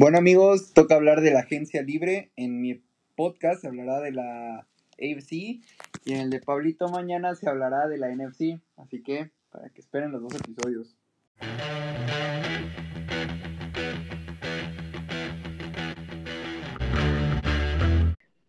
Bueno 0.00 0.16
amigos, 0.16 0.72
toca 0.72 0.94
hablar 0.94 1.20
de 1.20 1.30
la 1.30 1.40
agencia 1.40 1.82
libre. 1.82 2.32
En 2.34 2.62
mi 2.62 2.82
podcast 3.16 3.60
se 3.60 3.66
hablará 3.66 4.00
de 4.00 4.12
la 4.12 4.66
AFC 4.92 5.30
y 5.32 5.60
en 6.06 6.20
el 6.20 6.30
de 6.30 6.40
Pablito 6.40 6.88
mañana 6.88 7.34
se 7.34 7.50
hablará 7.50 7.86
de 7.86 7.98
la 7.98 8.08
NFC. 8.08 8.62
Así 8.78 9.02
que 9.02 9.30
para 9.50 9.68
que 9.68 9.82
esperen 9.82 10.10
los 10.10 10.22
dos 10.22 10.36
episodios. 10.36 10.96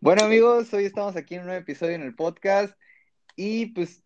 Bueno 0.00 0.24
amigos, 0.24 0.72
hoy 0.72 0.86
estamos 0.86 1.16
aquí 1.16 1.34
en 1.34 1.42
un 1.42 1.48
nuevo 1.48 1.60
episodio 1.60 1.96
en 1.96 2.02
el 2.02 2.14
podcast 2.14 2.74
y 3.36 3.66
pues 3.74 4.02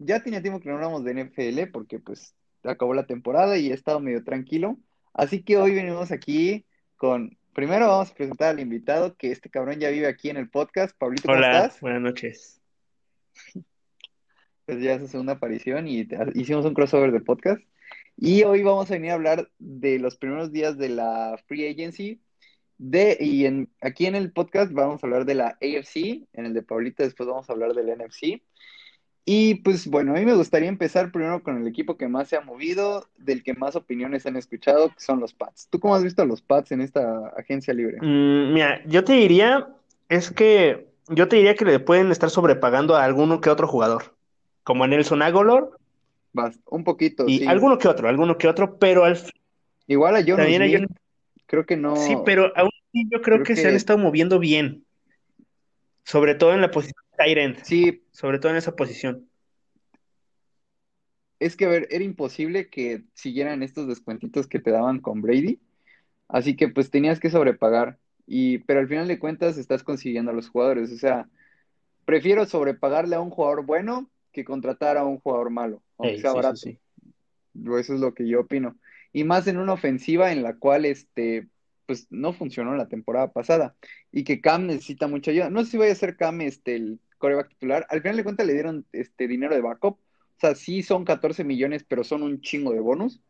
ya 0.00 0.20
tenía 0.20 0.42
tiempo 0.42 0.58
que 0.58 0.68
no 0.68 0.74
hablamos 0.74 1.04
de 1.04 1.14
NFL 1.14 1.70
porque 1.70 2.00
pues 2.00 2.34
acabó 2.64 2.92
la 2.92 3.06
temporada 3.06 3.56
y 3.56 3.70
he 3.70 3.72
estado 3.72 4.00
medio 4.00 4.24
tranquilo. 4.24 4.78
Así 5.14 5.44
que 5.44 5.58
hoy 5.58 5.76
venimos 5.76 6.10
aquí 6.10 6.64
con, 6.98 7.38
primero 7.54 7.88
vamos 7.88 8.10
a 8.10 8.14
presentar 8.14 8.50
al 8.50 8.60
invitado 8.60 9.16
que 9.16 9.30
este 9.30 9.48
cabrón 9.48 9.80
ya 9.80 9.88
vive 9.88 10.06
aquí 10.06 10.28
en 10.28 10.36
el 10.36 10.50
podcast. 10.50 10.94
Pablito, 10.98 11.22
¿cómo 11.26 11.38
Hola, 11.38 11.64
estás? 11.64 11.80
buenas 11.80 12.02
noches. 12.02 12.60
Pues 14.66 14.82
ya 14.82 14.94
es 14.94 15.00
su 15.02 15.08
segunda 15.08 15.34
aparición 15.34 15.88
y 15.88 16.04
te- 16.04 16.18
hicimos 16.34 16.66
un 16.66 16.74
crossover 16.74 17.10
de 17.12 17.20
podcast. 17.20 17.62
Y 18.16 18.42
hoy 18.42 18.62
vamos 18.62 18.90
a 18.90 18.94
venir 18.94 19.12
a 19.12 19.14
hablar 19.14 19.48
de 19.58 19.98
los 19.98 20.16
primeros 20.16 20.52
días 20.52 20.76
de 20.76 20.90
la 20.90 21.40
Free 21.46 21.68
Agency. 21.68 22.20
De, 22.76 23.16
y 23.18 23.46
en, 23.46 23.70
aquí 23.80 24.06
en 24.06 24.14
el 24.14 24.30
podcast 24.32 24.72
vamos 24.72 25.02
a 25.02 25.06
hablar 25.06 25.24
de 25.24 25.34
la 25.34 25.56
AFC, 25.60 26.26
en 26.32 26.46
el 26.46 26.54
de 26.54 26.62
Pablito 26.62 27.02
después 27.02 27.28
vamos 27.28 27.48
a 27.48 27.52
hablar 27.52 27.72
del 27.74 27.88
NFC. 27.96 28.42
Y 29.30 29.56
pues 29.56 29.86
bueno, 29.86 30.12
a 30.12 30.14
mí 30.14 30.24
me 30.24 30.32
gustaría 30.32 30.70
empezar 30.70 31.12
primero 31.12 31.42
con 31.42 31.60
el 31.60 31.66
equipo 31.66 31.98
que 31.98 32.08
más 32.08 32.28
se 32.28 32.36
ha 32.38 32.40
movido, 32.40 33.08
del 33.18 33.42
que 33.42 33.52
más 33.52 33.76
opiniones 33.76 34.24
han 34.24 34.36
escuchado, 34.36 34.88
que 34.88 35.00
son 35.00 35.20
los 35.20 35.34
Pats. 35.34 35.68
¿Tú 35.68 35.78
cómo 35.80 35.94
has 35.94 36.02
visto 36.02 36.22
a 36.22 36.24
los 36.24 36.40
Pats 36.40 36.72
en 36.72 36.80
esta 36.80 37.28
agencia 37.36 37.74
libre? 37.74 37.98
Mm, 38.00 38.54
mira, 38.54 38.82
yo 38.86 39.04
te 39.04 39.12
diría, 39.12 39.68
es 40.08 40.30
que 40.30 40.86
yo 41.10 41.28
te 41.28 41.36
diría 41.36 41.54
que 41.56 41.66
le 41.66 41.78
pueden 41.78 42.10
estar 42.10 42.30
sobrepagando 42.30 42.96
a 42.96 43.04
alguno 43.04 43.42
que 43.42 43.50
otro 43.50 43.68
jugador, 43.68 44.14
como 44.62 44.84
a 44.84 44.86
Nelson 44.86 45.20
Aguilar 45.20 45.68
Vas, 46.32 46.58
un 46.64 46.84
poquito, 46.84 47.28
y 47.28 47.40
sí. 47.40 47.46
alguno 47.46 47.76
que 47.76 47.88
otro, 47.88 48.08
alguno 48.08 48.38
que 48.38 48.48
otro, 48.48 48.78
pero 48.78 49.04
al 49.04 49.18
Igual 49.86 50.16
a 50.16 50.22
Jonas 50.22 50.46
también 50.46 50.86
creo 51.44 51.66
que 51.66 51.76
no, 51.76 51.96
sí, 51.96 52.16
pero 52.24 52.50
aún 52.56 52.70
así 52.88 53.04
yo 53.10 53.20
creo 53.20 53.36
creo 53.36 53.44
que 53.44 53.56
se 53.56 53.68
han 53.68 53.74
estado 53.74 53.98
moviendo 53.98 54.38
bien, 54.38 54.86
sobre 56.04 56.34
todo 56.34 56.54
en 56.54 56.62
la 56.62 56.70
posición 56.70 57.07
end, 57.18 57.62
sí, 57.64 58.02
sobre 58.10 58.38
todo 58.38 58.52
en 58.52 58.58
esa 58.58 58.74
posición. 58.74 59.28
es 61.40 61.56
que 61.56 61.66
a 61.66 61.68
ver, 61.68 61.88
era 61.90 62.04
imposible 62.04 62.68
que 62.68 63.04
siguieran 63.14 63.62
estos 63.62 63.86
descuentitos 63.86 64.46
que 64.46 64.58
te 64.58 64.70
daban 64.70 65.00
con 65.00 65.22
Brady, 65.22 65.60
así 66.28 66.56
que 66.56 66.68
pues 66.68 66.90
tenías 66.90 67.20
que 67.20 67.30
sobrepagar. 67.30 67.98
Y, 68.26 68.58
pero 68.58 68.80
al 68.80 68.88
final 68.88 69.08
de 69.08 69.18
cuentas 69.18 69.56
estás 69.56 69.82
consiguiendo 69.82 70.30
a 70.30 70.34
los 70.34 70.50
jugadores. 70.50 70.92
O 70.92 70.98
sea, 70.98 71.28
prefiero 72.04 72.44
sobrepagarle 72.44 73.16
a 73.16 73.20
un 73.20 73.30
jugador 73.30 73.64
bueno 73.64 74.10
que 74.32 74.44
contratar 74.44 74.98
a 74.98 75.04
un 75.04 75.18
jugador 75.18 75.50
malo, 75.50 75.82
aunque 75.96 76.20
sea 76.20 76.30
sí, 76.30 76.34
sí, 76.34 76.36
barato. 76.36 76.56
sí. 76.56 76.78
Eso 77.78 77.94
es 77.94 78.00
lo 78.00 78.14
que 78.14 78.28
yo 78.28 78.40
opino. 78.40 78.76
Y 79.12 79.24
más 79.24 79.46
en 79.46 79.56
una 79.56 79.72
ofensiva 79.72 80.30
en 80.32 80.42
la 80.42 80.56
cual 80.56 80.84
este, 80.84 81.48
pues 81.86 82.06
no 82.10 82.34
funcionó 82.34 82.74
la 82.76 82.88
temporada 82.88 83.32
pasada. 83.32 83.74
Y 84.12 84.24
que 84.24 84.40
Cam 84.40 84.66
necesita 84.66 85.08
mucha 85.08 85.30
ayuda. 85.30 85.48
No 85.48 85.64
sé 85.64 85.70
si 85.70 85.78
vaya 85.78 85.92
a 85.92 85.96
ser 85.96 86.16
Cam 86.16 86.42
este, 86.42 86.76
el 86.76 87.00
coreback 87.18 87.50
titular. 87.50 87.86
Al 87.90 88.02
final 88.02 88.16
de 88.16 88.24
cuentas 88.24 88.46
le 88.46 88.54
dieron 88.54 88.86
este 88.92 89.28
dinero 89.28 89.54
de 89.54 89.60
backup. 89.62 89.94
O 89.98 90.40
sea, 90.40 90.54
sí 90.54 90.82
son 90.82 91.04
14 91.04 91.44
millones, 91.44 91.84
pero 91.84 92.04
son 92.04 92.22
un 92.22 92.40
chingo 92.40 92.72
de 92.72 92.80
bonus. 92.80 93.20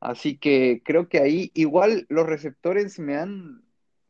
Así 0.00 0.36
que 0.38 0.82
creo 0.84 1.08
que 1.08 1.20
ahí 1.20 1.50
igual 1.54 2.06
los 2.08 2.26
receptores 2.26 2.98
me 2.98 3.16
han. 3.16 3.64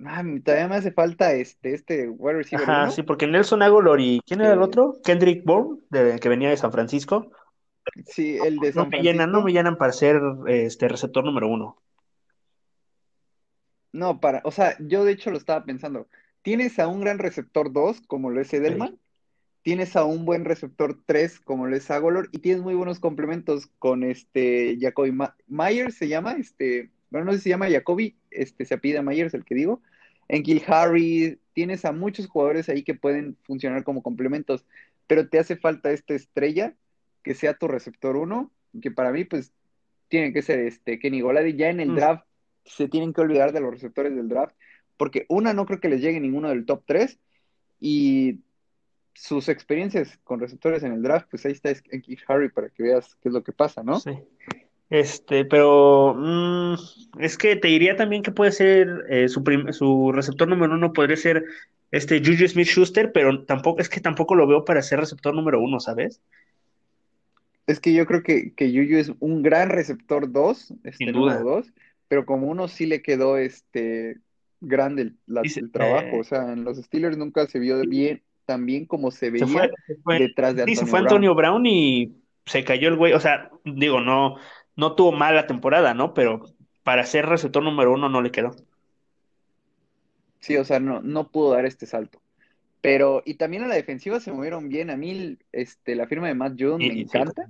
Ah, 0.05 0.25
todavía 0.45 0.69
me 0.69 0.77
hace 0.77 0.93
falta 0.93 1.35
este, 1.35 1.75
este 1.75 2.09
wide 2.09 2.35
receiver 2.39 2.71
Ajá, 2.71 2.89
uno. 2.89 2.91
sí, 2.91 3.03
porque 3.03 3.27
Nelson 3.27 3.63
Aguilar 3.63 3.99
y 4.01 4.21
¿quién 4.27 4.41
era 4.43 4.53
el 4.55 4.63
otro? 4.63 5.01
Kendrick 5.05 5.45
Bourne, 5.45 5.81
de- 5.91 6.19
que 6.21 6.29
venía 6.29 6.51
de 6.51 6.57
San 6.57 6.73
Francisco. 6.73 7.31
sí, 8.07 8.37
el 8.39 8.61
de 8.61 8.73
No 8.75 8.85
San 8.85 8.91
me 8.91 9.01
llenan, 9.01 9.33
no 9.33 9.41
me 9.43 9.53
Francisco. 9.53 9.53
llenan 9.53 9.79
para 9.79 9.93
ser 9.93 10.21
este 10.47 10.89
receptor 10.89 11.25
número 11.25 11.49
uno. 11.49 11.77
No, 13.93 14.21
para, 14.21 14.41
o 14.45 14.51
sea, 14.51 14.77
yo 14.81 15.05
de 15.05 15.13
hecho 15.13 15.31
lo 15.31 15.37
estaba 15.39 15.65
pensando. 15.65 16.09
Tienes 16.43 16.79
a 16.79 16.89
un 16.89 17.01
gran 17.01 17.19
receptor 17.19 17.73
2, 17.73 18.01
como 18.07 18.31
lo 18.31 18.41
es. 18.41 18.53
Edelman, 18.53 18.99
tienes 19.63 19.95
a 19.97 20.05
un 20.05 20.25
buen 20.25 20.45
receptor 20.45 20.99
3, 21.07 21.39
como 21.41 21.67
lo 21.67 21.77
es 21.77 21.91
Agolor, 21.91 22.29
y 22.33 22.39
tienes 22.39 22.63
muy 22.63 22.75
buenos 22.75 22.99
complementos 22.99 23.69
con 23.79 24.03
este 24.03 24.77
Jacoby 24.81 25.13
Ma- 25.13 25.37
Myers, 25.47 25.95
se 25.95 26.09
llama, 26.09 26.33
este, 26.33 26.91
bueno, 27.11 27.27
no 27.27 27.33
sé 27.33 27.39
si 27.39 27.45
se 27.45 27.51
llama 27.51 27.71
Jacoby, 27.71 28.17
este, 28.31 28.65
se 28.65 28.75
apellida 28.75 29.03
Myers, 29.03 29.35
el 29.35 29.45
que 29.45 29.55
digo, 29.55 29.81
en 30.29 30.43
Kill 30.43 30.63
Harry, 30.67 31.39
tienes 31.53 31.85
a 31.85 31.93
muchos 31.93 32.27
jugadores 32.27 32.69
ahí 32.69 32.83
que 32.83 32.95
pueden 32.95 33.37
funcionar 33.45 33.85
como 33.85 34.03
complementos, 34.03 34.67
pero 35.07 35.29
te 35.29 35.39
hace 35.39 35.57
falta 35.57 35.93
esta 35.93 36.15
estrella 36.15 36.75
que 37.23 37.35
sea 37.35 37.55
tu 37.55 37.69
receptor 37.69 38.17
1, 38.17 38.51
que 38.81 38.91
para 38.91 39.13
mí, 39.13 39.25
pues, 39.25 39.53
tiene 40.09 40.33
que 40.33 40.43
ser 40.43 40.59
este 40.61 40.99
Kenny 40.99 41.21
Golady. 41.21 41.55
Ya 41.57 41.71
en 41.71 41.81
el 41.81 41.91
Mm. 41.91 41.95
draft 41.95 42.25
se 42.65 42.89
tienen 42.89 43.13
que 43.13 43.21
olvidar 43.21 43.53
de 43.53 43.61
los 43.61 43.73
receptores 43.73 44.15
del 44.15 44.29
draft, 44.29 44.55
porque 45.03 45.27
una, 45.29 45.53
no 45.53 45.67
creo 45.67 45.81
que 45.81 45.89
les 45.89 46.01
llegue 46.01 46.21
ninguno 46.21 46.49
del 46.49 46.65
top 46.65 46.85
3, 46.87 47.19
y 47.81 48.39
sus 49.15 49.49
experiencias 49.49 50.17
con 50.23 50.39
receptores 50.39 50.85
en 50.85 50.93
el 50.93 51.03
draft, 51.03 51.27
pues 51.29 51.45
ahí 51.45 51.51
está 51.51 51.71
en 51.71 52.05
Harry 52.29 52.51
para 52.51 52.69
que 52.69 52.85
veas 52.85 53.17
qué 53.17 53.29
es 53.29 53.33
lo 53.35 53.43
que 53.43 53.51
pasa, 53.51 53.83
¿no? 53.83 53.99
Sí. 53.99 54.13
Este, 54.91 55.45
pero 55.45 56.15
mm, 56.17 56.75
es 57.19 57.37
que 57.37 57.57
te 57.57 57.67
diría 57.67 57.97
también 57.97 58.23
que 58.23 58.31
puede 58.31 58.53
ser 58.53 59.05
eh, 59.09 59.29
su, 59.29 59.43
su 59.73 60.13
receptor 60.13 60.47
número 60.47 60.73
uno 60.73 60.93
podría 60.93 61.17
ser 61.17 61.47
este 61.91 62.21
Juju 62.21 62.47
Smith-Schuster, 62.47 63.11
pero 63.11 63.45
tampoco 63.45 63.81
es 63.81 63.89
que 63.89 64.01
tampoco 64.01 64.37
lo 64.37 64.47
veo 64.47 64.65
para 64.65 64.83
ser 64.83 65.01
receptor 65.01 65.35
número 65.35 65.61
uno, 65.61 65.81
¿sabes? 65.81 66.21
Es 67.67 67.81
que 67.81 67.93
yo 67.93 68.07
creo 68.07 68.23
que, 68.23 68.55
que 68.55 68.71
Yuyu 68.71 68.99
es 68.99 69.11
un 69.19 69.43
gran 69.43 69.69
receptor 69.69 70.31
2, 70.31 70.75
este 70.85 70.93
Sin 70.93 71.11
número. 71.11 71.43
2, 71.43 71.73
pero 72.07 72.25
como 72.25 72.47
uno 72.47 72.69
sí 72.69 72.87
le 72.87 73.03
quedó 73.03 73.37
este 73.37 74.21
grande 74.63 75.03
el, 75.03 75.19
la- 75.27 75.43
Dice, 75.43 75.61
el 75.61 75.71
trabajo, 75.73 76.19
eh, 76.19 76.21
o 76.21 76.25
sea, 76.25 76.53
en 76.53 76.65
los 76.65 76.79
Steelers 76.79 77.17
nunca 77.19 77.47
se 77.47 77.59
vio 77.59 77.81
bien, 77.87 78.23
tan 78.47 78.67
bien 78.67 78.87
como 78.87 79.11
se 79.11 79.31
se 79.35 79.47
fue, 79.47 79.63
veía 79.63 79.73
se 79.87 79.97
fue, 80.03 80.19
detrás 80.19 80.57
de 80.57 80.63
sí, 80.65 80.77
se 80.77 80.87
Antonio 80.87 80.87
fue. 80.87 81.01
Antonio 81.01 81.35
Brown 81.35 81.65
y 81.67 82.23
se 82.47 82.65
cayó 82.65 82.89
el 82.89 82.97
güey, 82.97 83.13
o 83.13 83.21
sea, 83.21 83.51
digo, 83.65 84.01
no, 84.01 84.37
no 84.77 84.95
tuvo 84.95 85.13
mala 85.13 85.47
temporada, 85.47 85.95
¿no? 85.95 86.15
Pero 86.15 86.43
para 86.83 87.05
ser 87.07 87.27
receptor 87.27 87.63
número 87.63 87.93
uno 87.93 88.09
no 88.09 88.23
le 88.23 88.31
quedó. 88.31 88.53
Sí, 90.41 90.57
o 90.57 90.65
sea, 90.65 90.81
no, 90.81 91.01
no 91.03 91.31
pudo 91.31 91.53
dar 91.53 91.67
este 91.67 91.87
salto. 91.87 92.21
Pero, 92.83 93.23
y 93.27 93.35
también 93.37 93.65
a 93.65 93.69
la 93.69 93.77
defensiva 93.77 94.21
se 94.21 94.33
movieron 94.33 94.69
bien. 94.69 94.91
A 94.91 94.97
mí, 94.97 95.39
este, 95.53 95.97
la 95.97 96.07
firma 96.09 96.29
de 96.29 96.35
Matt 96.35 96.55
Judon 96.61 96.87
me 96.87 96.95
sí, 96.95 97.03
encanta, 97.03 97.45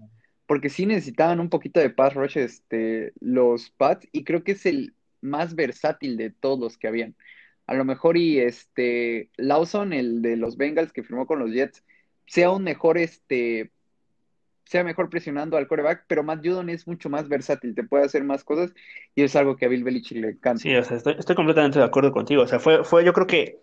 porque 0.46 0.70
sí 0.70 0.86
necesitaban 0.86 1.40
un 1.40 1.50
poquito 1.50 1.80
de 1.80 1.90
pass 1.90 2.14
rush, 2.14 2.38
este, 2.38 3.14
los 3.20 3.70
Pats, 3.70 4.08
y 4.12 4.24
creo 4.24 4.44
que 4.44 4.52
es 4.52 4.66
el 4.66 4.94
más 5.22 5.54
versátil 5.54 6.16
de 6.16 6.30
todos 6.30 6.58
los 6.58 6.78
que 6.78 6.88
habían. 6.88 7.14
A 7.66 7.74
lo 7.74 7.84
mejor, 7.84 8.16
y 8.16 8.40
este, 8.40 9.30
Lawson, 9.36 9.92
el 9.92 10.20
de 10.20 10.36
los 10.36 10.56
Bengals 10.56 10.92
que 10.92 11.02
firmó 11.02 11.26
con 11.26 11.38
los 11.38 11.50
Jets, 11.52 11.84
sea 12.26 12.50
un 12.50 12.64
mejor, 12.64 12.98
este, 12.98 13.70
sea 14.64 14.84
mejor 14.84 15.08
presionando 15.08 15.56
al 15.56 15.68
quarterback, 15.68 16.04
pero 16.08 16.22
Matt 16.22 16.44
Judon 16.44 16.68
es 16.68 16.86
mucho 16.86 17.08
más 17.08 17.28
versátil, 17.28 17.74
te 17.74 17.84
puede 17.84 18.04
hacer 18.04 18.24
más 18.24 18.44
cosas, 18.44 18.74
y 19.14 19.22
es 19.22 19.36
algo 19.36 19.56
que 19.56 19.66
a 19.66 19.68
Bill 19.68 19.84
Belichick 19.84 20.18
le 20.18 20.30
encanta. 20.30 20.60
Sí, 20.60 20.74
o 20.74 20.84
sea, 20.84 20.96
estoy, 20.96 21.14
estoy 21.18 21.36
completamente 21.36 21.78
de 21.78 21.84
acuerdo 21.84 22.12
contigo. 22.12 22.42
O 22.42 22.46
sea, 22.46 22.58
fue, 22.58 22.84
fue, 22.84 23.04
yo 23.04 23.12
creo 23.12 23.26
que 23.26 23.58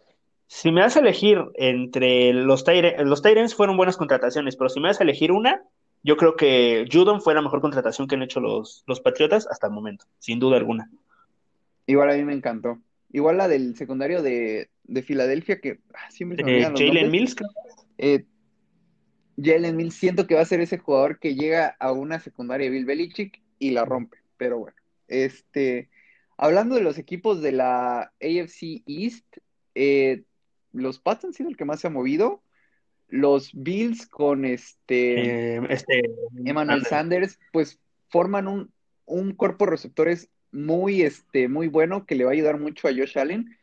si 0.48 0.72
me 0.72 0.82
das 0.82 0.98
a 0.98 1.02
elegir 1.02 1.44
entre 1.56 2.34
los 2.34 2.64
Tyrants, 2.64 3.04
los 3.04 3.22
Tyrants 3.22 3.54
fueron 3.54 3.78
buenas 3.78 3.98
contrataciones, 3.98 4.56
pero 4.56 4.70
si 4.70 4.80
me 4.80 4.88
das 4.88 5.00
a 5.00 5.04
elegir 5.04 5.32
una, 5.32 5.62
yo 6.02 6.18
creo 6.18 6.36
que 6.36 6.88
Judon 6.92 7.22
fue 7.22 7.36
la 7.36 7.42
mejor 7.42 7.62
contratación 7.62 8.08
que 8.08 8.16
han 8.16 8.24
hecho 8.24 8.40
los, 8.40 8.84
los 8.88 9.00
Patriotas 9.00 9.48
hasta 9.48 9.68
el 9.68 9.74
momento, 9.74 10.06
sin 10.18 10.40
duda 10.40 10.58
alguna. 10.58 10.90
Igual 11.90 12.12
a 12.12 12.16
mí 12.16 12.24
me 12.24 12.34
encantó. 12.34 12.80
Igual 13.12 13.38
la 13.38 13.48
del 13.48 13.76
secundario 13.76 14.22
de, 14.22 14.70
de 14.84 15.02
Filadelfia, 15.02 15.60
que 15.60 15.80
ah, 15.96 16.12
siempre 16.12 16.44
me 16.44 16.60
Eh, 16.60 16.64
Jalen. 16.64 17.10
Mills. 17.10 17.36
Eh, 17.98 18.26
Jalen 19.42 19.76
Mills, 19.76 19.96
siento 19.96 20.28
que 20.28 20.36
va 20.36 20.42
a 20.42 20.46
ser 20.46 20.62
ese 20.62 20.78
jugador 20.78 21.18
que 21.18 21.34
llega 21.34 21.76
a 21.80 21.92
una 21.92 22.20
secundaria 22.20 22.66
de 22.66 22.72
Bill 22.72 22.86
Belichick 22.86 23.42
y 23.58 23.72
la 23.72 23.86
rompe. 23.86 24.20
Pero 24.38 24.60
bueno, 24.60 24.78
este, 25.08 25.90
hablando 26.38 26.76
de 26.76 26.82
los 26.82 27.00
equipos 27.00 27.42
de 27.42 27.54
la 27.54 28.14
AFC 28.22 28.84
East, 28.86 29.26
eh, 29.74 30.22
los 30.72 31.00
Pats 31.00 31.26
han 31.26 31.34
sido 31.34 31.50
el 31.50 31.58
que 31.58 31.66
más 31.66 31.80
se 31.80 31.88
ha 31.88 31.90
movido. 31.90 32.44
Los 33.08 33.50
Bills 33.56 34.06
con 34.06 34.46
este 34.46 35.56
Eh, 35.56 35.62
este, 35.72 36.04
Emmanuel 36.46 36.86
Sanders. 36.86 37.34
Sanders, 37.34 37.40
pues 37.52 37.80
forman 38.10 38.48
un, 38.48 38.72
un 39.06 39.34
cuerpo 39.34 39.66
de 39.66 39.72
receptores 39.72 40.30
muy, 40.52 41.02
este, 41.02 41.48
muy 41.48 41.68
bueno 41.68 42.06
que 42.06 42.16
le 42.16 42.26
va 42.26 42.32
a 42.32 42.34
ayudar 42.34 42.60
mucho 42.60 42.88
a 42.88 42.92
Josh 42.92 43.18
Allen. 43.18 43.58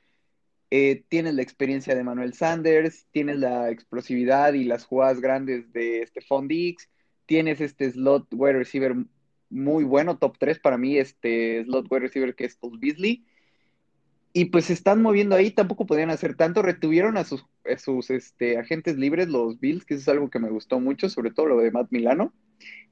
Eh, 0.70 1.04
tienes 1.08 1.34
la 1.34 1.42
experiencia 1.42 1.94
de 1.94 2.00
Emmanuel 2.00 2.34
Sanders, 2.34 3.06
tienes 3.12 3.38
la 3.38 3.70
explosividad 3.70 4.52
y 4.54 4.64
las 4.64 4.84
jugadas 4.84 5.20
grandes 5.20 5.72
de 5.72 6.04
Stephon 6.06 6.48
tienes 7.26 7.60
este 7.60 7.90
slot 7.90 8.26
wide 8.32 8.54
receiver 8.54 8.96
muy 9.48 9.84
bueno, 9.84 10.18
top 10.18 10.36
3 10.38 10.58
para 10.58 10.76
mí, 10.76 10.98
este 10.98 11.64
slot 11.64 11.86
wide 11.90 12.00
receiver 12.00 12.34
que 12.34 12.44
es 12.44 12.56
Cole 12.56 12.78
Beasley. 12.80 13.24
Y 14.32 14.46
pues 14.46 14.66
se 14.66 14.74
están 14.74 15.00
moviendo 15.00 15.34
ahí, 15.34 15.50
tampoco 15.50 15.86
podían 15.86 16.10
hacer 16.10 16.34
tanto. 16.34 16.60
Retuvieron 16.60 17.16
a 17.16 17.24
sus, 17.24 17.46
sus 17.78 18.10
este, 18.10 18.58
agentes 18.58 18.98
libres, 18.98 19.28
los 19.28 19.58
Bills, 19.58 19.86
que 19.86 19.94
eso 19.94 20.02
es 20.02 20.08
algo 20.08 20.28
que 20.28 20.38
me 20.38 20.50
gustó 20.50 20.78
mucho, 20.78 21.08
sobre 21.08 21.30
todo 21.30 21.46
lo 21.46 21.58
de 21.58 21.70
Matt 21.70 21.90
Milano, 21.90 22.34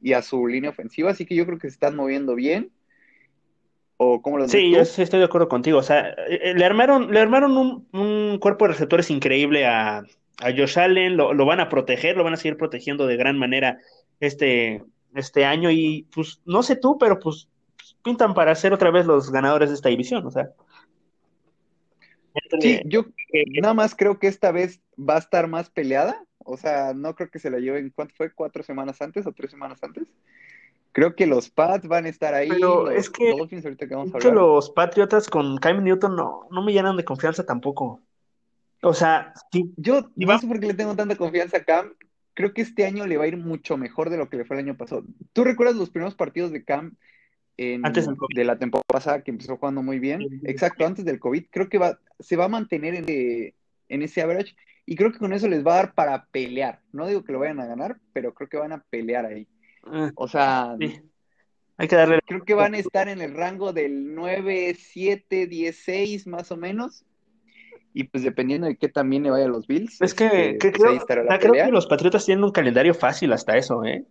y 0.00 0.14
a 0.14 0.22
su 0.22 0.46
línea 0.46 0.70
ofensiva. 0.70 1.10
Así 1.10 1.26
que 1.26 1.34
yo 1.34 1.44
creo 1.44 1.58
que 1.58 1.68
se 1.68 1.74
están 1.74 1.96
moviendo 1.96 2.34
bien. 2.34 2.70
¿O 4.06 4.22
cómo 4.22 4.38
lo 4.38 4.48
Sí, 4.48 4.70
yo 4.70 4.84
sí 4.84 5.02
estoy 5.02 5.20
de 5.20 5.26
acuerdo 5.26 5.48
contigo. 5.48 5.78
O 5.78 5.82
sea, 5.82 6.10
eh, 6.28 6.40
eh, 6.42 6.54
le 6.54 6.64
armaron, 6.64 7.10
le 7.12 7.20
armaron 7.20 7.56
un, 7.56 7.88
un 7.92 8.38
cuerpo 8.38 8.66
de 8.66 8.72
receptores 8.72 9.10
increíble 9.10 9.66
a, 9.66 9.98
a 9.98 10.52
Josh 10.56 10.78
Allen, 10.78 11.16
lo, 11.16 11.32
lo 11.32 11.46
van 11.46 11.60
a 11.60 11.68
proteger, 11.68 12.16
lo 12.16 12.24
van 12.24 12.34
a 12.34 12.36
seguir 12.36 12.56
protegiendo 12.56 13.06
de 13.06 13.16
gran 13.16 13.38
manera 13.38 13.78
este, 14.20 14.82
este 15.14 15.44
año. 15.44 15.70
Y 15.70 16.06
pues 16.14 16.42
no 16.44 16.62
sé 16.62 16.76
tú, 16.76 16.98
pero 16.98 17.18
pues 17.18 17.48
pintan 18.02 18.34
para 18.34 18.54
ser 18.54 18.72
otra 18.72 18.90
vez 18.90 19.06
los 19.06 19.30
ganadores 19.30 19.70
de 19.70 19.76
esta 19.76 19.88
división. 19.88 20.26
O 20.26 20.30
sea. 20.30 20.50
Sí, 22.60 22.80
yo 22.84 23.06
nada 23.62 23.74
más 23.74 23.94
creo 23.94 24.18
que 24.18 24.26
esta 24.26 24.50
vez 24.52 24.80
va 24.98 25.16
a 25.16 25.20
estar 25.20 25.48
más 25.48 25.70
peleada. 25.70 26.24
O 26.38 26.56
sea, 26.58 26.92
no 26.94 27.14
creo 27.14 27.30
que 27.30 27.38
se 27.38 27.50
la 27.50 27.58
lleven, 27.58 27.90
¿cuánto 27.94 28.14
fue? 28.16 28.32
¿Cuatro 28.32 28.62
semanas 28.62 29.00
antes 29.00 29.26
o 29.26 29.32
tres 29.32 29.50
semanas 29.50 29.82
antes? 29.82 30.04
Creo 30.94 31.16
que 31.16 31.26
los 31.26 31.50
Pats 31.50 31.88
van 31.88 32.06
a 32.06 32.08
estar 32.08 32.34
ahí. 32.34 32.48
Pero 32.48 32.84
los 32.84 32.94
es 32.94 33.10
que, 33.10 33.32
Dolphins, 33.32 33.64
ahorita 33.64 33.88
que 33.88 33.94
vamos 33.96 34.14
a 34.14 34.16
es 34.18 34.22
que 34.22 34.28
hablar. 34.28 34.44
los 34.44 34.70
Patriotas 34.70 35.28
con 35.28 35.58
Cam 35.58 35.82
Newton 35.82 36.14
no, 36.14 36.46
no 36.52 36.62
me 36.62 36.72
llenan 36.72 36.96
de 36.96 37.04
confianza 37.04 37.44
tampoco. 37.44 38.00
O 38.80 38.94
sea, 38.94 39.34
Yo 39.76 40.10
y 40.14 40.24
no 40.24 40.38
sé 40.38 40.46
por 40.46 40.60
qué 40.60 40.68
le 40.68 40.74
tengo 40.74 40.94
tanta 40.94 41.16
confianza 41.16 41.56
a 41.56 41.64
Cam. 41.64 41.94
Creo 42.32 42.54
que 42.54 42.62
este 42.62 42.86
año 42.86 43.06
le 43.08 43.16
va 43.16 43.24
a 43.24 43.26
ir 43.26 43.36
mucho 43.36 43.76
mejor 43.76 44.08
de 44.08 44.18
lo 44.18 44.28
que 44.28 44.36
le 44.36 44.44
fue 44.44 44.54
el 44.56 44.64
año 44.64 44.76
pasado. 44.76 45.02
¿Tú 45.32 45.42
recuerdas 45.42 45.74
los 45.74 45.90
primeros 45.90 46.14
partidos 46.14 46.52
de 46.52 46.64
Cam 46.64 46.94
en- 47.56 47.84
Antes 47.84 48.06
del 48.06 48.16
COVID. 48.16 48.36
de 48.36 48.44
la 48.44 48.56
temporada 48.58 48.84
pasada 48.86 49.22
que 49.22 49.32
empezó 49.32 49.56
jugando 49.56 49.82
muy 49.82 49.98
bien? 49.98 50.40
Exacto, 50.44 50.86
antes 50.86 51.04
del 51.04 51.18
COVID. 51.18 51.46
Creo 51.50 51.68
que 51.68 51.78
va, 51.78 51.98
se 52.20 52.36
va 52.36 52.44
a 52.44 52.48
mantener 52.48 52.94
en, 52.94 53.04
eh, 53.08 53.54
en 53.88 54.02
ese 54.02 54.22
average 54.22 54.54
y 54.86 54.94
creo 54.94 55.10
que 55.10 55.18
con 55.18 55.32
eso 55.32 55.48
les 55.48 55.66
va 55.66 55.72
a 55.72 55.76
dar 55.76 55.94
para 55.94 56.26
pelear. 56.26 56.80
No 56.92 57.08
digo 57.08 57.24
que 57.24 57.32
lo 57.32 57.40
vayan 57.40 57.58
a 57.58 57.66
ganar, 57.66 57.96
pero 58.12 58.32
creo 58.32 58.48
que 58.48 58.58
van 58.58 58.72
a 58.72 58.82
pelear 58.90 59.26
ahí. 59.26 59.48
Eh, 59.92 60.10
O 60.14 60.28
sea, 60.28 60.76
sí. 60.78 61.00
Hay 61.76 61.88
que 61.88 61.96
darle. 61.96 62.20
creo 62.24 62.44
que 62.44 62.54
van 62.54 62.74
a 62.74 62.78
estar 62.78 63.08
en 63.08 63.20
el 63.20 63.34
rango 63.34 63.72
del 63.72 64.14
9, 64.14 64.76
7, 64.78 65.46
10, 65.46 65.76
6 65.84 66.26
más 66.26 66.52
o 66.52 66.56
menos. 66.56 67.04
Y 67.92 68.04
pues 68.04 68.24
dependiendo 68.24 68.66
de 68.66 68.76
qué 68.76 68.88
también 68.88 69.22
le 69.22 69.30
vaya 69.30 69.44
a 69.46 69.48
los 69.48 69.66
Bills, 69.66 70.00
Es 70.00 70.14
que, 70.14 70.24
este, 70.50 70.58
que 70.58 70.70
pues 70.72 71.04
creo, 71.04 71.52
que 71.52 71.70
los 71.70 71.86
Patriotas 71.86 72.24
tienen 72.26 72.44
un 72.44 72.50
calendario 72.50 72.92
fácil 72.94 73.32
hasta 73.32 73.56
eso, 73.56 73.84
¿eh? 73.84 74.04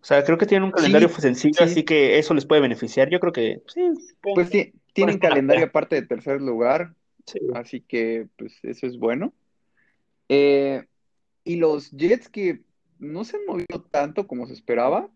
O 0.00 0.04
sea, 0.04 0.22
creo 0.24 0.36
que 0.36 0.46
tienen 0.46 0.64
un 0.64 0.70
calendario 0.72 1.08
Sí, 1.08 1.22
sencillo, 1.22 1.58
sí. 1.58 1.64
así 1.64 1.82
que 1.84 2.18
eso 2.18 2.34
les 2.34 2.44
puede 2.44 2.60
beneficiar. 2.60 3.08
Yo 3.08 3.20
creo 3.20 3.32
que 3.32 3.62
sí. 3.68 3.90
Pues 4.20 4.50
ti- 4.50 4.72
tienen 4.92 5.18
calendario 5.18 5.66
aparte 5.66 5.96
de 5.96 6.06
tercer 6.06 6.42
lugar, 6.42 6.94
sí. 7.24 7.38
así 7.54 7.80
que 7.80 8.26
pues 8.36 8.58
eso 8.64 8.86
es 8.86 8.98
bueno. 8.98 9.32
Eh, 10.28 10.84
y 11.44 11.56
los 11.56 11.90
Jets 11.92 12.28
que 12.28 12.62
no 13.04 13.24
se 13.24 13.36
han 13.36 13.46
movido 13.46 13.82
tanto 13.90 14.26
como 14.26 14.46
se 14.46 14.52
esperaba, 14.54 15.08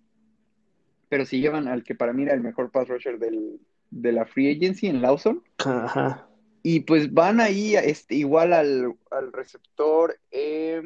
pero 1.09 1.25
sí 1.25 1.41
llevan 1.41 1.69
al 1.69 1.83
que 1.85 1.95
para 1.95 2.13
mí 2.13 2.23
era 2.23 2.35
el 2.35 2.41
mejor 2.41 2.71
pass 2.71 2.89
rusher 2.89 3.19
del, 3.19 3.61
de 3.91 4.13
la 4.13 4.27
free 4.27 4.55
agency 4.55 4.87
en 4.89 5.01
Lawson. 5.03 5.43
Ajá. 5.59 6.27
Y 6.63 6.81
pues 6.81 7.13
van 7.15 7.41
ahí 7.41 7.77
este, 7.77 8.17
igual 8.17 8.53
al, 8.53 8.95
al 9.11 9.33
receptor 9.33 10.19
eh, 10.31 10.83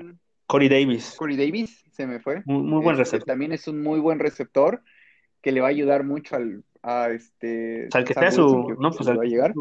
Corey 0.47 0.69
Davis, 0.69 1.15
Corey 1.19 1.37
Davis, 1.37 1.83
se 1.93 2.07
me 2.07 2.21
fue. 2.21 2.43
muy, 2.45 2.63
muy 2.63 2.83
buen 2.83 2.95
Este, 2.95 3.05
receptor. 3.05 3.27
también 3.27 3.53
es 3.53 3.67
un 3.69 3.83
muy 3.83 3.99
buen 3.99 4.19
receptor 4.19 4.83
que 5.41 5.51
le 5.51 5.61
va 5.61 5.69
a 5.69 5.71
ayudar 5.71 6.05
mucho 6.05 6.37
al, 6.37 6.63
a 6.83 7.11
este 7.11 7.87
O 7.89 7.91
sea, 7.91 7.99
al 8.01 8.05
que 8.07 8.15
Sam 8.15 8.31
sea 8.31 8.45
Wilson, 8.45 8.63
su. 8.63 8.69
que 8.69 8.75
No, 8.83 8.91
pues, 8.93 9.09
al 9.09 9.19
va 9.19 9.23
a 9.23 9.27
llegar. 9.27 9.55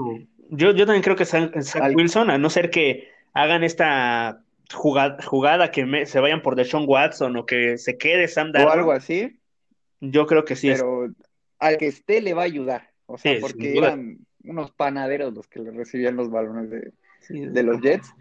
Yo, 0.50 0.72
yo 0.72 0.86
también 0.86 1.02
creo 1.02 1.16
que 1.16 1.26
Zach 1.26 1.52
Al- 1.82 1.96
Wilson, 1.96 2.30
a 2.30 2.38
no 2.38 2.50
ser 2.50 2.70
que 2.70 3.08
hagan 3.34 3.64
esta 3.64 4.44
jugada, 4.74 5.22
jugada 5.24 5.72
que 5.72 5.86
me- 5.86 6.06
se 6.06 6.20
vayan 6.20 6.42
por 6.42 6.56
Deshaun 6.56 6.86
Watson 6.88 7.36
o 7.38 7.46
que 7.46 7.78
se 7.78 7.98
quede 7.98 8.28
Sam 8.28 8.52
o 8.56 8.70
algo 8.70 8.92
así, 8.92 9.40
yo 10.00 10.26
creo 10.26 10.46
que 10.46 10.56
sí 10.56 10.70
es. 10.70 10.80
pero 10.80 11.08
al 11.60 11.78
que 11.78 11.88
esté 11.88 12.22
le 12.22 12.34
va 12.34 12.42
a 12.44 12.46
ayudar. 12.46 12.90
O 13.06 13.18
sea, 13.18 13.34
Sí, 13.36 13.42
porque 13.42 13.78
eran 13.78 14.18
unos 14.44 14.72
panaderos 14.72 15.34
los 15.34 15.48
que 15.48 15.60
le 15.60 15.72
recibían 15.72 16.16
los 16.16 16.30
balones 16.32 16.70
de, 16.70 16.92
sí, 17.20 17.40
de 17.46 17.64
los 17.64 17.82
Jets. 17.82 18.14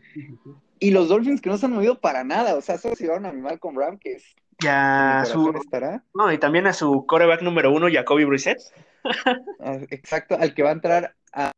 Y 0.78 0.90
los 0.90 1.08
Dolphins 1.08 1.40
que 1.40 1.50
no 1.50 1.58
se 1.58 1.66
han 1.66 1.72
movido 1.72 2.00
para 2.00 2.24
nada. 2.24 2.56
O 2.56 2.60
sea, 2.60 2.78
solo 2.78 2.96
se 2.96 3.04
llevaron 3.04 3.26
a 3.26 3.32
mi 3.32 3.40
Malcolm 3.40 3.74
Brown, 3.74 3.98
que 3.98 4.12
es, 4.14 4.34
Ya 4.62 5.22
su, 5.26 5.52
estará. 5.56 6.04
no, 6.14 6.32
y 6.32 6.38
también 6.38 6.66
a 6.66 6.72
su 6.72 7.06
coreback 7.06 7.42
número 7.42 7.72
uno, 7.72 7.88
Jacoby 7.90 8.24
Brissett, 8.24 8.60
Ah, 9.60 9.78
Exacto, 9.90 10.36
al 10.38 10.54
que 10.54 10.62
va 10.62 10.70
a 10.70 10.72
entrar 10.72 11.14
a 11.32 11.52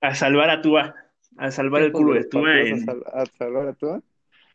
a 0.00 0.14
salvar 0.14 0.50
a 0.50 0.60
Tua, 0.60 0.94
a 1.38 1.50
salvar 1.50 1.82
el 1.82 1.92
culo 1.92 2.12
de 2.14 2.20
de 2.20 2.24
Tua 2.26 2.50
a, 2.52 2.76
sal- 2.84 3.04
a 3.12 3.26
salvar 3.26 3.68
a 3.68 3.72
Tua. 3.74 4.02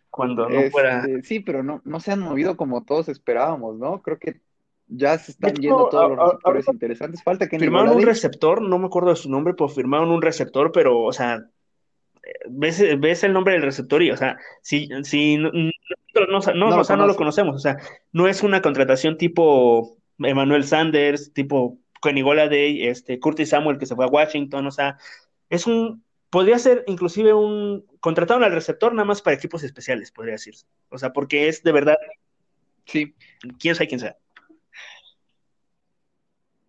Cuando 0.09 0.50
no 0.50 0.61
fuera. 0.71 1.00
Este, 1.00 1.23
sí, 1.23 1.39
pero 1.39 1.63
no, 1.63 1.81
no 1.85 2.00
se 2.00 2.11
han 2.11 2.19
movido 2.19 2.57
como 2.57 2.83
todos 2.83 3.09
esperábamos, 3.09 3.77
¿no? 3.77 4.01
Creo 4.01 4.17
que 4.19 4.41
ya 4.88 5.17
se 5.17 5.31
están 5.31 5.51
hecho, 5.51 5.61
yendo 5.61 5.89
todos 5.89 6.09
los 6.09 6.19
a- 6.19 6.23
a- 6.23 6.25
receptores 6.27 6.67
interesantes. 6.67 7.23
Falta 7.23 7.47
que 7.47 7.59
Firmaron 7.59 7.95
un 7.95 8.01
receptor, 8.03 8.61
no 8.61 8.79
me 8.79 8.88
acuerdo 8.88 9.09
de 9.09 9.15
su 9.15 9.29
nombre, 9.29 9.53
pero 9.53 9.69
firmaron 9.69 10.09
un 10.09 10.21
receptor, 10.21 10.71
pero, 10.71 11.01
o 11.01 11.13
sea, 11.13 11.45
ves, 12.50 12.83
ves 13.00 13.23
el 13.23 13.33
nombre 13.33 13.53
del 13.53 13.63
receptor 13.63 14.01
y, 14.01 14.11
o 14.11 14.17
sea, 14.17 14.38
si, 14.61 14.89
si 15.03 15.38
no, 15.38 15.51
no, 15.51 15.69
no, 16.29 16.38
o 16.38 16.41
sea, 16.83 16.95
no 16.95 17.07
lo 17.07 17.15
conocemos, 17.15 17.55
o 17.55 17.59
sea, 17.59 17.77
no 18.12 18.27
es 18.27 18.44
una 18.44 18.62
contratación 18.62 19.17
tipo 19.17 19.97
Emmanuel 20.17 20.63
Sanders, 20.63 21.33
tipo 21.33 21.77
Kenny 22.01 22.21
Golladay, 22.21 22.88
este, 22.88 23.19
Curtis 23.19 23.50
Samuel 23.50 23.77
que 23.77 23.85
se 23.85 23.95
fue 23.95 24.05
a 24.05 24.09
Washington, 24.09 24.65
o 24.67 24.71
sea, 24.71 24.97
es 25.50 25.67
un, 25.67 26.03
podría 26.29 26.59
ser 26.59 26.83
inclusive 26.87 27.33
un, 27.33 27.85
contrataron 27.99 28.43
al 28.43 28.51
receptor 28.51 28.93
nada 28.93 29.05
más 29.05 29.21
para 29.21 29.35
equipos 29.35 29.63
especiales, 29.63 30.11
podría 30.11 30.33
decirse, 30.33 30.65
o 30.89 30.97
sea, 30.97 31.13
porque 31.13 31.47
es 31.47 31.63
de 31.63 31.71
verdad, 31.71 31.97
Sí, 32.89 33.13
quién 33.59 33.75
sabe 33.75 33.87
quién 33.87 33.99
sea. 33.99 34.17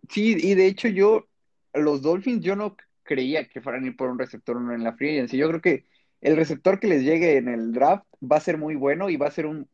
sí, 0.08 0.36
y 0.38 0.54
de 0.54 0.66
hecho 0.66 0.88
yo, 0.88 1.28
los 1.72 2.02
Dolphins, 2.02 2.44
yo 2.44 2.56
no 2.56 2.76
creía 3.02 3.48
que 3.48 3.60
fueran 3.62 3.84
a 3.84 3.86
ir 3.86 3.96
por 3.96 4.10
un 4.10 4.18
receptor 4.18 4.56
uno 4.56 4.74
en 4.74 4.84
la 4.84 4.92
free 4.94 5.10
agency. 5.10 5.36
Yo 5.38 5.48
creo 5.48 5.60
que 5.60 5.86
el 6.20 6.36
receptor 6.36 6.78
que 6.78 6.88
les 6.88 7.02
llegue 7.02 7.36
en 7.38 7.48
el 7.48 7.72
draft 7.72 8.04
va 8.22 8.36
a 8.36 8.40
ser 8.40 8.58
muy 8.58 8.74
bueno 8.74 9.08
y 9.08 9.16
va 9.16 9.28
a 9.28 9.30
ser 9.30 9.46
un 9.46 9.68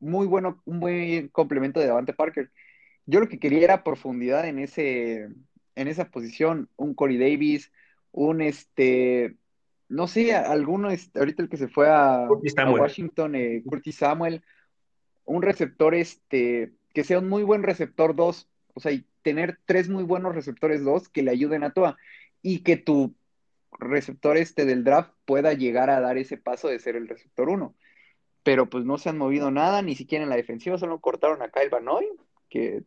muy 0.00 0.26
bueno, 0.26 0.62
un 0.64 0.80
buen 0.80 1.28
complemento 1.28 1.80
de 1.80 1.86
Davante 1.86 2.14
Parker. 2.14 2.50
Yo 3.06 3.20
lo 3.20 3.28
que 3.28 3.38
quería 3.38 3.64
era 3.64 3.84
profundidad 3.84 4.48
en 4.48 4.58
ese, 4.58 5.28
en 5.74 5.88
esa 5.88 6.10
posición, 6.10 6.68
un 6.76 6.94
Corey 6.94 7.18
Davis, 7.18 7.72
un 8.12 8.40
este, 8.40 9.36
no 9.88 10.06
sé, 10.06 10.34
alguno, 10.34 10.90
este, 10.90 11.18
ahorita 11.18 11.42
el 11.42 11.48
que 11.48 11.56
se 11.56 11.68
fue 11.68 11.88
a. 11.88 12.28
Washington, 12.80 13.34
eh, 13.34 13.62
Curtis 13.66 13.96
Samuel, 13.96 14.42
un 15.24 15.42
receptor 15.42 15.94
este, 15.94 16.72
que 16.92 17.04
sea 17.04 17.18
un 17.18 17.28
muy 17.28 17.42
buen 17.42 17.62
receptor 17.62 18.14
2, 18.14 18.48
o 18.74 18.80
sea, 18.80 18.92
y 18.92 19.04
tener 19.22 19.58
tres 19.64 19.88
muy 19.88 20.02
buenos 20.02 20.34
receptores 20.34 20.84
2 20.84 21.08
que 21.08 21.22
le 21.22 21.30
ayuden 21.30 21.64
a 21.64 21.72
Tua 21.72 21.96
y 22.42 22.60
que 22.60 22.76
tu 22.76 23.14
receptor 23.78 24.36
este 24.36 24.64
del 24.64 24.84
draft 24.84 25.12
pueda 25.24 25.52
llegar 25.52 25.90
a 25.90 26.00
dar 26.00 26.18
ese 26.18 26.36
paso 26.36 26.68
de 26.68 26.78
ser 26.78 26.96
el 26.96 27.08
receptor 27.08 27.48
1. 27.48 27.74
Pero 28.42 28.70
pues 28.70 28.84
no 28.84 28.98
se 28.98 29.10
han 29.10 29.18
movido 29.18 29.50
nada, 29.50 29.82
ni 29.82 29.94
siquiera 29.94 30.24
en 30.24 30.30
la 30.30 30.36
defensiva, 30.36 30.78
solo 30.78 31.00
cortaron 31.00 31.42
a 31.42 31.50
Kyle 31.50 31.68
Van 31.68 31.84
Noy, 31.84 32.06
que 32.48 32.82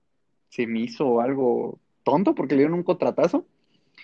se 0.50 0.68
me 0.68 0.80
hizo 0.80 1.22
algo 1.22 1.80
tonto 2.03 2.36
porque 2.36 2.56
le 2.56 2.62
dieron 2.62 2.77
un 2.77 2.84
contratazo. 2.84 3.46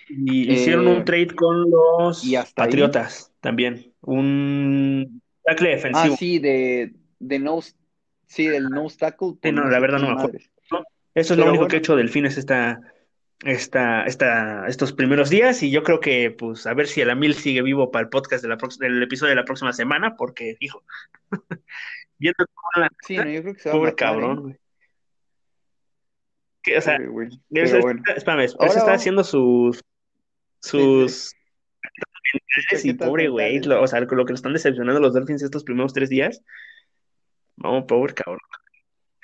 Y 0.10 0.50
Eh, 0.50 0.54
hicieron 0.54 0.88
un 0.88 1.06
trade 1.06 1.36
con 1.36 1.70
los 1.70 2.24
y 2.24 2.36
hasta 2.36 2.64
ahí. 2.64 2.70
Patriotas 2.70 3.32
también. 3.42 3.94
Un 4.02 5.22
tackle 5.44 5.70
Ah, 5.72 5.76
defensivo. 5.76 6.16
sí, 6.18 6.40
de, 6.40 6.94
de 7.20 7.40
no, 7.40 7.60
sí, 8.28 8.48
del 8.48 8.70
no 8.70 8.88
tackle. 8.90 9.34
Sí, 9.44 9.52
no, 9.52 9.70
la 9.70 9.80
verdad 9.80 10.00
no 10.00 10.08
me 10.08 10.14
acuerdo. 10.14 10.40
Eso 11.16 11.34
es 11.34 11.38
lo 11.40 11.46
único 11.46 11.58
bueno. 11.62 11.68
que 11.70 11.76
ha 11.76 11.80
hecho 11.80 11.96
Delfines 11.96 12.38
esta, 12.38 12.80
esta, 13.44 14.04
esta, 14.06 14.68
estos 14.68 14.94
primeros 14.94 15.30
días. 15.30 15.62
Y 15.64 15.72
yo 15.72 15.84
creo 15.84 16.00
que, 16.00 16.32
pues, 16.32 16.66
a 16.68 16.74
ver 16.74 16.88
si 16.88 17.02
el 17.02 17.10
Amil 17.10 17.34
sigue 17.34 17.62
vivo 17.62 17.92
para 17.92 18.04
el 18.04 18.10
podcast 18.10 18.44
de 18.44 18.50
la 18.50 18.58
del 18.80 19.04
episodio 19.04 19.32
de 19.32 19.36
la 19.36 19.46
próxima 19.46 19.74
semana, 19.74 20.16
porque, 20.16 20.56
hijo, 20.60 20.84
viendo 22.18 22.46
la- 22.76 22.90
Sí, 23.06 23.18
no, 23.18 23.30
yo 23.30 23.42
creo 23.42 23.54
que 23.56 23.60
se 23.60 23.70
va 23.70 23.76
a 23.76 23.78
pobre 23.78 23.92
matar, 23.92 24.08
cabrón, 24.08 24.52
¿eh? 24.52 24.60
Que, 26.72 26.78
o 26.78 26.82
sea, 26.82 26.98
ser- 26.98 27.10
bueno. 27.10 27.32
espérame, 28.16 28.40
Ahora 28.60 28.68
está 28.68 28.84
vamos- 28.86 28.90
haciendo 28.90 29.24
sus, 29.24 29.82
sus 30.62 31.34
Sí, 32.32 32.40
chaquetas 32.70 33.08
pobre 33.08 33.28
güey, 33.30 33.60
o 33.60 33.88
sea, 33.88 34.02
lo 34.02 34.08
que 34.08 34.16
lo 34.16 34.26
están 34.36 34.54
decepcionando 34.54 35.00
los 35.00 35.14
Dolphins 35.14 35.42
estos 35.42 35.64
primeros 35.64 35.94
tres 35.94 36.10
días. 36.10 36.42
No, 37.58 37.86
pobre 37.88 38.14
cabrón. 38.14 38.40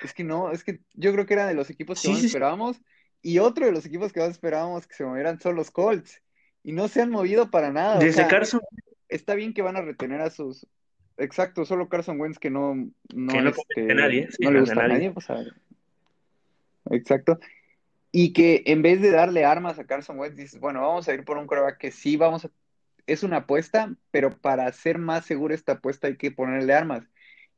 Es 0.00 0.12
que 0.12 0.24
no, 0.24 0.50
es 0.50 0.64
que 0.64 0.80
yo 0.94 1.12
creo 1.12 1.24
que 1.24 1.34
era 1.34 1.46
de 1.46 1.54
los 1.54 1.70
equipos 1.70 2.00
que 2.02 2.08
Sí, 2.08 2.14
más 2.14 2.24
esperábamos. 2.24 2.80
Y 3.22 3.38
otro 3.38 3.64
de 3.66 3.72
los 3.72 3.86
equipos 3.86 4.12
que 4.12 4.20
más 4.20 4.30
esperábamos 4.30 4.86
que 4.86 4.94
se 4.94 5.04
movieran 5.04 5.40
son 5.40 5.56
los 5.56 5.70
Colts. 5.70 6.20
Y 6.62 6.72
no 6.72 6.88
se 6.88 7.00
han 7.00 7.10
movido 7.10 7.50
para 7.50 7.70
nada. 7.72 7.96
O 7.96 8.00
Desde 8.00 8.14
sea, 8.14 8.28
Carson, 8.28 8.60
está 9.08 9.34
bien 9.34 9.54
que 9.54 9.62
van 9.62 9.76
a 9.76 9.82
retener 9.82 10.20
a 10.20 10.30
sus. 10.30 10.66
Exacto, 11.16 11.64
solo 11.64 11.88
Carson 11.88 12.20
Wentz 12.20 12.38
que 12.38 12.50
no, 12.50 12.74
no, 12.74 13.32
Que 13.32 13.40
no 13.40 13.50
este, 13.50 13.90
a 13.92 13.94
nadie, 13.94 14.28
no 14.40 14.50
le 14.50 14.58
a 14.58 14.60
gusta 14.60 14.74
a 14.74 14.88
nadie. 14.88 14.92
nadie. 14.94 15.12
o 15.14 15.20
sea, 15.20 15.36
exacto. 16.90 17.38
Y 18.12 18.32
que 18.32 18.62
en 18.66 18.82
vez 18.82 19.00
de 19.02 19.10
darle 19.10 19.44
armas 19.44 19.78
a 19.78 19.84
Carson 19.84 20.18
Wentz, 20.18 20.36
dices, 20.36 20.60
bueno, 20.60 20.80
vamos 20.80 21.08
a 21.08 21.14
ir 21.14 21.24
por 21.24 21.38
un 21.38 21.46
coreback 21.46 21.78
que 21.78 21.90
sí 21.90 22.16
vamos 22.16 22.44
a 22.44 22.50
es 23.06 23.22
una 23.22 23.38
apuesta, 23.38 23.94
pero 24.10 24.36
para 24.36 24.66
hacer 24.66 24.98
más 24.98 25.24
segura 25.24 25.54
esta 25.54 25.72
apuesta 25.72 26.08
hay 26.08 26.16
que 26.16 26.30
ponerle 26.30 26.74
armas. 26.74 27.04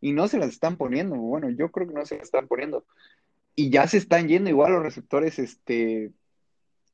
Y 0.00 0.12
no 0.12 0.28
se 0.28 0.38
las 0.38 0.50
están 0.50 0.76
poniendo. 0.76 1.16
Bueno, 1.16 1.50
yo 1.50 1.70
creo 1.70 1.88
que 1.88 1.94
no 1.94 2.04
se 2.06 2.16
las 2.16 2.24
están 2.24 2.46
poniendo. 2.46 2.84
Y 3.56 3.70
ya 3.70 3.88
se 3.88 3.96
están 3.96 4.28
yendo 4.28 4.50
igual 4.50 4.72
los 4.72 4.82
receptores, 4.82 5.38
este, 5.38 6.12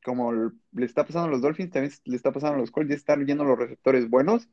como 0.02 0.32
le 0.32 0.86
está 0.86 1.04
pasando 1.04 1.28
a 1.28 1.30
los 1.30 1.42
Dolphins, 1.42 1.70
también 1.70 1.92
le 2.04 2.16
está 2.16 2.32
pasando 2.32 2.56
a 2.56 2.60
los 2.60 2.70
Colts, 2.70 2.88
ya 2.88 2.96
están 2.96 3.26
yendo 3.26 3.44
los 3.44 3.58
receptores 3.58 4.08
buenos 4.08 4.48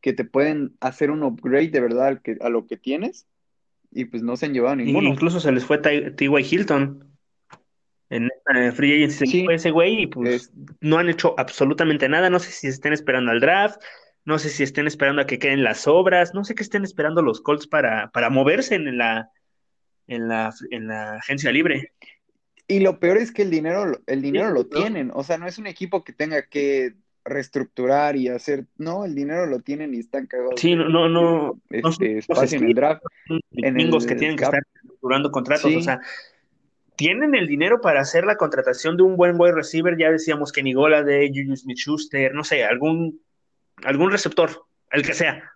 que 0.00 0.12
te 0.12 0.24
pueden 0.24 0.74
hacer 0.80 1.10
un 1.10 1.22
upgrade 1.22 1.70
de 1.70 1.80
verdad 1.80 2.20
a 2.40 2.48
lo 2.48 2.66
que 2.66 2.76
tienes 2.76 3.26
y 3.90 4.06
pues 4.06 4.22
no 4.22 4.36
se 4.36 4.46
han 4.46 4.52
llevado 4.52 4.76
ninguno. 4.76 5.08
incluso 5.08 5.40
se 5.40 5.52
les 5.52 5.64
fue 5.64 5.78
T.Y. 5.78 6.28
Hilton. 6.28 7.13
En, 8.10 8.30
Free 8.74 9.04
Agency 9.04 9.46
ese 9.50 9.70
güey 9.70 10.02
y 10.02 10.06
pues 10.06 10.52
no 10.80 10.98
han 10.98 11.08
hecho 11.08 11.34
absolutamente 11.38 12.08
nada. 12.08 12.30
No 12.30 12.38
sé 12.38 12.52
si 12.52 12.66
estén 12.66 12.92
esperando 12.92 13.30
al 13.30 13.40
draft, 13.40 13.80
no 14.24 14.38
sé 14.38 14.50
si 14.50 14.62
estén 14.62 14.86
esperando 14.86 15.22
a 15.22 15.26
que 15.26 15.38
queden 15.38 15.64
las 15.64 15.86
obras, 15.86 16.34
no 16.34 16.44
sé 16.44 16.54
qué 16.54 16.62
estén 16.62 16.84
esperando 16.84 17.22
los 17.22 17.40
Colts 17.40 17.66
para, 17.66 18.10
para 18.10 18.30
moverse 18.30 18.74
en 18.74 18.98
la, 18.98 19.30
en, 20.06 20.28
la, 20.28 20.52
en 20.70 20.88
la 20.88 21.16
agencia 21.16 21.50
libre. 21.50 21.92
Y 22.66 22.80
lo 22.80 22.98
peor 22.98 23.18
es 23.18 23.32
que 23.32 23.42
el 23.42 23.50
dinero, 23.50 24.00
el 24.06 24.22
dinero 24.22 24.50
lo 24.50 24.66
tienen. 24.66 25.10
O 25.14 25.22
sea, 25.22 25.36
no 25.36 25.46
es 25.46 25.58
un 25.58 25.66
equipo 25.66 26.02
que 26.02 26.12
tenga 26.12 26.46
que 26.46 26.94
reestructurar 27.24 28.16
y 28.16 28.28
hacer, 28.28 28.66
no, 28.76 29.04
el 29.04 29.14
dinero 29.14 29.46
lo 29.46 29.60
tienen 29.60 29.94
y 29.94 29.98
están 29.98 30.26
cagados. 30.26 30.60
Sí, 30.60 30.74
no, 30.74 30.88
no, 30.88 31.08
no, 31.08 31.60
este, 31.70 32.18
espacio 32.18 32.58
en 32.58 32.64
el 32.66 32.74
draft. 32.74 33.02
En 33.52 33.80
el 33.80 33.90
que 33.90 34.14
tienen 34.14 34.36
que 34.36 34.44
estar 34.44 34.62
estructurando 34.74 35.30
contratos, 35.30 35.74
o 35.74 35.80
sea, 35.80 36.00
tienen 36.96 37.34
el 37.34 37.46
dinero 37.46 37.80
para 37.80 38.00
hacer 38.00 38.24
la 38.24 38.36
contratación 38.36 38.96
de 38.96 39.02
un 39.02 39.16
buen 39.16 39.38
wide 39.38 39.54
receiver, 39.54 39.96
ya 39.98 40.10
decíamos 40.10 40.52
que 40.52 40.62
Nigola 40.62 41.02
de 41.02 41.28
Julius 41.28 41.60
Smith 41.60 41.78
Schuster, 41.78 42.34
no 42.34 42.44
sé, 42.44 42.64
algún, 42.64 43.20
algún 43.84 44.10
receptor, 44.10 44.64
el 44.90 45.04
que 45.04 45.14
sea. 45.14 45.52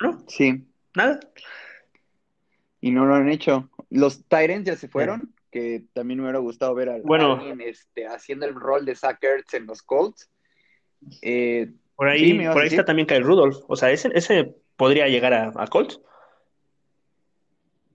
¿No? 0.00 0.24
Sí. 0.28 0.64
Nada. 0.94 1.20
Y 2.80 2.90
no 2.90 3.06
lo 3.06 3.14
han 3.14 3.28
hecho. 3.28 3.70
Los 3.90 4.24
Tyrants 4.26 4.66
ya 4.66 4.76
se 4.76 4.88
fueron 4.88 5.34
que 5.54 5.84
también 5.92 6.18
me 6.18 6.24
hubiera 6.24 6.40
gustado 6.40 6.74
ver 6.74 6.88
a 6.88 6.94
alguien 6.94 7.60
este, 7.60 8.08
haciendo 8.08 8.44
el 8.44 8.56
rol 8.56 8.84
de 8.84 8.96
Zach 8.96 9.22
Ertz 9.22 9.54
en 9.54 9.66
los 9.66 9.84
Colts. 9.84 10.28
Eh, 11.22 11.70
por 11.94 12.08
ahí, 12.08 12.44
por 12.48 12.60
ahí 12.60 12.66
está 12.66 12.84
también 12.84 13.06
Kyle 13.06 13.22
Rudolph. 13.22 13.58
O 13.68 13.76
sea, 13.76 13.92
ese, 13.92 14.10
ese 14.14 14.52
podría 14.76 15.06
llegar 15.06 15.32
a, 15.32 15.52
a 15.54 15.68
Colts. 15.68 16.00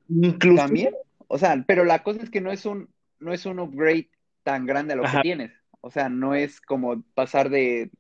Incluso. 0.07 0.63
También. 0.63 0.95
O 1.31 1.37
sea, 1.37 1.63
pero 1.67 1.85
la 1.85 2.01
cosa 2.03 2.23
es 2.23 2.31
que 2.31 2.41
no 2.41 2.51
es 2.51 2.65
un, 2.65 2.89
no 3.19 3.31
es 3.31 3.45
un 3.45 3.59
upgrade 3.59 4.09
tan 4.43 4.65
grande 4.65 4.93
a 4.93 4.95
lo 4.97 5.03
que 5.03 5.21
tienes. 5.21 5.51
O 5.79 5.91
sea, 5.91 6.09
no 6.09 6.33
es 6.33 6.59
como 6.59 7.03
pasar 7.13 7.49
de 7.49 7.91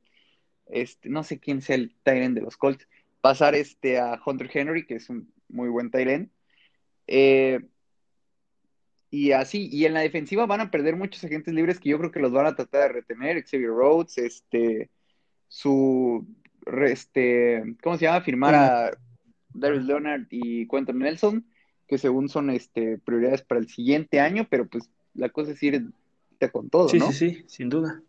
este, 0.65 1.09
no 1.09 1.23
sé 1.23 1.39
quién 1.39 1.61
sea 1.61 1.75
el 1.75 1.95
Tyrant 2.03 2.35
de 2.35 2.41
los 2.41 2.57
Colts, 2.57 2.87
pasar 3.21 3.53
este 3.53 3.99
a 3.99 4.19
Hunter 4.25 4.49
Henry, 4.51 4.85
que 4.85 4.95
es 4.95 5.09
un 5.09 5.31
muy 5.47 5.69
buen 5.69 5.91
Tyrant. 5.91 6.31
Eh, 7.07 7.59
y 9.11 9.31
así, 9.31 9.69
y 9.71 9.85
en 9.85 9.93
la 9.93 10.01
defensiva 10.01 10.47
van 10.47 10.61
a 10.61 10.71
perder 10.71 10.95
muchos 10.95 11.23
agentes 11.23 11.53
libres 11.53 11.79
que 11.79 11.89
yo 11.89 11.99
creo 11.99 12.11
que 12.11 12.19
los 12.19 12.31
van 12.31 12.47
a 12.47 12.55
tratar 12.55 12.81
de 12.81 12.93
retener. 12.93 13.43
Xavier 13.43 13.69
Rhodes, 13.69 14.17
este, 14.17 14.89
su, 15.47 16.27
este, 16.83 17.75
¿cómo 17.81 17.97
se 17.97 18.05
llama? 18.05 18.21
Firmar 18.21 18.55
a 18.55 18.91
Darius 19.49 19.85
Leonard 19.85 20.27
y 20.29 20.67
Quentin 20.67 20.99
Nelson, 20.99 21.45
que 21.89 21.97
según 21.97 22.29
son 22.29 22.51
este, 22.51 22.99
prioridades 22.99 23.41
para 23.41 23.59
el 23.59 23.67
siguiente 23.67 24.19
año, 24.19 24.47
pero 24.49 24.67
pues 24.67 24.89
la 25.15 25.29
cosa 25.29 25.51
es 25.51 25.63
ir 25.63 25.83
con 26.51 26.69
todo, 26.69 26.87
sí, 26.87 26.99
¿no? 26.99 27.11
Sí, 27.11 27.31
sí, 27.31 27.43
sin 27.47 27.69
duda. 27.69 28.01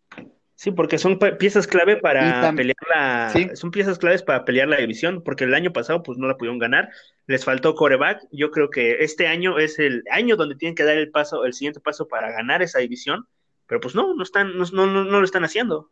Sí, 0.54 0.70
porque 0.70 0.99
son 0.99 1.18
piezas 1.38 1.66
clave 1.66 1.96
para 1.96 2.52
pelear 2.54 2.76
la, 2.94 3.56
son 3.56 3.70
piezas 3.70 3.99
claves 3.99 4.22
para 4.22 4.44
pelear 4.44 4.68
la 4.68 4.76
división, 4.76 5.22
porque 5.25 5.44
el 5.44 5.54
año 5.54 5.72
pasado 5.72 6.02
pues 6.02 6.18
no 6.18 6.28
la 6.28 6.37
pudieron 6.37 6.58
ganar, 6.58 6.90
les 7.26 7.46
faltó 7.46 7.75
coreback, 7.75 8.20
yo 8.30 8.50
creo 8.50 8.68
que 8.68 9.02
este 9.02 9.26
año 9.26 9.58
es 9.58 9.78
el 9.78 10.04
año 10.10 10.37
donde 10.37 10.56
tienen 10.56 10.75
que 10.75 10.84
dar 10.84 10.99
el 10.99 11.10
paso, 11.10 11.46
el 11.46 11.54
siguiente 11.54 11.80
paso 11.80 12.06
para 12.08 12.30
ganar 12.30 12.60
esa 12.60 12.80
división, 12.80 13.26
pero 13.66 13.80
pues 13.80 13.94
no, 13.94 14.14
no 14.14 14.22
están, 14.22 14.58
no, 14.58 14.66
no, 14.70 14.87
no 14.87 15.18
lo 15.18 15.25
están 15.25 15.44
haciendo. 15.44 15.90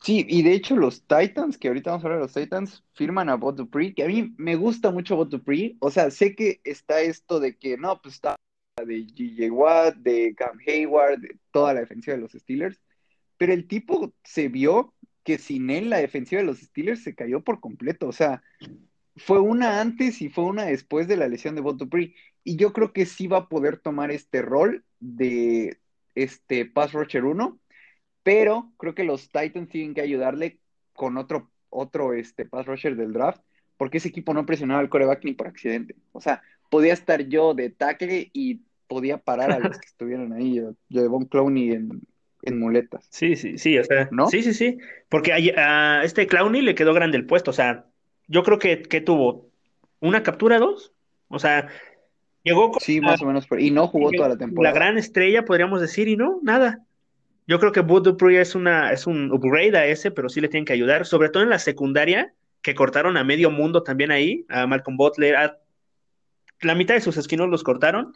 Sí, 0.00 0.24
y 0.28 0.42
de 0.42 0.52
hecho 0.52 0.76
los 0.76 1.06
Titans, 1.06 1.58
que 1.58 1.68
ahorita 1.68 1.90
vamos 1.90 2.04
a 2.04 2.06
hablar 2.06 2.20
de 2.20 2.26
los 2.26 2.34
Titans, 2.34 2.84
firman 2.94 3.28
a 3.28 3.34
Bot 3.34 3.56
Dupree, 3.56 3.94
que 3.94 4.04
a 4.04 4.06
mí 4.06 4.32
me 4.36 4.54
gusta 4.54 4.90
mucho 4.90 5.16
Bot 5.16 5.28
Dupree, 5.28 5.76
o 5.80 5.90
sea, 5.90 6.10
sé 6.10 6.36
que 6.36 6.60
está 6.64 7.00
esto 7.00 7.40
de 7.40 7.56
que 7.56 7.76
no, 7.76 8.00
pues 8.00 8.14
está 8.14 8.36
de 8.76 9.06
G.J. 9.06 9.52
Watt, 9.52 9.96
de 9.96 10.34
Cam 10.36 10.58
Hayward, 10.66 11.20
de 11.20 11.36
toda 11.50 11.74
la 11.74 11.80
defensiva 11.80 12.16
de 12.16 12.22
los 12.22 12.32
Steelers, 12.32 12.80
pero 13.36 13.52
el 13.52 13.66
tipo 13.66 14.14
se 14.22 14.48
vio 14.48 14.94
que 15.24 15.38
sin 15.38 15.68
él 15.70 15.90
la 15.90 15.98
defensiva 15.98 16.40
de 16.40 16.46
los 16.46 16.58
Steelers 16.58 17.02
se 17.02 17.14
cayó 17.14 17.42
por 17.42 17.60
completo, 17.60 18.06
o 18.08 18.12
sea, 18.12 18.42
fue 19.16 19.40
una 19.40 19.80
antes 19.80 20.22
y 20.22 20.28
fue 20.28 20.44
una 20.44 20.64
después 20.66 21.08
de 21.08 21.16
la 21.16 21.28
lesión 21.28 21.54
de 21.54 21.60
Bob 21.60 21.78
y 22.44 22.56
yo 22.56 22.72
creo 22.72 22.92
que 22.92 23.04
sí 23.04 23.26
va 23.26 23.38
a 23.38 23.48
poder 23.48 23.78
tomar 23.78 24.10
este 24.10 24.42
rol 24.42 24.84
de 25.00 25.78
este 26.14 26.64
pass 26.64 26.92
rusher 26.92 27.24
1, 27.24 27.58
pero 28.28 28.70
creo 28.76 28.94
que 28.94 29.04
los 29.04 29.30
Titans 29.30 29.70
tienen 29.70 29.94
que 29.94 30.02
ayudarle 30.02 30.58
con 30.92 31.16
otro, 31.16 31.50
otro 31.70 32.12
este, 32.12 32.44
pass 32.44 32.66
rusher 32.66 32.94
del 32.94 33.14
draft, 33.14 33.40
porque 33.78 33.96
ese 33.96 34.08
equipo 34.08 34.34
no 34.34 34.44
presionaba 34.44 34.80
al 34.80 34.90
coreback 34.90 35.24
ni 35.24 35.32
por 35.32 35.46
accidente. 35.46 35.96
O 36.12 36.20
sea, 36.20 36.42
podía 36.68 36.92
estar 36.92 37.22
yo 37.22 37.54
de 37.54 37.70
tackle 37.70 38.28
y 38.34 38.60
podía 38.86 39.16
parar 39.16 39.50
a 39.50 39.58
los 39.58 39.78
que 39.78 39.86
estuvieran 39.86 40.34
ahí, 40.34 40.60
de 40.90 41.08
Von 41.08 41.24
Clowney 41.24 41.70
en, 41.70 42.02
en 42.42 42.60
muletas. 42.60 43.06
Sí, 43.08 43.34
sí, 43.34 43.56
sí, 43.56 43.78
o 43.78 43.84
sea, 43.84 44.10
¿no? 44.12 44.26
Sí, 44.26 44.42
sí, 44.42 44.52
sí, 44.52 44.76
porque 45.08 45.32
a, 45.56 46.04
este 46.04 46.26
Clowney 46.26 46.60
le 46.60 46.74
quedó 46.74 46.92
grande 46.92 47.16
el 47.16 47.24
puesto, 47.24 47.52
o 47.52 47.54
sea, 47.54 47.86
yo 48.26 48.42
creo 48.42 48.58
que, 48.58 48.82
que 48.82 49.00
tuvo 49.00 49.48
una 50.00 50.22
captura, 50.22 50.58
dos, 50.58 50.92
o 51.28 51.38
sea, 51.38 51.68
llegó 52.42 52.72
con 52.72 52.80
Sí, 52.80 53.00
más 53.00 53.22
o 53.22 53.24
menos, 53.24 53.46
y 53.58 53.70
no 53.70 53.86
jugó 53.86 54.10
toda 54.10 54.28
la 54.28 54.36
temporada. 54.36 54.74
La 54.74 54.78
gran 54.78 54.98
estrella, 54.98 55.46
podríamos 55.46 55.80
decir, 55.80 56.08
y 56.08 56.18
no, 56.18 56.40
nada. 56.42 56.84
Yo 57.48 57.58
creo 57.58 57.72
que 57.72 57.80
Bud 57.80 58.02
Dupree 58.02 58.40
es, 58.40 58.54
una, 58.54 58.92
es 58.92 59.06
un 59.06 59.32
upgrade 59.32 59.76
a 59.76 59.86
ese, 59.86 60.10
pero 60.10 60.28
sí 60.28 60.40
le 60.40 60.48
tienen 60.48 60.66
que 60.66 60.74
ayudar, 60.74 61.06
sobre 61.06 61.30
todo 61.30 61.42
en 61.42 61.48
la 61.48 61.58
secundaria, 61.58 62.34
que 62.60 62.74
cortaron 62.74 63.16
a 63.16 63.24
medio 63.24 63.50
mundo 63.50 63.82
también 63.82 64.10
ahí, 64.10 64.44
a 64.50 64.66
Malcolm 64.66 64.98
Butler, 64.98 65.34
a 65.34 65.58
la 66.60 66.74
mitad 66.74 66.94
de 66.94 67.00
sus 67.00 67.16
esquinos 67.16 67.48
los 67.48 67.64
cortaron, 67.64 68.12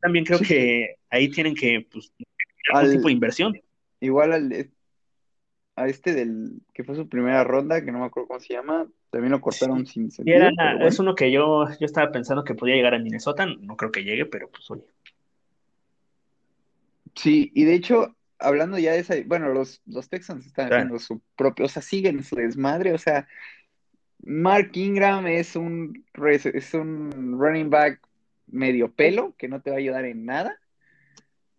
también 0.00 0.26
creo 0.26 0.38
que 0.38 0.96
ahí 1.08 1.30
tienen 1.30 1.54
que, 1.54 1.86
pues, 1.90 2.12
algún 2.74 2.92
tipo 2.92 3.08
de 3.08 3.12
inversión. 3.12 3.58
Igual 4.00 4.32
al, 4.32 4.70
a 5.76 5.88
este 5.88 6.12
del 6.12 6.60
que 6.74 6.84
fue 6.84 6.96
su 6.96 7.08
primera 7.08 7.42
ronda, 7.42 7.82
que 7.82 7.90
no 7.90 8.00
me 8.00 8.04
acuerdo 8.04 8.28
cómo 8.28 8.40
se 8.40 8.52
llama, 8.52 8.86
también 9.08 9.32
lo 9.32 9.40
cortaron 9.40 9.86
sin 9.86 10.10
sentido. 10.10 10.50
Es 10.80 10.98
uno 10.98 11.14
que 11.14 11.32
yo, 11.32 11.66
yo 11.68 11.86
estaba 11.86 12.12
pensando 12.12 12.44
que 12.44 12.54
podía 12.54 12.74
llegar 12.74 12.94
a 12.94 12.98
Minnesota, 12.98 13.46
no 13.46 13.76
creo 13.76 13.90
que 13.90 14.04
llegue, 14.04 14.26
pero 14.26 14.50
pues 14.50 14.70
oye. 14.70 14.84
Sí, 17.14 17.50
y 17.54 17.64
de 17.64 17.74
hecho, 17.74 18.16
hablando 18.38 18.78
ya 18.78 18.92
de 18.92 19.00
esa, 19.00 19.14
bueno, 19.26 19.48
los, 19.50 19.82
los 19.86 20.08
Texans 20.08 20.46
están 20.46 20.72
haciendo 20.72 20.98
su 20.98 21.20
propio, 21.36 21.66
o 21.66 21.68
sea, 21.68 21.82
siguen 21.82 22.22
su 22.24 22.36
desmadre, 22.36 22.92
o 22.92 22.98
sea, 22.98 23.28
Mark 24.22 24.70
Ingram 24.74 25.26
es 25.26 25.56
un, 25.56 26.04
es 26.14 26.74
un 26.74 27.38
running 27.38 27.70
back 27.70 28.00
medio 28.46 28.92
pelo, 28.92 29.34
que 29.38 29.48
no 29.48 29.60
te 29.60 29.70
va 29.70 29.76
a 29.76 29.78
ayudar 29.78 30.04
en 30.04 30.24
nada. 30.24 30.58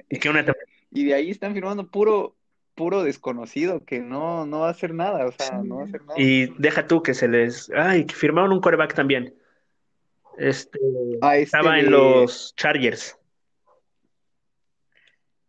Y, 0.09 0.19
que 0.19 0.29
una... 0.29 0.45
y 0.91 1.05
de 1.05 1.13
ahí 1.13 1.31
están 1.31 1.53
firmando 1.53 1.89
puro, 1.89 2.35
puro 2.75 3.03
desconocido, 3.03 3.85
que 3.85 3.99
no, 3.99 4.45
no 4.45 4.61
va 4.61 4.67
a 4.67 4.71
hacer 4.71 4.93
nada, 4.93 5.25
o 5.25 5.31
sea, 5.31 5.61
no 5.63 5.77
va 5.77 5.81
a 5.83 5.85
hacer 5.85 6.01
nada. 6.05 6.19
Y 6.19 6.47
deja 6.57 6.87
tú 6.87 7.01
que 7.01 7.13
se 7.13 7.27
les... 7.27 7.71
Ay, 7.75 8.05
que 8.05 8.15
firmaron 8.15 8.51
un 8.51 8.61
coreback 8.61 8.93
también. 8.93 9.33
Este, 10.37 10.79
ah, 11.21 11.35
este 11.35 11.57
estaba 11.57 11.79
en 11.79 11.91
los 11.91 12.55
Chargers. 12.55 13.17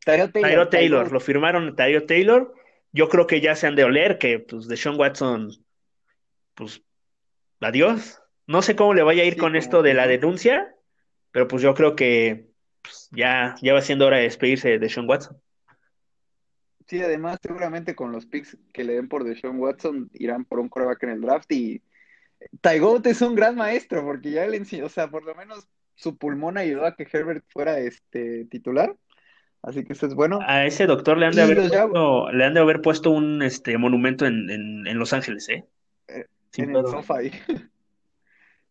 Taylor. 0.05 0.69
Taylor, 0.69 1.13
lo 1.13 1.21
firmaron 1.21 1.77
Tyro 1.77 2.07
Taylor. 2.07 2.55
Yo 2.93 3.09
creo 3.09 3.27
que 3.27 3.41
ya 3.41 3.55
se 3.55 3.67
han 3.67 3.77
de 3.77 3.85
oler 3.85 4.19
que, 4.19 4.39
pues, 4.39 4.69
de 4.69 4.77
Sean 4.77 4.99
Watson, 4.99 5.51
pues, 6.55 6.83
adiós. 7.61 8.21
No 8.47 8.63
sé 8.63 8.77
cómo 8.77 8.95
le 8.95 9.03
vaya 9.03 9.23
a 9.23 9.27
ir 9.27 9.37
con 9.37 9.57
esto 9.57 9.83
de 9.83 9.95
la 9.95 10.07
denuncia, 10.07 10.75
pero 11.31 11.47
pues 11.49 11.63
yo 11.63 11.75
creo 11.75 11.95
que 11.95 12.49
pues, 12.83 13.09
ya, 13.13 13.55
ya 13.63 13.73
va 13.73 13.81
siendo 13.81 14.07
hora 14.07 14.17
de 14.17 14.25
despedirse 14.25 14.79
de 14.79 14.89
Sean 14.89 15.09
Watson. 15.09 15.41
Sí, 16.89 17.01
además 17.01 17.39
seguramente 17.41 17.95
con 17.95 18.13
los 18.13 18.27
picks 18.27 18.59
que 18.73 18.85
le 18.85 18.95
den 18.95 19.09
por 19.09 19.25
Sean 19.37 19.59
Watson 19.59 20.11
irán 20.13 20.45
por 20.45 20.59
un 20.59 20.69
coreback 20.69 21.05
en 21.05 21.11
el 21.11 21.21
draft 21.21 21.51
y 21.53 21.83
Tygot 22.61 23.07
es 23.07 23.23
un 23.23 23.37
gran 23.37 23.55
maestro 23.55 24.05
porque 24.05 24.33
ya 24.33 24.47
le 24.47 24.57
enseñó, 24.57 24.87
o 24.87 24.91
sea, 24.91 25.09
por 25.09 25.25
lo 25.25 25.35
menos 25.35 25.67
su 25.95 26.19
pulmón 26.19 26.59
ayudó 26.59 26.85
a 26.85 26.97
que 26.97 27.07
Herbert 27.11 27.45
fuera 27.49 27.79
este 27.79 28.45
titular. 28.47 28.97
Así 29.63 29.85
que 29.85 29.93
eso 29.93 30.07
es 30.07 30.15
bueno. 30.15 30.41
A 30.45 30.67
ese 30.67 30.87
doctor 30.87 31.17
le 31.17 31.27
han 31.27 31.35
de, 31.35 31.43
haber, 31.43 31.57
puesto, 31.59 32.33
le 32.33 32.45
han 32.45 32.55
de 32.55 32.61
haber 32.61 32.83
puesto 32.83 33.11
un 33.11 33.43
este 33.43 33.79
monumento 33.79 34.27
en, 34.27 34.51
en, 34.51 34.99
Los 34.99 35.13
Ángeles, 35.13 35.49
¿eh? 35.49 35.65
eh 36.09 36.27
en 36.57 36.75
el 36.75 36.85
sofá 36.87 37.19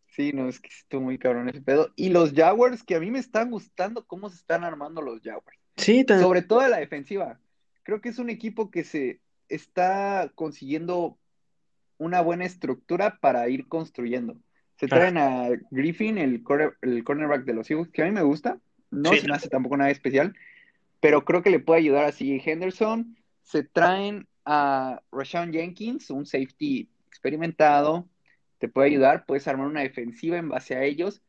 Sí, 0.08 0.32
no, 0.34 0.46
es 0.46 0.60
que 0.60 0.68
estuvo 0.68 1.00
muy 1.00 1.16
cabrón 1.16 1.48
ese 1.48 1.62
pedo. 1.62 1.90
Y 1.96 2.10
los 2.10 2.34
Jaguars, 2.34 2.82
que 2.82 2.94
a 2.94 3.00
mí 3.00 3.10
me 3.10 3.18
están 3.18 3.50
gustando 3.50 4.06
cómo 4.06 4.28
se 4.28 4.36
están 4.36 4.62
armando 4.62 5.00
los 5.00 5.22
Jaguars. 5.22 5.58
Sí, 5.78 6.04
Sobre 6.06 6.42
todo 6.42 6.68
la 6.68 6.76
defensiva. 6.76 7.40
Creo 7.82 8.02
que 8.02 8.10
es 8.10 8.18
un 8.18 8.28
equipo 8.28 8.70
que 8.70 8.84
se 8.84 9.20
está 9.48 10.30
consiguiendo 10.34 11.16
una 11.96 12.20
buena 12.20 12.44
estructura 12.44 13.18
para 13.20 13.48
ir 13.48 13.68
construyendo. 13.68 14.36
Se 14.76 14.86
traen 14.86 15.16
a 15.16 15.48
Griffin, 15.70 16.18
el, 16.18 16.42
el 16.82 17.04
cornerback 17.04 17.44
de 17.44 17.54
los 17.54 17.70
Eagles, 17.70 17.88
que 17.90 18.02
a 18.02 18.04
mí 18.04 18.10
me 18.10 18.22
gusta. 18.22 18.58
No 18.90 19.14
se 19.14 19.26
me 19.26 19.34
hace 19.34 19.48
tampoco 19.48 19.78
nada 19.78 19.90
especial, 19.90 20.34
pero 21.02 21.24
creo 21.24 21.42
que 21.42 21.50
le 21.50 21.58
puede 21.58 21.80
ayudar 21.80 22.04
a 22.04 22.12
CJ 22.12 22.48
Henderson. 22.48 23.16
Se 23.42 23.64
traen 23.64 24.28
a 24.44 25.02
Rashawn 25.10 25.52
Jenkins, 25.52 26.10
un 26.10 26.26
safety 26.26 26.88
experimentado. 27.08 28.08
Te 28.58 28.68
puede 28.68 28.86
ayudar, 28.86 29.26
puedes 29.26 29.48
armar 29.48 29.66
una 29.66 29.80
defensiva 29.80 30.36
en 30.36 30.48
base 30.48 30.76
a 30.76 30.84
ellos. 30.84 31.20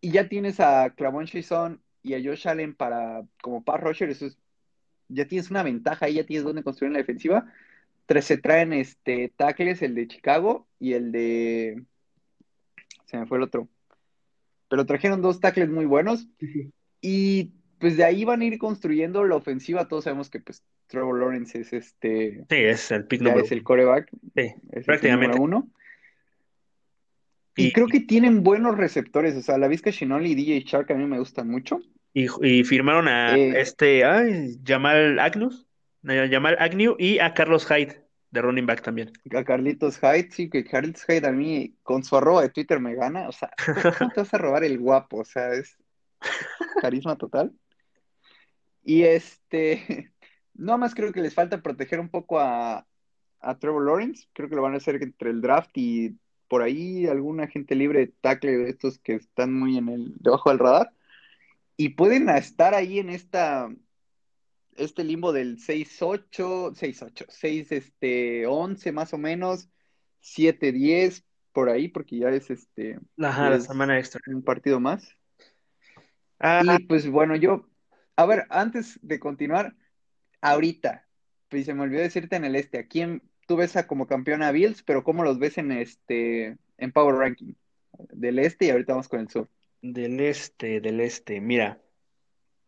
Y 0.00 0.12
ya 0.12 0.30
tienes 0.30 0.60
a 0.60 0.94
Clavon 0.96 1.26
Chason 1.26 1.82
y 2.02 2.14
a 2.14 2.22
Josh 2.24 2.48
Allen 2.48 2.74
para 2.74 3.26
como 3.42 3.62
pass 3.62 3.82
rusher, 3.82 4.08
eso 4.08 4.24
es, 4.24 4.38
ya 5.08 5.26
tienes 5.26 5.50
una 5.50 5.62
ventaja 5.62 6.06
ahí, 6.06 6.14
ya 6.14 6.24
tienes 6.24 6.44
donde 6.44 6.62
construir 6.62 6.92
la 6.94 6.98
defensiva. 7.00 7.52
Tres, 8.06 8.24
se 8.24 8.38
traen 8.38 8.72
este 8.72 9.28
tackles, 9.36 9.82
el 9.82 9.94
de 9.94 10.08
Chicago 10.08 10.66
y 10.80 10.94
el 10.94 11.12
de 11.12 11.84
se 13.04 13.18
me 13.18 13.26
fue 13.26 13.36
el 13.36 13.44
otro. 13.44 13.68
Pero 14.70 14.86
trajeron 14.86 15.20
dos 15.20 15.38
tackles 15.38 15.68
muy 15.68 15.84
buenos. 15.84 16.26
Y 17.02 17.52
pues 17.82 17.96
de 17.96 18.04
ahí 18.04 18.24
van 18.24 18.42
a 18.42 18.44
ir 18.44 18.58
construyendo 18.58 19.24
la 19.24 19.34
ofensiva. 19.34 19.88
Todos 19.88 20.04
sabemos 20.04 20.30
que 20.30 20.38
pues 20.38 20.62
Trevor 20.86 21.18
Lawrence 21.18 21.58
es 21.58 21.72
este. 21.72 22.44
Sí, 22.48 22.56
es 22.56 22.92
el 22.92 23.08
pick 23.08 23.22
Es 23.22 23.50
el 23.50 23.64
coreback. 23.64 24.08
Sí, 24.36 24.54
prácticamente. 24.86 25.36
uno. 25.40 25.68
Y, 27.56 27.72
creo 27.72 27.88
que 27.88 27.98
tienen 27.98 28.44
buenos 28.44 28.78
receptores. 28.78 29.34
O 29.34 29.42
sea, 29.42 29.58
la 29.58 29.66
Vizca 29.66 29.90
Shinoli 29.90 30.30
y 30.30 30.34
DJ 30.36 30.60
Shark 30.60 30.92
a 30.92 30.94
mí 30.94 31.06
me 31.06 31.18
gustan 31.18 31.48
mucho. 31.48 31.80
Y, 32.14 32.28
firmaron 32.62 33.08
a 33.08 33.36
eh, 33.36 33.60
este, 33.60 34.04
ay, 34.04 34.60
Jamal 34.64 35.18
Agnus, 35.18 35.66
Jamal 36.04 36.56
Agnew 36.60 36.94
y 37.00 37.18
a 37.18 37.34
Carlos 37.34 37.66
Hyde 37.66 38.00
de 38.30 38.42
running 38.42 38.64
back 38.64 38.82
también. 38.82 39.10
A 39.34 39.42
Carlitos 39.42 39.98
Hyde, 39.98 40.30
sí, 40.30 40.48
que 40.48 40.62
Carlitos 40.62 41.04
Hyde 41.04 41.26
a 41.26 41.32
mí 41.32 41.74
con 41.82 42.04
su 42.04 42.16
arroba 42.16 42.42
de 42.42 42.50
Twitter 42.50 42.78
me 42.78 42.94
gana. 42.94 43.28
O 43.28 43.32
sea, 43.32 43.50
¿cómo 43.98 44.12
te 44.12 44.20
vas 44.20 44.34
a 44.34 44.38
robar 44.38 44.62
el 44.62 44.78
guapo? 44.78 45.18
O 45.18 45.24
sea, 45.24 45.52
es 45.52 45.76
carisma 46.80 47.16
total. 47.16 47.52
Y 48.84 49.02
este, 49.02 50.12
no 50.54 50.78
más 50.78 50.94
creo 50.94 51.12
que 51.12 51.20
les 51.20 51.34
falta 51.34 51.62
proteger 51.62 52.00
un 52.00 52.08
poco 52.08 52.40
a, 52.40 52.86
a 53.40 53.58
Trevor 53.58 53.84
Lawrence. 53.84 54.26
Creo 54.32 54.48
que 54.48 54.56
lo 54.56 54.62
van 54.62 54.74
a 54.74 54.78
hacer 54.78 55.02
entre 55.02 55.30
el 55.30 55.40
draft 55.40 55.70
y 55.74 56.16
por 56.48 56.62
ahí 56.62 57.06
alguna 57.06 57.46
gente 57.46 57.74
libre 57.74 58.12
tackle 58.20 58.52
de 58.52 58.70
estos 58.70 58.98
que 58.98 59.14
están 59.14 59.54
muy 59.54 59.78
en 59.78 59.88
el 59.88 60.14
debajo 60.18 60.50
del 60.50 60.58
radar. 60.58 60.92
Y 61.76 61.90
pueden 61.90 62.28
estar 62.28 62.74
ahí 62.74 62.98
en 62.98 63.08
esta 63.08 63.70
este 64.76 65.04
limbo 65.04 65.32
del 65.32 65.58
6-8, 65.58 66.74
6-8, 66.74 67.26
6 67.28 67.72
este 67.72 68.46
11 68.46 68.92
más 68.92 69.12
o 69.12 69.18
menos, 69.18 69.68
7-10 70.22 71.24
por 71.52 71.68
ahí, 71.68 71.88
porque 71.88 72.18
ya 72.18 72.30
es 72.30 72.50
este 72.50 72.98
la 73.16 73.60
semana 73.60 73.98
extra. 73.98 74.20
Un 74.26 74.42
partido 74.42 74.80
más. 74.80 75.16
Ah. 76.38 76.62
Y 76.78 76.84
pues 76.84 77.08
bueno, 77.08 77.36
yo, 77.36 77.68
a 78.22 78.26
ver, 78.26 78.46
antes 78.50 78.98
de 79.02 79.18
continuar, 79.18 79.74
ahorita, 80.40 81.06
pues 81.48 81.66
se 81.66 81.74
me 81.74 81.82
olvidó 81.82 82.00
decirte 82.00 82.36
en 82.36 82.44
el 82.44 82.56
este, 82.56 82.78
¿a 82.78 82.86
quién 82.86 83.22
tú 83.46 83.56
ves 83.56 83.76
a 83.76 83.86
como 83.86 84.06
campeona 84.06 84.48
a 84.48 84.52
Bills, 84.52 84.82
pero 84.82 85.04
cómo 85.04 85.24
los 85.24 85.38
ves 85.38 85.58
en 85.58 85.72
este 85.72 86.56
en 86.78 86.92
Power 86.92 87.16
Ranking? 87.16 87.54
Del 88.12 88.38
este 88.38 88.66
y 88.66 88.70
ahorita 88.70 88.94
vamos 88.94 89.08
con 89.08 89.20
el 89.20 89.28
sur. 89.28 89.48
Del 89.82 90.20
este, 90.20 90.80
del 90.80 91.00
este, 91.00 91.40
mira. 91.40 91.80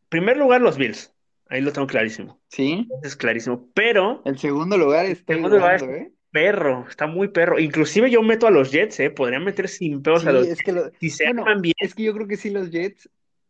Primer 0.08 0.36
lugar 0.36 0.60
los 0.60 0.76
Bills. 0.76 1.12
Ahí 1.48 1.60
lo 1.60 1.72
tengo 1.72 1.86
clarísimo. 1.86 2.40
Sí. 2.48 2.88
Es 3.02 3.16
clarísimo. 3.16 3.68
Pero. 3.74 4.22
El 4.24 4.38
segundo 4.38 4.76
lugar 4.76 5.06
está 5.06 5.34
segundo 5.34 5.56
lugar 5.56 5.82
¿eh? 5.84 6.12
perro, 6.34 6.84
está 6.88 7.06
muy 7.06 7.28
perro. 7.28 7.60
Inclusive 7.60 8.10
yo 8.10 8.20
meto 8.22 8.48
a 8.48 8.50
los 8.50 8.72
Jets, 8.72 8.98
¿eh? 9.00 9.10
Podrían 9.10 9.44
meter 9.44 9.68
sin 9.68 10.02
peos 10.02 10.26
a 10.26 10.32
los 10.32 10.48
es 10.48 10.58
que 10.58 10.74
si 10.98 11.10
se 11.10 11.26
arman 11.26 11.62
bien. 11.62 11.74
Es 11.78 11.94
que 11.94 12.02
yo 12.02 12.12
creo 12.12 12.26
que 12.26 12.36
sí, 12.36 12.50
los 12.50 12.70
Jets, 12.70 13.08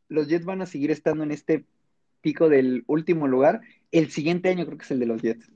los 0.09 0.29
Jets 0.29 0.45
van 0.45 0.61
a 0.61 0.67
seguir 0.67 0.91
estando 0.91 1.25
en 1.25 1.31
este 1.31 1.65
pico 2.25 2.49
del 2.49 2.83
último 2.89 3.29
lugar. 3.29 3.61
El 3.93 4.11
siguiente 4.11 4.49
año 4.49 4.67
creo 4.67 4.79
que 4.79 4.85
es 4.85 4.91
el 4.91 4.99
de 4.99 5.07
los 5.07 5.23
Jets. 5.23 5.49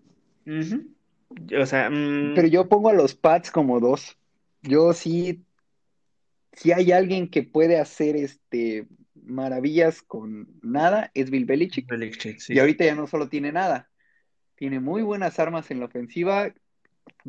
O 1.61 1.67
sea. 1.67 1.91
Mm, 1.91 2.35
Pero 2.37 2.47
yo 2.47 2.69
pongo 2.69 2.91
a 2.91 2.93
los 2.93 3.17
Pats 3.17 3.51
como 3.51 3.81
dos. 3.81 4.17
Yo 4.63 4.93
sí. 4.93 5.43
Si 6.53 6.71
hay 6.71 6.93
alguien 6.93 7.29
que 7.29 7.43
puede 7.43 7.79
hacer 7.79 8.15
este 8.15 8.87
maravillas 9.25 10.03
con 10.03 10.49
nada 10.63 11.11
es 11.15 11.31
Bill 11.31 11.45
Belichick. 11.45 11.87
Y 12.55 12.59
ahorita 12.59 12.85
ya 12.85 12.95
no 12.95 13.07
solo 13.07 13.29
tiene 13.29 13.53
nada, 13.53 13.91
tiene 14.55 14.81
muy 14.81 15.03
buenas 15.03 15.39
armas 15.39 15.71
en 15.71 15.81
la 15.81 15.87
ofensiva, 15.87 16.53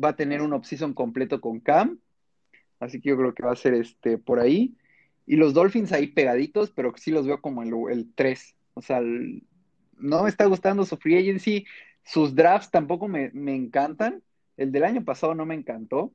va 0.02 0.08
a 0.08 0.16
tener 0.16 0.40
un 0.40 0.52
offseason 0.52 0.94
completo 0.94 1.40
con 1.40 1.60
Cam, 1.60 1.98
así 2.78 3.00
que 3.00 3.10
yo 3.10 3.16
creo 3.16 3.34
que 3.34 3.42
va 3.42 3.52
a 3.52 3.56
ser 3.56 3.74
este 3.74 4.18
por 4.18 4.40
ahí. 4.40 4.74
Y 5.26 5.36
los 5.36 5.54
Dolphins 5.54 5.92
ahí 5.92 6.08
pegaditos, 6.08 6.70
pero 6.70 6.92
sí 6.96 7.10
los 7.10 7.26
veo 7.26 7.40
como 7.40 7.62
el, 7.62 7.72
el 7.92 8.12
3. 8.14 8.56
O 8.74 8.82
sea, 8.82 9.00
no 9.00 10.22
me 10.22 10.28
está 10.28 10.46
gustando 10.46 10.84
su 10.84 10.96
free 10.96 11.18
agency. 11.18 11.66
Sus 12.04 12.34
drafts 12.34 12.70
tampoco 12.70 13.08
me, 13.08 13.30
encantan. 13.34 14.22
El 14.56 14.72
del 14.72 14.84
año 14.84 15.04
pasado 15.04 15.34
no 15.34 15.46
me 15.46 15.54
encantó. 15.54 16.12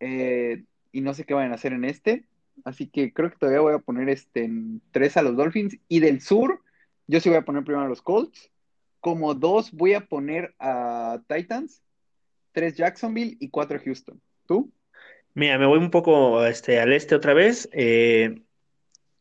Eh, 0.00 0.64
y 0.92 1.00
no 1.00 1.14
sé 1.14 1.24
qué 1.24 1.34
van 1.34 1.52
a 1.52 1.56
hacer 1.56 1.72
en 1.72 1.84
este. 1.84 2.24
Así 2.64 2.88
que 2.88 3.12
creo 3.12 3.30
que 3.30 3.36
todavía 3.36 3.60
voy 3.60 3.74
a 3.74 3.78
poner 3.78 4.08
este 4.08 4.44
en 4.44 4.80
tres 4.90 5.16
a 5.16 5.22
los 5.22 5.36
Dolphins. 5.36 5.78
Y 5.88 6.00
del 6.00 6.20
sur, 6.20 6.62
yo 7.06 7.20
sí 7.20 7.28
voy 7.28 7.38
a 7.38 7.44
poner 7.44 7.64
primero 7.64 7.86
a 7.86 7.88
los 7.88 8.02
Colts. 8.02 8.50
Como 9.00 9.34
dos 9.34 9.72
voy 9.72 9.94
a 9.94 10.06
poner 10.06 10.54
a 10.58 11.20
Titans, 11.28 11.82
tres 12.52 12.76
Jacksonville 12.76 13.36
y 13.38 13.48
cuatro 13.50 13.78
Houston. 13.84 14.20
¿Tú? 14.46 14.72
Mira, 15.34 15.58
me 15.58 15.66
voy 15.66 15.78
un 15.78 15.90
poco 15.90 16.44
este, 16.44 16.80
al 16.80 16.92
este 16.92 17.14
otra 17.14 17.32
vez. 17.32 17.68
Eh, 17.72 18.42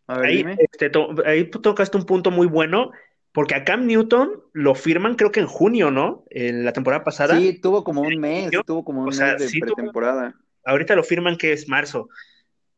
ahí, 0.07 0.45
este, 0.57 0.91
ahí 1.25 1.49
tocaste 1.49 1.97
un 1.97 2.05
punto 2.05 2.31
muy 2.31 2.47
bueno, 2.47 2.91
porque 3.31 3.55
a 3.55 3.63
Cam 3.63 3.85
Newton 3.85 4.41
lo 4.53 4.73
firman 4.73 5.15
creo 5.15 5.31
que 5.31 5.41
en 5.41 5.47
junio, 5.47 5.91
¿no? 5.91 6.25
En 6.29 6.65
la 6.65 6.73
temporada 6.73 7.03
pasada. 7.03 7.37
Sí, 7.37 7.59
tuvo 7.61 7.83
como 7.83 8.01
un 8.01 8.17
mes, 8.17 8.49
tuvo 8.65 8.83
como 8.83 9.01
un 9.01 9.07
mes 9.07 9.17
de 9.17 9.59
pretemporada. 9.59 10.35
ahorita 10.65 10.95
lo 10.95 11.03
firman 11.03 11.37
que 11.37 11.53
es 11.53 11.67
marzo. 11.67 12.09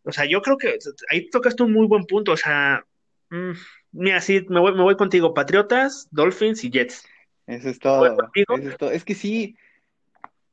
O 0.03 0.11
sea, 0.11 0.25
yo 0.25 0.41
creo 0.41 0.57
que 0.57 0.77
ahí 1.11 1.29
tocaste 1.29 1.63
un 1.63 1.71
muy 1.71 1.87
buen 1.87 2.05
punto. 2.05 2.31
O 2.31 2.37
sea, 2.37 2.85
mm, 3.29 3.51
mira, 3.91 4.21
sí, 4.21 4.45
me 4.49 4.59
voy, 4.59 4.73
me 4.73 4.81
voy 4.81 4.95
contigo. 4.95 5.33
Patriotas, 5.33 6.07
Dolphins 6.11 6.63
y 6.63 6.71
Jets. 6.71 7.05
Eso 7.47 7.69
es 7.69 7.79
todo. 7.79 8.05
Eso 8.33 8.69
es 8.69 8.77
todo. 8.77 8.91
Es 8.91 9.03
que 9.03 9.15
sí, 9.15 9.55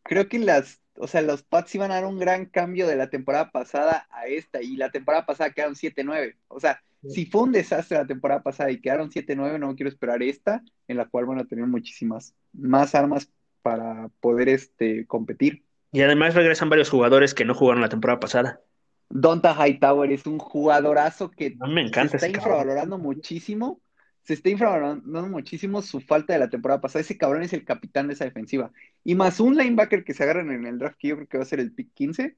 creo 0.03 0.29
que 0.29 0.39
las, 0.39 0.81
o 0.99 1.07
sea, 1.07 1.23
los 1.23 1.43
Pats 1.43 1.75
iban 1.75 1.91
a 1.91 1.97
dar 1.97 2.07
un 2.07 2.19
gran 2.19 2.47
cambio 2.47 2.87
de 2.87 2.97
la 2.97 3.09
temporada 3.09 3.51
pasada 3.51 4.07
a 4.11 4.27
esta. 4.27 4.63
Y 4.63 4.77
la 4.77 4.91
temporada 4.91 5.27
pasada 5.27 5.51
quedaron 5.51 5.75
7-9. 5.75 6.37
O 6.49 6.61
sea, 6.61 6.81
si 7.09 7.27
fue 7.27 7.43
un 7.43 7.53
desastre 7.53 7.99
la 7.99 8.07
temporada 8.07 8.43
pasada 8.43 8.71
y 8.71 8.81
quedaron 8.81 9.11
7-9, 9.11 9.59
no 9.59 9.75
quiero 9.77 9.89
esperar 9.89 10.23
esta, 10.23 10.63
en 10.89 10.97
la 10.97 11.07
cual 11.07 11.27
van 11.27 11.39
a 11.39 11.45
tener 11.45 11.67
muchísimas 11.67 12.35
más 12.53 12.95
armas 12.95 13.31
para 13.63 14.11
poder 14.21 14.49
este, 14.49 15.07
competir. 15.07 15.65
Y 15.93 16.03
además 16.03 16.35
regresan 16.35 16.69
varios 16.69 16.91
jugadores 16.91 17.35
que 17.35 17.45
no 17.45 17.55
jugaron 17.55 17.81
la 17.81 17.89
temporada 17.89 18.21
pasada. 18.21 18.61
Donta 19.09 19.55
Hightower 19.55 20.11
es 20.11 20.27
un 20.27 20.39
jugadorazo 20.39 21.31
que 21.31 21.57
me 21.69 21.83
encanta 21.83 22.19
se 22.19 22.27
está 22.27 22.29
infravalorando 22.29 22.99
muchísimo. 22.99 23.81
Se 24.27 24.35
está 24.35 24.51
infravalorando 24.51 25.29
muchísimo 25.29 25.83
su 25.83 26.01
falta 26.01 26.33
de 26.33 26.41
la 26.41 26.51
temporada 26.51 26.81
pasada. 26.81 27.03
Ese 27.03 27.17
cabrón 27.17 27.45
es 27.45 27.53
el 27.53 27.65
capitán 27.65 28.09
de 28.09 28.15
esa 28.15 28.25
defensiva. 28.25 28.73
Y 29.05 29.15
más 29.15 29.39
un 29.39 29.57
linebacker 29.57 30.03
que 30.03 30.15
se 30.15 30.25
agarran 30.25 30.51
en 30.51 30.67
el 30.67 30.81
draft, 30.81 30.97
que 30.99 31.09
yo 31.09 31.15
creo 31.15 31.29
que 31.29 31.39
va 31.39 31.45
a 31.45 31.47
ser 31.47 31.61
el 31.61 31.73
pick 31.73 31.93
15. 31.95 32.37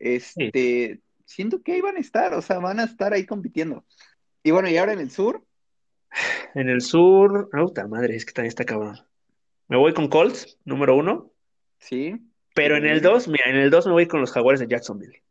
Este, 0.00 1.00
siento 1.24 1.62
que 1.62 1.72
ahí 1.72 1.80
van 1.80 1.96
a 1.96 2.00
estar, 2.00 2.34
o 2.34 2.42
sea, 2.42 2.58
van 2.58 2.80
a 2.80 2.84
estar 2.84 3.12
ahí 3.12 3.26
compitiendo. 3.26 3.84
Y 4.42 4.50
bueno, 4.50 4.68
y 4.68 4.76
ahora 4.76 4.92
en 4.92 4.98
el 4.98 5.10
sur. 5.12 5.44
En 6.56 6.68
el 6.68 6.80
sur, 6.80 7.48
puta 7.52 7.86
madre, 7.86 8.16
es 8.16 8.24
que 8.24 8.32
también 8.32 8.48
está 8.48 8.64
cabrón. 8.64 8.98
Me 9.68 9.76
voy 9.76 9.94
con 9.94 10.08
Colts, 10.08 10.58
número 10.64 10.96
uno. 10.96 11.30
Sí. 11.78 12.16
Pero 12.56 12.76
en 12.76 12.86
el 12.86 13.00
2, 13.00 13.28
mira, 13.28 13.44
en 13.48 13.56
el 13.56 13.70
2 13.70 13.86
me 13.86 13.92
voy 13.92 14.06
con 14.08 14.20
los 14.20 14.32
Jaguares 14.32 14.58
de 14.58 14.66
Jacksonville. 14.66 15.22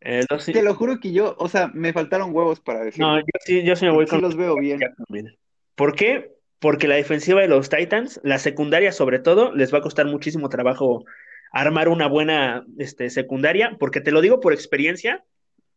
Te 0.00 0.62
lo 0.62 0.74
juro 0.74 0.98
que 0.98 1.12
yo, 1.12 1.36
o 1.38 1.48
sea, 1.48 1.68
me 1.68 1.92
faltaron 1.92 2.34
huevos 2.34 2.60
para 2.60 2.84
decir. 2.84 3.00
No, 3.00 3.18
yo 3.18 3.24
sí, 3.44 3.62
yo 3.64 3.76
sí 3.76 3.84
me 3.84 3.92
voy 3.92 4.06
con. 4.06 4.20
los 4.20 4.36
veo 4.36 4.56
bien. 4.56 4.80
¿Por 5.74 5.94
qué? 5.94 6.32
Porque 6.58 6.88
la 6.88 6.96
defensiva 6.96 7.40
de 7.40 7.48
los 7.48 7.68
Titans, 7.68 8.20
la 8.24 8.38
secundaria 8.38 8.90
sobre 8.90 9.18
todo, 9.18 9.54
les 9.54 9.72
va 9.72 9.78
a 9.78 9.82
costar 9.82 10.06
muchísimo 10.06 10.48
trabajo 10.48 11.04
armar 11.52 11.88
una 11.88 12.08
buena 12.08 12.66
este, 12.78 13.10
secundaria, 13.10 13.76
porque 13.78 14.00
te 14.00 14.10
lo 14.10 14.20
digo 14.20 14.40
por 14.40 14.52
experiencia, 14.52 15.24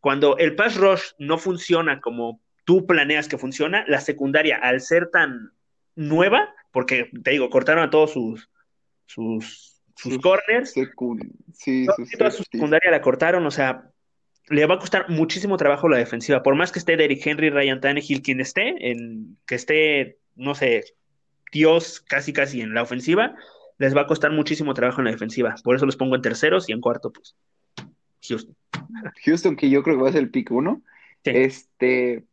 cuando 0.00 0.36
el 0.38 0.56
pass 0.56 0.76
rush 0.76 1.12
no 1.18 1.38
funciona 1.38 2.00
como 2.00 2.40
tú 2.64 2.86
planeas 2.86 3.28
que 3.28 3.38
funciona, 3.38 3.84
la 3.86 4.00
secundaria, 4.00 4.56
al 4.56 4.80
ser 4.80 5.10
tan 5.10 5.52
nueva, 5.94 6.54
porque 6.72 7.10
te 7.22 7.30
digo, 7.30 7.50
cortaron 7.50 7.84
a 7.84 7.90
todos 7.90 8.12
sus, 8.12 8.50
sus, 9.06 9.80
sus, 9.96 10.18
corners, 10.18 10.74
sí, 11.52 11.86
toda 12.18 12.30
su 12.30 12.44
secundaria 12.50 12.90
la 12.90 13.02
cortaron, 13.02 13.46
o 13.46 13.50
sea, 13.50 13.89
le 14.50 14.66
va 14.66 14.74
a 14.74 14.78
costar 14.78 15.08
muchísimo 15.08 15.56
trabajo 15.56 15.88
la 15.88 15.96
defensiva. 15.96 16.42
Por 16.42 16.56
más 16.56 16.72
que 16.72 16.80
esté 16.80 16.96
Derrick 16.96 17.26
Henry, 17.26 17.50
Ryan 17.50 17.80
Tannehill, 17.80 18.20
quien 18.20 18.40
esté, 18.40 18.90
en, 18.90 19.38
que 19.46 19.54
esté, 19.54 20.18
no 20.34 20.54
sé, 20.54 20.84
Dios 21.52 22.00
casi 22.00 22.32
casi 22.32 22.60
en 22.60 22.74
la 22.74 22.82
ofensiva, 22.82 23.34
les 23.78 23.96
va 23.96 24.02
a 24.02 24.06
costar 24.06 24.32
muchísimo 24.32 24.74
trabajo 24.74 25.00
en 25.00 25.06
la 25.06 25.12
defensiva. 25.12 25.54
Por 25.64 25.76
eso 25.76 25.86
los 25.86 25.96
pongo 25.96 26.16
en 26.16 26.22
terceros 26.22 26.68
y 26.68 26.72
en 26.72 26.80
cuarto, 26.80 27.12
pues. 27.12 27.36
Houston. 28.28 28.54
Houston, 29.24 29.56
que 29.56 29.70
yo 29.70 29.82
creo 29.82 29.96
que 29.96 30.02
va 30.02 30.08
a 30.10 30.12
ser 30.12 30.22
el 30.22 30.30
pick 30.30 30.50
uno. 30.50 30.82
Sí. 31.24 31.30
Este, 31.32 32.24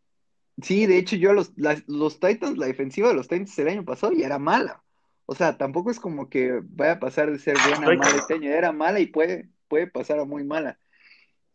sí, 0.62 0.86
de 0.88 0.98
hecho, 0.98 1.16
yo 1.16 1.34
los, 1.34 1.54
las- 1.56 1.88
los 1.88 2.20
Titans, 2.20 2.58
la 2.58 2.66
defensiva 2.66 3.10
de 3.10 3.14
los 3.14 3.28
Titans 3.28 3.58
el 3.60 3.70
año 3.70 3.86
pasado 3.86 4.14
ya 4.14 4.26
era 4.26 4.40
mala. 4.40 4.82
O 5.28 5.36
sea, 5.36 5.58
tampoco 5.58 5.92
es 5.92 6.00
como 6.00 6.30
que 6.30 6.62
vaya 6.64 6.94
a 6.94 7.00
pasar 7.00 7.32
de 7.32 7.38
ser 7.38 7.56
buena 7.70 7.88
a 7.88 7.96
mala 7.96 8.18
este 8.18 8.34
año. 8.34 8.50
Era 8.50 8.72
mala 8.72 9.00
y 9.00 9.06
puede, 9.08 9.50
puede 9.68 9.88
pasar 9.88 10.20
a 10.20 10.26
muy 10.26 10.44
mala. 10.44 10.80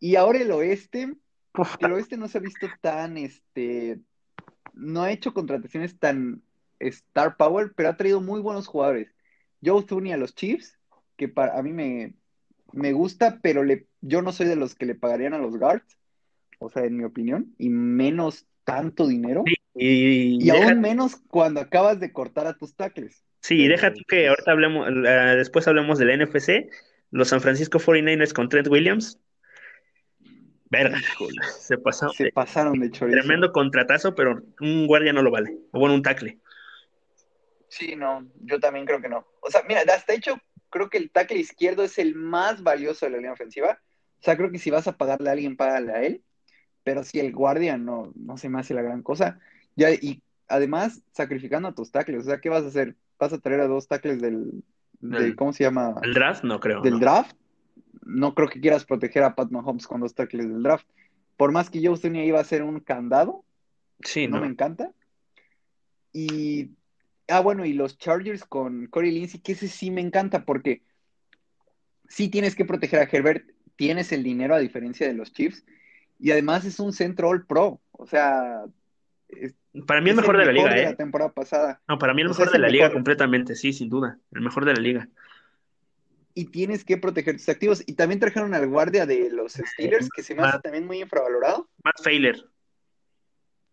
Y 0.03 0.17
ahora 0.17 0.39
el 0.39 0.51
oeste, 0.51 1.13
el 1.79 1.91
oeste 1.93 2.17
no 2.17 2.27
se 2.27 2.37
ha 2.37 2.41
visto 2.41 2.67
tan, 2.81 3.17
este, 3.17 4.01
no 4.73 5.01
ha 5.03 5.13
hecho 5.13 5.33
contrataciones 5.33 5.97
tan 5.97 6.41
star 6.79 7.37
power, 7.37 7.71
pero 7.73 7.87
ha 7.87 7.95
traído 7.95 8.19
muy 8.19 8.41
buenos 8.41 8.67
jugadores. 8.67 9.07
Joe 9.63 9.81
Thuney 9.83 10.11
a 10.11 10.17
los 10.17 10.35
Chiefs, 10.35 10.77
que 11.15 11.29
para, 11.29 11.57
a 11.57 11.63
mí 11.63 11.71
me, 11.71 12.15
me 12.73 12.91
gusta, 12.91 13.39
pero 13.41 13.63
le, 13.63 13.87
yo 14.01 14.21
no 14.21 14.33
soy 14.33 14.47
de 14.47 14.57
los 14.57 14.75
que 14.75 14.85
le 14.85 14.95
pagarían 14.95 15.35
a 15.35 15.37
los 15.37 15.55
guards, 15.55 15.97
o 16.59 16.69
sea, 16.69 16.83
en 16.83 16.97
mi 16.97 17.05
opinión, 17.05 17.55
y 17.57 17.69
menos 17.69 18.45
tanto 18.65 19.07
dinero, 19.07 19.45
sí, 19.47 19.55
y, 19.73 20.43
y 20.43 20.45
deja- 20.51 20.71
aún 20.71 20.81
menos 20.81 21.15
cuando 21.29 21.61
acabas 21.61 22.01
de 22.01 22.11
cortar 22.11 22.45
a 22.47 22.57
tus 22.57 22.75
tackles. 22.75 23.23
sí, 23.39 23.55
y 23.55 23.67
deja 23.69 23.93
tú 23.93 24.01
que 24.05 24.27
ahorita 24.27 24.51
hablemos, 24.51 24.85
eh, 24.89 25.35
después 25.37 25.65
hablemos 25.65 25.97
del 25.97 26.09
NFC, 26.09 26.69
los 27.09 27.29
San 27.29 27.39
Francisco 27.39 27.79
49ers 27.79 28.33
con 28.33 28.49
Trent 28.49 28.67
Williams. 28.67 29.17
Verga, 30.69 30.97
se 31.59 31.77
pasó. 31.77 32.09
se 32.09 32.31
pasaron 32.31 32.79
de 32.79 32.89
chorizo. 32.89 33.19
Tremendo 33.19 33.51
contratazo, 33.51 34.15
pero 34.15 34.41
un 34.59 34.87
guardia 34.87 35.13
no 35.13 35.21
lo 35.21 35.29
vale. 35.31 35.57
O 35.71 35.79
bueno, 35.79 35.93
un 35.95 36.01
tackle. 36.01 36.39
Sí, 37.67 37.95
no, 37.95 38.27
yo 38.41 38.59
también 38.59 38.85
creo 38.85 39.01
que 39.01 39.09
no. 39.09 39.25
O 39.41 39.49
sea, 39.49 39.61
mira, 39.67 39.81
hasta 39.81 40.13
hecho, 40.13 40.37
creo 40.69 40.89
que 40.89 40.97
el 40.97 41.11
tackle 41.11 41.39
izquierdo 41.39 41.83
es 41.83 41.97
el 41.97 42.15
más 42.15 42.63
valioso 42.63 43.05
de 43.05 43.11
la 43.11 43.17
línea 43.17 43.33
ofensiva. 43.33 43.79
O 44.19 44.23
sea, 44.23 44.37
creo 44.37 44.51
que 44.51 44.59
si 44.59 44.69
vas 44.71 44.87
a 44.87 44.97
pagarle 44.97 45.29
a 45.29 45.33
alguien, 45.33 45.57
págale 45.57 45.91
a 45.91 46.03
él. 46.03 46.23
Pero 46.83 47.03
si 47.03 47.19
el 47.19 47.31
guardia 47.33 47.77
no, 47.77 48.11
no 48.15 48.37
se 48.37 48.49
me 48.49 48.59
hace 48.59 48.73
la 48.73 48.81
gran 48.81 49.01
cosa. 49.03 49.39
Ya, 49.75 49.91
y 49.91 50.21
además, 50.47 51.01
sacrificando 51.11 51.67
a 51.69 51.75
tus 51.75 51.91
tackles. 51.91 52.21
O 52.23 52.25
sea, 52.25 52.39
¿qué 52.41 52.49
vas 52.49 52.63
a 52.63 52.67
hacer? 52.67 52.95
¿Vas 53.19 53.33
a 53.33 53.39
traer 53.39 53.61
a 53.61 53.67
dos 53.67 53.87
tackles 53.87 54.21
del, 54.21 54.63
del- 54.99 55.21
Del- 55.21 55.35
¿cómo 55.35 55.53
se 55.53 55.63
llama? 55.63 55.95
El 56.03 56.13
draft 56.13 56.43
no 56.43 56.59
creo. 56.59 56.81
Del 56.81 56.93
¿no? 56.93 56.99
draft. 56.99 57.35
No 58.05 58.33
creo 58.35 58.49
que 58.49 58.61
quieras 58.61 58.85
proteger 58.85 59.23
a 59.23 59.35
Pat 59.35 59.49
Mahomes 59.51 59.87
con 59.87 60.01
dos 60.01 60.13
tackles 60.15 60.47
del 60.47 60.63
draft. 60.63 60.87
Por 61.37 61.51
más 61.51 61.69
que 61.69 61.85
Joe 61.85 61.97
iba 62.25 62.39
a 62.39 62.43
ser 62.43 62.63
un 62.63 62.79
candado, 62.79 63.43
Sí, 64.03 64.27
no 64.27 64.37
no. 64.37 64.41
me 64.41 64.47
encanta. 64.47 64.91
Y, 66.11 66.71
ah, 67.27 67.39
bueno, 67.39 67.65
y 67.65 67.73
los 67.73 67.97
Chargers 67.97 68.43
con 68.45 68.87
Corey 68.87 69.11
Lindsey, 69.11 69.39
que 69.39 69.53
ese 69.53 69.67
sí 69.67 69.89
me 69.91 70.01
encanta 70.01 70.45
porque 70.45 70.83
sí 72.07 72.29
tienes 72.29 72.55
que 72.55 72.65
proteger 72.65 72.99
a 72.99 73.09
Herbert, 73.11 73.49
tienes 73.75 74.11
el 74.11 74.23
dinero 74.23 74.53
a 74.55 74.59
diferencia 74.59 75.07
de 75.07 75.13
los 75.13 75.33
Chiefs, 75.33 75.65
y 76.19 76.31
además 76.31 76.65
es 76.65 76.79
un 76.79 76.93
centro 76.93 77.29
all 77.29 77.45
pro, 77.45 77.81
o 77.91 78.05
sea, 78.05 78.63
es, 79.29 79.55
Para 79.87 80.01
mí 80.01 80.09
el 80.09 80.11
es 80.11 80.15
mejor 80.17 80.37
de 80.37 80.45
la 80.45 80.51
liga, 80.51 80.73
de 80.73 80.83
¿eh? 80.83 80.83
la 80.83 80.95
temporada 80.95 81.31
pasada. 81.33 81.81
No, 81.87 81.97
para 81.97 82.13
mí 82.13 82.21
el 82.21 82.27
O 82.27 82.33
sea, 82.33 82.45
mejor 82.45 82.51
de 82.51 82.57
el 82.57 82.61
la 82.61 82.69
liga 82.69 82.85
mejor. 82.85 82.93
completamente, 82.93 83.55
sí, 83.55 83.73
sin 83.73 83.89
duda. 83.89 84.19
El 84.31 84.41
mejor 84.41 84.65
de 84.65 84.73
la 84.73 84.81
liga. 84.81 85.09
Y 86.35 86.45
tienes 86.45 86.83
que 86.83 86.97
proteger 86.97 87.37
tus 87.37 87.49
activos. 87.49 87.83
Y 87.85 87.93
también 87.93 88.19
trajeron 88.19 88.53
al 88.53 88.67
guardia 88.67 89.05
de 89.05 89.29
los 89.29 89.53
Steelers, 89.53 90.09
que 90.15 90.23
se 90.23 90.33
me 90.35 90.41
hace 90.41 90.53
Matt- 90.53 90.63
también 90.63 90.85
muy 90.87 91.01
infravalorado, 91.01 91.69
Matt 91.83 92.01
Failer. 92.03 92.43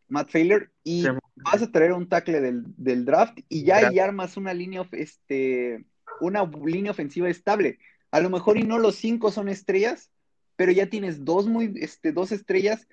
Matt 0.09 0.29
Failer, 0.31 0.71
y 0.83 1.03
Sí. 1.03 1.09
vas 1.37 1.63
a 1.63 1.71
traer 1.71 1.93
un 1.93 2.09
tackle 2.09 2.41
del, 2.41 2.65
del 2.77 3.05
draft 3.05 3.39
y 3.49 3.63
ya 3.65 3.77
ahí 3.79 3.99
armas 3.99 4.37
una 4.37 4.53
línea, 4.53 4.81
of- 4.81 4.93
este, 4.93 5.85
una 6.21 6.45
línea 6.65 6.91
ofensiva 6.91 7.29
estable. 7.31 7.79
A 8.11 8.21
lo 8.21 8.29
mejor 8.29 8.59
y 8.59 8.65
no 8.65 8.79
los 8.79 8.97
cinco 8.97 9.31
son 9.31 9.49
estrellas, 9.49 10.11
pero 10.57 10.73
ya 10.73 10.87
tienes 10.91 11.25
dos 11.25 11.47
muy, 11.47 11.73
este, 11.77 12.11
dos 12.13 12.33
estrellas, 12.33 12.89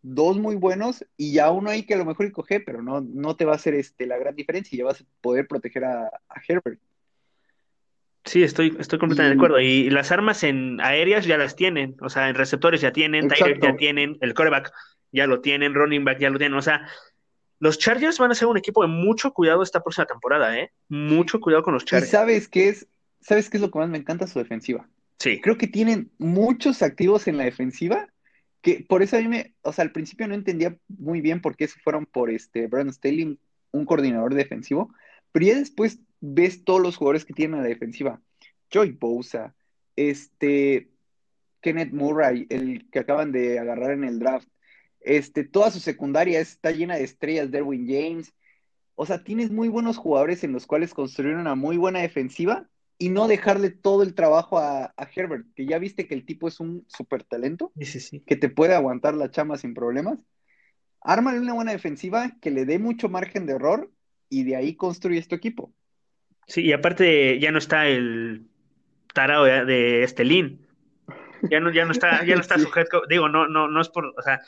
dos 0.00 0.38
muy 0.38 0.56
buenos 0.56 1.04
y 1.16 1.32
ya 1.34 1.50
uno 1.50 1.68
ahí 1.70 1.84
que 1.84 1.94
a 1.94 1.98
lo 1.98 2.06
mejor 2.06 2.26
y 2.26 2.32
coge, 2.32 2.58
pero 2.58 2.82
no, 2.82 3.02
no 3.02 3.36
te 3.36 3.44
va 3.44 3.52
a 3.52 3.56
hacer 3.56 3.74
este, 3.74 4.06
la 4.06 4.16
gran 4.18 4.34
diferencia 4.34 4.74
y 4.74 4.78
ya 4.78 4.84
vas 4.86 5.02
a 5.02 5.04
poder 5.20 5.46
proteger 5.46 5.84
a, 5.84 6.06
a 6.06 6.42
Herbert. 6.48 6.80
Sí, 8.24 8.42
estoy, 8.42 8.76
estoy 8.78 8.98
completamente 8.98 9.34
Y- 9.34 9.36
de 9.36 9.40
acuerdo. 9.40 9.60
Y 9.60 9.90
las 9.90 10.12
armas 10.12 10.42
en 10.44 10.80
aéreas 10.80 11.24
ya 11.26 11.38
las 11.38 11.56
tienen. 11.56 11.96
O 12.00 12.08
sea, 12.08 12.28
en 12.28 12.34
receptores 12.36 12.80
ya 12.80 12.92
tienen, 12.92 13.28
ya 13.60 13.76
tienen, 13.76 14.16
el 14.20 14.34
quarterback 14.34 14.72
ya 15.10 15.26
lo 15.26 15.40
tienen, 15.40 15.74
running 15.74 16.04
back 16.04 16.18
ya 16.18 16.30
lo 16.30 16.38
tienen. 16.38 16.56
O 16.56 16.62
sea, 16.62 16.86
los 17.58 17.78
Chargers 17.78 18.18
van 18.18 18.30
a 18.30 18.34
ser 18.34 18.48
un 18.48 18.56
equipo 18.58 18.82
de 18.82 18.88
mucho 18.88 19.32
cuidado 19.32 19.62
esta 19.62 19.82
próxima 19.82 20.06
temporada, 20.06 20.58
¿eh? 20.58 20.70
Mucho 20.88 21.40
cuidado 21.40 21.62
con 21.62 21.74
los 21.74 21.82
Y 21.82 21.86
Chargers. 21.86 22.10
sabes 22.10 22.48
qué 22.48 22.68
es, 22.68 22.86
sabes 23.20 23.50
qué 23.50 23.56
es 23.56 23.60
lo 23.60 23.70
que 23.70 23.78
más 23.78 23.88
me 23.88 23.98
encanta 23.98 24.26
su 24.26 24.38
defensiva. 24.38 24.88
Sí, 25.18 25.40
creo 25.40 25.56
que 25.58 25.68
tienen 25.68 26.10
muchos 26.18 26.82
activos 26.82 27.28
en 27.28 27.36
la 27.36 27.44
defensiva, 27.44 28.08
que 28.62 28.84
por 28.88 29.02
eso 29.02 29.16
a 29.16 29.20
mí 29.20 29.28
me, 29.28 29.54
o 29.62 29.72
sea, 29.72 29.82
al 29.84 29.92
principio 29.92 30.26
no 30.26 30.34
entendía 30.34 30.76
muy 30.88 31.20
bien 31.20 31.40
por 31.40 31.56
qué 31.56 31.68
se 31.68 31.78
fueron 31.80 32.06
por 32.06 32.30
este 32.30 32.66
Brandon 32.66 32.92
Staley, 32.92 33.38
un 33.72 33.84
coordinador 33.84 34.34
defensivo, 34.34 34.92
pero 35.30 35.46
ya 35.46 35.54
después 35.56 36.00
ves 36.22 36.64
todos 36.64 36.80
los 36.80 36.96
jugadores 36.96 37.24
que 37.26 37.34
tienen 37.34 37.58
en 37.58 37.64
la 37.64 37.68
defensiva. 37.68 38.22
Joy 38.70 38.92
Bosa, 38.92 39.54
este, 39.96 40.88
Kenneth 41.60 41.92
Murray, 41.92 42.46
el 42.48 42.88
que 42.90 43.00
acaban 43.00 43.32
de 43.32 43.58
agarrar 43.58 43.90
en 43.90 44.04
el 44.04 44.18
draft, 44.18 44.48
este, 45.00 45.44
toda 45.44 45.70
su 45.70 45.80
secundaria 45.80 46.40
está 46.40 46.70
llena 46.70 46.94
de 46.96 47.04
estrellas, 47.04 47.50
Derwin 47.50 47.86
James, 47.86 48.32
o 48.94 49.04
sea, 49.04 49.24
tienes 49.24 49.50
muy 49.50 49.68
buenos 49.68 49.96
jugadores 49.96 50.44
en 50.44 50.52
los 50.52 50.66
cuales 50.66 50.94
construir 50.94 51.34
una 51.34 51.56
muy 51.56 51.76
buena 51.76 52.00
defensiva 52.00 52.68
y 52.98 53.08
no 53.08 53.26
dejarle 53.26 53.70
todo 53.70 54.04
el 54.04 54.14
trabajo 54.14 54.58
a, 54.58 54.94
a 54.96 55.08
Herbert, 55.12 55.46
que 55.56 55.66
ya 55.66 55.78
viste 55.78 56.06
que 56.06 56.14
el 56.14 56.24
tipo 56.24 56.46
es 56.46 56.60
un 56.60 56.84
súper 56.86 57.24
talento, 57.24 57.72
sí, 57.76 57.84
sí, 57.84 58.00
sí. 58.00 58.20
que 58.20 58.36
te 58.36 58.48
puede 58.48 58.74
aguantar 58.74 59.14
la 59.14 59.30
chamba 59.30 59.58
sin 59.58 59.74
problemas. 59.74 60.20
Ármale 61.00 61.40
una 61.40 61.54
buena 61.54 61.72
defensiva 61.72 62.36
que 62.40 62.52
le 62.52 62.64
dé 62.64 62.78
mucho 62.78 63.08
margen 63.08 63.44
de 63.44 63.54
error 63.54 63.90
y 64.28 64.44
de 64.44 64.54
ahí 64.54 64.76
construye 64.76 65.18
este 65.18 65.34
equipo. 65.34 65.72
Sí, 66.46 66.62
y 66.62 66.72
aparte 66.72 67.38
ya 67.38 67.50
no 67.52 67.58
está 67.58 67.86
el 67.88 68.46
tarado 69.14 69.44
de, 69.44 70.02
Estelín. 70.02 70.66
Ya 71.50 71.60
no, 71.60 71.70
ya 71.72 71.84
no 71.84 71.92
está, 71.92 72.24
ya 72.24 72.34
no 72.34 72.40
está 72.40 72.54
Sí. 72.58 72.62
su 72.64 72.78
head 72.78 72.86
coach. 72.88 73.04
Digo, 73.08 73.28
no, 73.28 73.48
no, 73.48 73.68
no 73.68 73.80
es 73.80 73.88
por, 73.88 74.06
o 74.16 74.22
sea, 74.22 74.40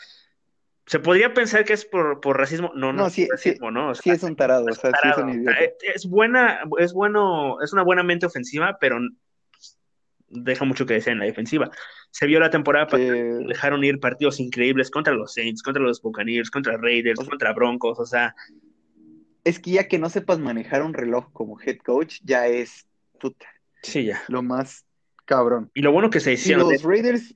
se 0.86 0.98
podría 1.00 1.32
pensar 1.34 1.64
que 1.64 1.72
es 1.72 1.84
por, 1.84 2.20
por 2.20 2.38
racismo. 2.38 2.72
No, 2.74 2.92
no, 2.92 3.02
No, 3.02 3.06
es 3.06 3.12
sí, 3.14 3.26
por 3.26 3.36
racismo, 3.36 3.70
¿no? 3.70 3.88
O 3.90 3.94
Sí 3.94 4.10
es 4.10 4.22
un 4.22 4.36
tarado, 4.36 4.66
o 4.66 4.72
sea, 4.74 4.90
sí 5.02 5.08
es 5.08 5.16
un 5.16 5.30
idiota. 5.30 5.56
sea, 5.58 5.68
es 5.94 6.06
buena, 6.06 6.60
es 6.78 6.92
bueno, 6.92 7.60
es 7.62 7.72
una 7.72 7.82
buena 7.82 8.02
mente 8.02 8.26
ofensiva, 8.26 8.76
pero 8.80 8.98
deja 10.28 10.64
mucho 10.64 10.84
que 10.86 10.94
desear 10.94 11.14
en 11.14 11.20
la 11.20 11.26
defensiva. 11.26 11.70
Se 12.10 12.26
vio 12.26 12.40
la 12.40 12.50
temporada 12.50 12.86
Que- 12.86 12.98
dejaron 13.46 13.82
ir 13.84 14.00
partidos 14.00 14.40
increíbles 14.40 14.90
contra 14.90 15.14
los 15.14 15.32
Saints, 15.34 15.62
contra 15.62 15.82
los 15.82 16.02
Buccaneers, 16.02 16.50
contra 16.50 16.76
Raiders, 16.76 17.18
O 17.20 17.22
sea- 17.22 17.30
contra 17.30 17.52
Broncos, 17.52 17.98
o 18.00 18.06
sea, 18.06 18.34
es 19.44 19.58
que 19.58 19.72
ya 19.72 19.88
que 19.88 19.98
no 19.98 20.08
sepas 20.10 20.38
manejar 20.38 20.82
un 20.82 20.94
reloj 20.94 21.30
como 21.32 21.60
head 21.60 21.78
coach, 21.78 22.20
ya 22.24 22.46
es 22.46 22.86
puta, 23.20 23.46
sí, 23.82 24.04
ya. 24.06 24.22
lo 24.28 24.42
más 24.42 24.84
cabrón. 25.24 25.70
Y 25.74 25.82
lo 25.82 25.92
bueno 25.92 26.10
que 26.10 26.20
se 26.20 26.32
hicieron. 26.32 26.70
los 26.70 26.82
Raiders, 26.82 27.34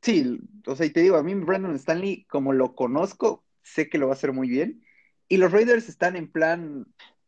sí, 0.00 0.38
o 0.66 0.76
sea, 0.76 0.86
y 0.86 0.90
te 0.90 1.00
digo, 1.00 1.16
a 1.16 1.22
mí 1.22 1.34
Brandon 1.34 1.74
Stanley, 1.76 2.24
como 2.28 2.52
lo 2.52 2.74
conozco, 2.74 3.44
sé 3.62 3.88
que 3.88 3.98
lo 3.98 4.06
va 4.08 4.12
a 4.12 4.16
hacer 4.16 4.32
muy 4.32 4.48
bien. 4.48 4.82
Y 5.28 5.38
los 5.38 5.50
Raiders 5.52 5.88
están 5.88 6.16
en 6.16 6.30
plan 6.30 6.86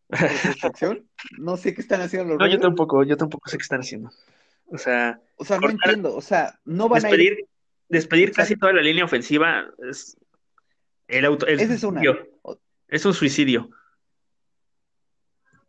reconstrucción. 0.08 1.08
No 1.38 1.56
sé 1.56 1.74
qué 1.74 1.80
están 1.80 2.00
haciendo 2.02 2.28
los 2.28 2.38
No, 2.38 2.46
yo 2.46 2.58
Raiders. 2.58 2.62
tampoco, 2.62 3.02
yo 3.04 3.16
tampoco 3.16 3.48
sé 3.48 3.56
qué 3.56 3.62
están 3.62 3.80
haciendo. 3.80 4.10
O 4.66 4.78
sea, 4.78 5.20
O 5.36 5.44
sea, 5.44 5.58
no 5.58 5.70
entiendo. 5.70 6.14
O 6.14 6.20
sea, 6.20 6.58
no 6.64 6.88
van 6.88 7.04
a 7.04 7.10
ir. 7.10 7.16
despedir, 7.16 7.48
despedir 7.88 8.32
casi 8.32 8.56
toda 8.56 8.72
la 8.72 8.82
línea 8.82 9.04
ofensiva 9.04 9.66
es 9.88 10.16
el 11.08 11.24
auto, 11.24 11.46
el 11.46 11.60
Esa 11.60 11.74
es 11.74 11.82
una. 11.84 12.00
suicidio. 12.00 12.33
Es 12.88 13.04
un 13.04 13.14
suicidio. 13.14 13.70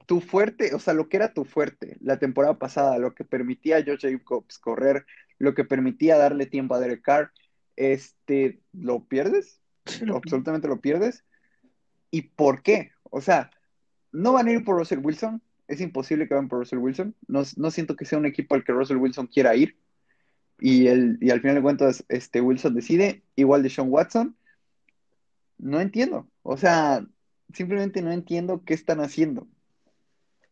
Tu 0.06 0.22
fuerte, 0.22 0.76
o 0.76 0.80
sea, 0.80 0.94
lo 0.94 1.10
que 1.10 1.18
era 1.18 1.34
tu 1.34 1.46
fuerte 1.46 1.98
la 2.00 2.20
temporada 2.20 2.60
pasada, 2.60 3.00
lo 3.00 3.16
que 3.16 3.24
permitía 3.24 3.78
a 3.78 3.84
Josh 3.84 4.02
Jacobs 4.02 4.60
correr, 4.60 5.06
lo 5.40 5.56
que 5.56 5.66
permitía 5.66 6.18
darle 6.18 6.46
tiempo 6.46 6.76
a 6.76 6.80
Derek 6.80 7.02
Carr, 7.02 7.32
este, 7.76 8.62
¿lo 8.74 9.06
pierdes? 9.06 9.60
absolutamente 10.14 10.68
lo 10.68 10.80
pierdes. 10.80 11.24
¿Y 12.12 12.24
por 12.24 12.62
qué? 12.62 12.92
O 13.04 13.22
sea, 13.22 13.52
no 14.12 14.34
van 14.34 14.48
a 14.48 14.52
ir 14.52 14.64
por 14.64 14.78
Russell 14.78 15.00
Wilson. 15.04 15.42
Es 15.68 15.82
imposible 15.82 16.28
que 16.28 16.34
vayan 16.34 16.48
por 16.48 16.60
Russell 16.60 16.80
Wilson. 16.80 17.16
No, 17.28 17.44
no 17.58 17.72
siento 17.72 17.96
que 17.96 18.06
sea 18.06 18.20
un 18.20 18.26
equipo 18.26 18.56
al 18.56 18.64
que 18.64 18.72
Russell 18.72 18.98
Wilson 18.98 19.28
quiera 19.28 19.56
ir. 19.56 19.78
Y, 20.60 20.88
el, 20.88 21.18
y 21.20 21.32
al 21.32 21.42
final 21.42 21.56
de 21.56 21.62
cuentas, 21.62 22.06
este, 22.08 22.40
Wilson 22.40 22.76
decide, 22.76 23.24
igual 23.36 23.64
de 23.64 23.70
Sean 23.70 23.88
Watson. 23.90 24.38
No 25.58 25.82
entiendo. 25.82 26.30
O 26.48 26.58
sea, 26.58 27.04
simplemente 27.54 28.04
no 28.04 28.12
entiendo 28.12 28.64
qué 28.64 28.76
están 28.76 29.00
haciendo. 29.00 29.48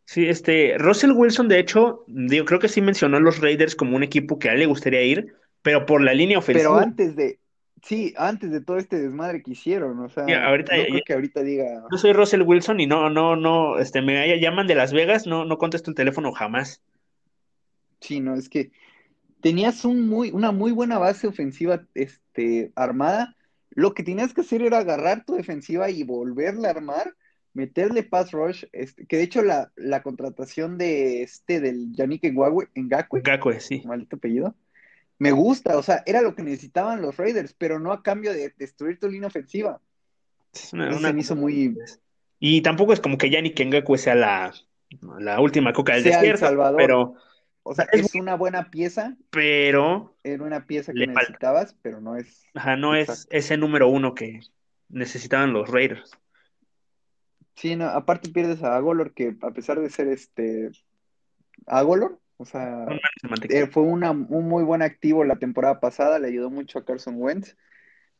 Sí, 0.06 0.28
este, 0.28 0.78
Russell 0.80 1.12
Wilson, 1.12 1.48
de 1.48 1.60
hecho, 1.60 2.04
digo, 2.08 2.46
creo 2.46 2.60
que 2.60 2.68
sí 2.68 2.82
mencionó 2.82 3.18
a 3.18 3.20
los 3.20 3.40
Raiders 3.40 3.76
como 3.76 3.96
un 3.96 4.04
equipo 4.04 4.40
que 4.40 4.50
a 4.50 4.54
él 4.54 4.60
le 4.60 4.66
gustaría 4.66 5.04
ir, 5.04 5.34
pero 5.62 5.86
por 5.86 6.02
la 6.02 6.14
línea 6.14 6.40
Pero 6.40 6.40
ofensiva. 6.40 6.82
antes 6.82 7.16
de, 7.16 7.40
Sí, 7.84 8.14
antes 8.16 8.50
de 8.50 8.62
todo 8.62 8.78
este 8.78 8.98
desmadre 8.98 9.44
que 9.44 9.52
hicieron, 9.52 10.00
o 10.00 10.10
sea, 10.10 10.26
Sí, 10.26 10.34
ahorita 10.34 10.78
no 10.78 10.84
creo 10.86 11.02
que 11.06 11.14
ahorita 11.14 11.44
diga, 11.44 11.84
Yo 11.92 11.98
soy 11.98 12.14
Russell 12.14 12.42
Wilson 12.42 12.80
y 12.80 12.88
no, 12.88 13.10
no, 13.10 13.36
no, 13.36 13.78
este, 13.78 14.02
me 14.02 14.40
llaman 14.40 14.68
de 14.68 14.76
Las 14.76 14.94
Vegas, 14.94 15.28
no, 15.28 15.44
no 15.44 15.58
contesto 15.58 15.92
el 15.92 15.96
teléfono 15.96 16.32
jamás. 16.32 16.82
sí, 18.00 18.20
no, 18.22 18.36
es 18.36 18.48
que 18.50 18.72
tenías 19.42 19.84
un 19.84 20.08
muy, 20.08 20.32
una 20.32 20.52
muy 20.52 20.72
buena 20.72 20.98
base 20.98 21.28
ofensiva, 21.28 21.86
este, 21.94 22.72
armada. 22.76 23.36
Lo 23.76 23.94
que 23.94 24.04
tenías 24.04 24.34
que 24.34 24.42
hacer 24.42 24.62
era 24.62 24.80
agarrar 24.80 25.26
tu 25.26 25.36
defensiva 25.36 25.90
y 25.90 26.04
volverla 26.04 26.68
a 26.70 26.72
armar, 26.72 27.16
meterle 27.54 28.04
pass 28.04 28.32
rush, 28.32 28.66
este, 28.72 29.06
que 29.06 29.18
de 29.18 29.24
hecho 29.24 29.42
la, 29.44 29.72
la 29.76 30.02
contratación 30.02 30.78
de 30.78 31.24
este, 31.24 31.60
del 31.60 31.92
Yannick 31.94 32.24
Ngakwe, 32.24 32.70
Ngakwe, 32.76 33.60
sí. 33.60 33.82
maldito 33.86 34.16
apellido, 34.16 34.56
me 35.20 35.32
gusta, 35.32 35.78
o 35.78 35.84
sea, 35.84 36.04
era 36.06 36.22
lo 36.22 36.36
que 36.36 36.44
necesitaban 36.44 37.02
los 37.02 37.18
Raiders, 37.18 37.54
pero 37.58 37.80
no 37.80 37.92
a 37.92 38.02
cambio 38.04 38.34
de 38.34 38.54
destruir 38.58 39.00
tu 39.00 39.08
línea 39.08 39.28
ofensiva. 39.28 39.80
Es 40.54 40.74
una- 40.74 40.88
una- 40.90 41.08
se 41.10 41.14
me 41.14 41.22
hizo 41.22 41.36
muy, 41.36 41.78
Y 42.40 42.62
tampoco 42.62 42.94
es 42.94 43.00
como 43.00 43.18
que 43.18 43.30
Yannick 43.30 43.60
Ngakwe 43.60 43.98
sea 43.98 44.16
la, 44.16 44.54
la 45.20 45.40
última 45.40 45.72
coca 45.74 45.94
del 45.94 46.04
desierto, 46.04 46.46
salvador. 46.46 46.78
pero, 46.78 47.16
o 47.64 47.74
sea, 47.74 47.88
Es 47.92 48.06
es 48.08 48.16
una 48.16 48.36
buena 48.36 48.70
pieza, 48.70 49.16
pero, 49.30 50.16
era 50.24 50.44
una 50.44 50.66
pieza 50.66 50.94
que 50.94 51.06
falta. 51.06 51.20
necesitabas, 51.22 51.76
pero 51.82 52.02
no 52.02 52.16
es, 52.18 52.44
ajá, 52.54 52.76
no 52.76 52.96
es 52.96 53.28
ese 53.32 53.58
número 53.58 53.88
uno 53.90 54.14
que 54.14 54.42
necesitaban 54.90 55.54
los 55.54 55.70
Raiders. 55.70 56.12
Sí, 57.56 57.76
no, 57.76 57.86
aparte 57.86 58.30
pierdes 58.30 58.64
a 58.64 58.76
Agolor, 58.76 59.14
que 59.14 59.36
a 59.42 59.52
pesar 59.52 59.80
de 59.80 59.90
ser 59.90 60.08
este 60.08 60.72
Agolor, 61.68 62.20
o 62.38 62.46
sea, 62.46 62.88
eh, 63.50 63.68
fue 63.68 63.84
una, 63.84 64.12
un 64.12 64.48
muy 64.48 64.64
buen 64.64 64.82
activo 64.82 65.24
la 65.24 65.38
temporada 65.38 65.80
pasada, 65.80 66.20
le 66.20 66.28
ayudó 66.28 66.50
mucho 66.50 66.80
a 66.80 66.86
Carson 66.86 67.16
Wentz, 67.18 67.56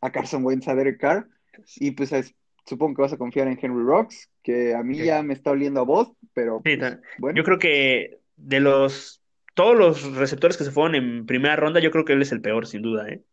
a 0.02 0.12
Carson 0.12 0.46
Wentz, 0.46 0.68
a 0.68 0.76
Derek 0.76 1.00
Carr, 1.00 1.28
y 1.78 1.92
pues 1.92 2.12
es- 2.14 2.36
supongo 2.66 2.96
que 2.96 3.02
vas 3.02 3.14
a 3.14 3.18
confiar 3.18 3.48
en 3.48 3.60
Henry 3.62 3.84
Rocks, 3.84 4.30
que 4.44 4.74
a 4.76 4.84
mí 4.84 4.96
Sí. 5.00 5.06
ya 5.06 5.22
me 5.24 5.34
está 5.34 5.52
oliendo 5.52 5.82
a 5.82 5.84
vos, 5.84 6.14
pero 6.34 6.62
Sí, 6.64 6.78
pues, 6.78 7.00
bueno, 7.18 7.36
Yo 7.38 7.44
creo 7.44 7.60
que 7.60 8.20
de 8.38 8.60
los 8.60 9.23
todos 9.54 9.78
los 9.78 10.16
receptores 10.16 10.58
que 10.58 10.64
se 10.64 10.72
fueron 10.72 10.96
en 10.96 11.26
primera 11.26 11.56
ronda, 11.56 11.80
yo 11.80 11.92
creo 11.92 12.06
que 12.06 12.14
él 12.14 12.22
es 12.22 12.32
el 12.32 12.42
peor, 12.42 12.68
sin 12.68 12.82
duda, 12.82 13.08
¿eh? 13.10 13.24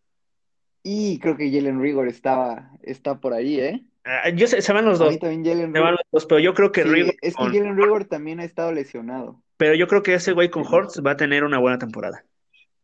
y 0.83 1.19
creo 1.19 1.37
que 1.37 1.51
Jalen 1.53 1.81
Rigor 1.83 2.09
estaba, 2.09 2.71
está 2.83 3.21
por 3.21 3.35
ahí, 3.35 3.61
¿eh? 3.61 3.85
Ah, 4.05 4.31
yo 4.31 4.47
sé, 4.47 4.63
se 4.63 4.73
van 4.73 4.87
los 4.87 4.99
dos, 4.99 5.19
también 5.19 5.45
Jalen 5.45 5.73
se 5.75 5.79
van 5.81 5.93
los 5.93 6.01
dos, 6.11 6.27
pero 6.27 6.41
yo 6.41 6.55
creo 6.55 6.73
que 6.73 6.83
sí, 6.85 6.89
Rigor 6.89 7.15
es 7.21 7.35
que 7.37 7.43
con- 7.43 7.53
Jalen 7.53 7.77
Rigor 7.77 8.05
también 8.07 8.41
ha 8.41 8.45
estado 8.45 8.73
lesionado. 8.73 9.43
pero 9.59 9.75
yo 9.75 9.87
creo 9.87 10.03
que 10.03 10.15
ese 10.15 10.33
güey 10.33 10.49
con. 10.51 10.65
Hortz 10.67 11.03
va 11.05 11.11
a 11.13 11.17
tener 11.17 11.45
una 11.45 11.59
buena 11.59 11.79
temporada. 11.79 12.25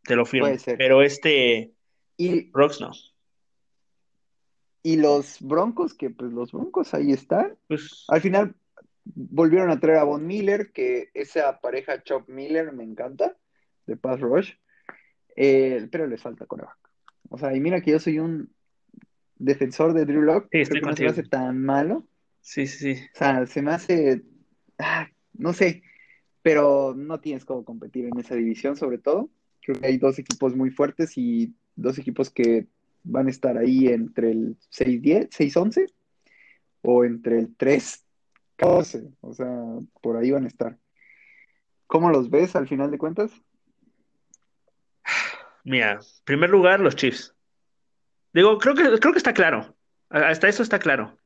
Te 0.03 0.15
lo 0.15 0.25
firmo. 0.25 0.45
Puede 0.47 0.59
ser. 0.59 0.77
Pero 0.77 1.01
este 1.01 1.73
Y, 2.17 2.51
Rocks 2.51 2.79
no. 2.79 2.91
y 4.83 4.95
los 4.97 5.37
Broncos, 5.41 5.93
que 5.93 6.09
pues 6.11 6.31
los 6.31 6.51
Broncos 6.51 6.93
ahí 6.93 7.11
están. 7.11 7.57
Pues 7.67 8.05
Al 8.07 8.21
final 8.21 8.55
volvieron 9.15 9.69
a 9.69 9.79
traer 9.79 9.99
a 9.99 10.03
Von 10.03 10.25
Miller, 10.25 10.71
que 10.71 11.09
esa 11.13 11.59
pareja 11.59 12.03
Chop 12.03 12.27
Miller 12.29 12.71
me 12.73 12.83
encanta, 12.83 13.35
de 13.85 13.95
Pass 13.97 14.19
Rush, 14.19 14.53
Eh, 15.35 15.87
pero 15.91 16.07
les 16.07 16.21
falta 16.21 16.45
coreback. 16.47 16.77
O 17.29 17.37
sea, 17.37 17.55
y 17.55 17.59
mira 17.59 17.81
que 17.81 17.91
yo 17.91 17.99
soy 17.99 18.17
un 18.19 18.49
defensor 19.35 19.93
de 19.93 20.05
Drew 20.05 20.21
Lock, 20.23 20.47
Sí, 20.51 20.59
estoy 20.61 20.79
creo 20.81 20.81
que 20.81 20.89
no 20.91 20.95
se 20.97 21.03
me 21.03 21.09
hace 21.09 21.23
tan 21.23 21.61
malo. 21.63 22.07
sí, 22.41 22.65
sí, 22.65 22.95
sí. 22.95 23.03
O 23.13 23.17
sea, 23.17 23.45
se 23.45 23.61
me 23.61 23.71
hace, 23.71 24.23
ah, 24.79 25.07
no 25.33 25.53
sé, 25.53 25.83
pero 26.41 26.95
no 26.95 27.19
tienes 27.19 27.45
cómo 27.45 27.63
competir 27.63 28.05
en 28.05 28.17
esa 28.17 28.33
división, 28.35 28.75
sobre 28.77 28.97
todo. 28.97 29.29
Creo 29.61 29.79
que 29.79 29.87
hay 29.87 29.97
dos 29.97 30.17
equipos 30.17 30.55
muy 30.55 30.71
fuertes 30.71 31.17
y 31.17 31.53
dos 31.75 31.99
equipos 31.99 32.29
que 32.31 32.67
van 33.03 33.27
a 33.27 33.29
estar 33.29 33.57
ahí 33.57 33.87
entre 33.87 34.31
el 34.31 34.57
6-10, 34.71 35.29
6-11 35.29 35.93
o 36.81 37.03
entre 37.05 37.37
el 37.39 37.55
3-14. 38.57 39.15
O 39.21 39.33
sea, 39.33 39.47
por 40.01 40.17
ahí 40.17 40.31
van 40.31 40.45
a 40.45 40.47
estar. 40.47 40.77
¿Cómo 41.87 42.09
los 42.09 42.29
ves 42.29 42.55
al 42.55 42.67
final 42.67 42.91
de 42.91 42.97
cuentas? 42.97 43.31
Mira, 45.63 45.93
en 45.93 45.99
primer 46.23 46.49
lugar, 46.49 46.79
los 46.79 46.95
Chiefs. 46.95 47.35
Digo, 48.33 48.57
creo 48.57 48.75
que, 48.75 48.83
creo 48.99 49.13
que 49.13 49.17
está 49.17 49.33
claro. 49.33 49.75
Hasta 50.09 50.47
eso 50.47 50.63
está 50.63 50.79
claro. 50.79 51.17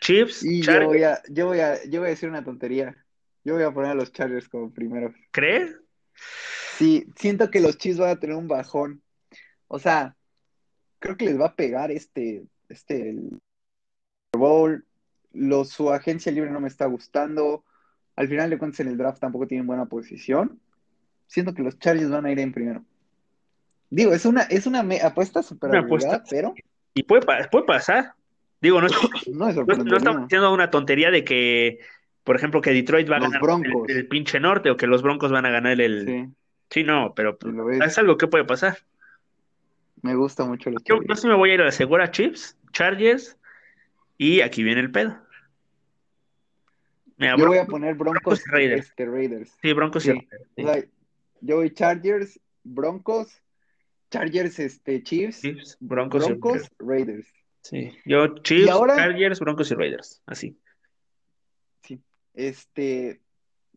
Chiefs, 0.00 0.44
Y 0.44 0.62
yo 0.62 0.84
voy 0.86 1.02
a, 1.02 1.22
yo 1.28 1.46
voy 1.46 1.60
a, 1.60 1.82
yo 1.84 2.00
voy 2.00 2.08
a 2.08 2.10
decir 2.10 2.28
una 2.28 2.44
tontería. 2.44 2.96
Yo 3.44 3.54
voy 3.54 3.62
a 3.62 3.70
poner 3.70 3.92
a 3.92 3.94
los 3.94 4.12
Chargers 4.12 4.48
como 4.48 4.72
primeros. 4.72 5.14
¿cree? 5.30 5.74
Sí, 6.76 7.06
siento 7.16 7.50
que 7.50 7.60
los 7.60 7.78
Chiefs 7.78 7.98
van 7.98 8.10
a 8.10 8.20
tener 8.20 8.36
un 8.36 8.48
bajón. 8.48 9.02
O 9.68 9.78
sea, 9.78 10.16
creo 10.98 11.16
que 11.16 11.26
les 11.26 11.40
va 11.40 11.46
a 11.46 11.56
pegar 11.56 11.90
este, 11.90 12.44
este 12.68 13.10
el 13.10 13.40
Bowl. 14.32 14.84
Su 15.64 15.92
agencia 15.92 16.32
libre 16.32 16.50
no 16.50 16.60
me 16.60 16.68
está 16.68 16.86
gustando. 16.86 17.64
Al 18.16 18.28
final 18.28 18.50
de 18.50 18.58
cuentas 18.58 18.80
en 18.80 18.88
el 18.88 18.96
draft 18.96 19.20
tampoco 19.20 19.46
tienen 19.46 19.66
buena 19.66 19.86
posición. 19.86 20.58
Siento 21.26 21.54
que 21.54 21.62
los 21.62 21.78
Chargers 21.78 22.10
van 22.10 22.26
a 22.26 22.32
ir 22.32 22.38
en 22.38 22.52
primero. 22.52 22.84
Digo, 23.90 24.12
es 24.12 24.24
una, 24.26 24.42
es 24.42 24.66
una 24.66 24.82
me- 24.82 25.00
apuesta 25.00 25.42
súper 25.42 25.76
apuesta. 25.76 26.22
pero 26.28 26.54
Y 26.94 27.02
puede, 27.02 27.22
puede 27.50 27.64
pasar. 27.64 28.14
Digo, 28.60 28.80
no, 28.80 28.88
no 29.32 29.48
es 29.48 29.56
no, 29.56 29.74
no 29.84 29.96
estamos 29.96 30.22
diciendo 30.22 30.52
una 30.52 30.70
tontería 30.70 31.10
de 31.10 31.24
que, 31.24 31.80
por 32.24 32.36
ejemplo, 32.36 32.60
que 32.60 32.72
Detroit 32.72 33.10
va 33.10 33.16
a 33.16 33.20
Los 33.20 33.30
ganar 33.30 33.60
el, 33.64 33.96
el 33.96 34.08
pinche 34.08 34.40
norte 34.40 34.70
o 34.70 34.76
que 34.76 34.86
los 34.86 35.02
Broncos 35.02 35.30
van 35.30 35.46
a 35.46 35.50
ganar 35.50 35.80
el... 35.80 36.06
Sí, 36.06 36.32
Sí, 36.68 36.82
no, 36.82 37.14
pero 37.14 37.38
es 37.80 37.96
algo 37.98 38.16
que 38.16 38.26
puede 38.26 38.44
pasar. 38.44 38.78
me 40.02 40.16
gusta 40.16 40.44
mucho 40.44 40.70
los 40.70 40.82
Yo, 40.84 41.00
yo 41.02 41.14
sí 41.14 41.28
me 41.28 41.34
voy 41.34 41.50
a 41.50 41.54
ir 41.54 41.60
a 41.60 41.66
la 41.66 41.72
segura 41.72 42.10
Chiefs, 42.10 42.56
Chargers 42.72 43.38
y 44.18 44.40
aquí 44.40 44.64
viene 44.64 44.80
el 44.80 44.90
pedo. 44.90 45.16
Mira, 47.18 47.36
Yo 47.36 47.46
voy 47.46 47.58
a 47.58 47.66
poner 47.66 47.94
Broncos, 47.94 48.22
Broncos 48.22 48.44
y 48.46 48.50
Raiders. 48.50 48.86
este, 48.88 49.06
Raiders. 49.06 49.56
sí, 49.62 49.72
Broncos 49.72 50.04
y 50.04 50.10
Sí. 50.10 50.12
Raiders, 50.12 50.48
sí. 50.56 50.62
O 50.62 50.66
sea, 50.72 50.84
yo 51.40 51.56
voy 51.56 51.70
Chargers, 51.70 52.40
Broncos, 52.64 53.42
Chargers, 54.10 54.58
este, 54.58 55.02
Chiefs, 55.02 55.40
Chiefs, 55.40 55.76
Broncos, 55.80 56.24
y 56.28 56.32
Raiders. 56.34 56.70
Raiders. 56.78 57.26
Sí, 57.62 57.90
yo 58.04 58.38
Chiefs, 58.38 58.66
Y 58.66 58.68
ahora- 58.68 58.96
Chargers, 58.96 59.40
Broncos 59.40 59.70
y 59.70 59.74
Raiders, 59.74 60.22
así. 60.26 60.58
Sí. 61.82 62.00
Este, 62.34 63.20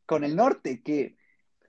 con 0.05 0.23
el 0.23 0.35
norte, 0.35 0.81
que 0.81 1.15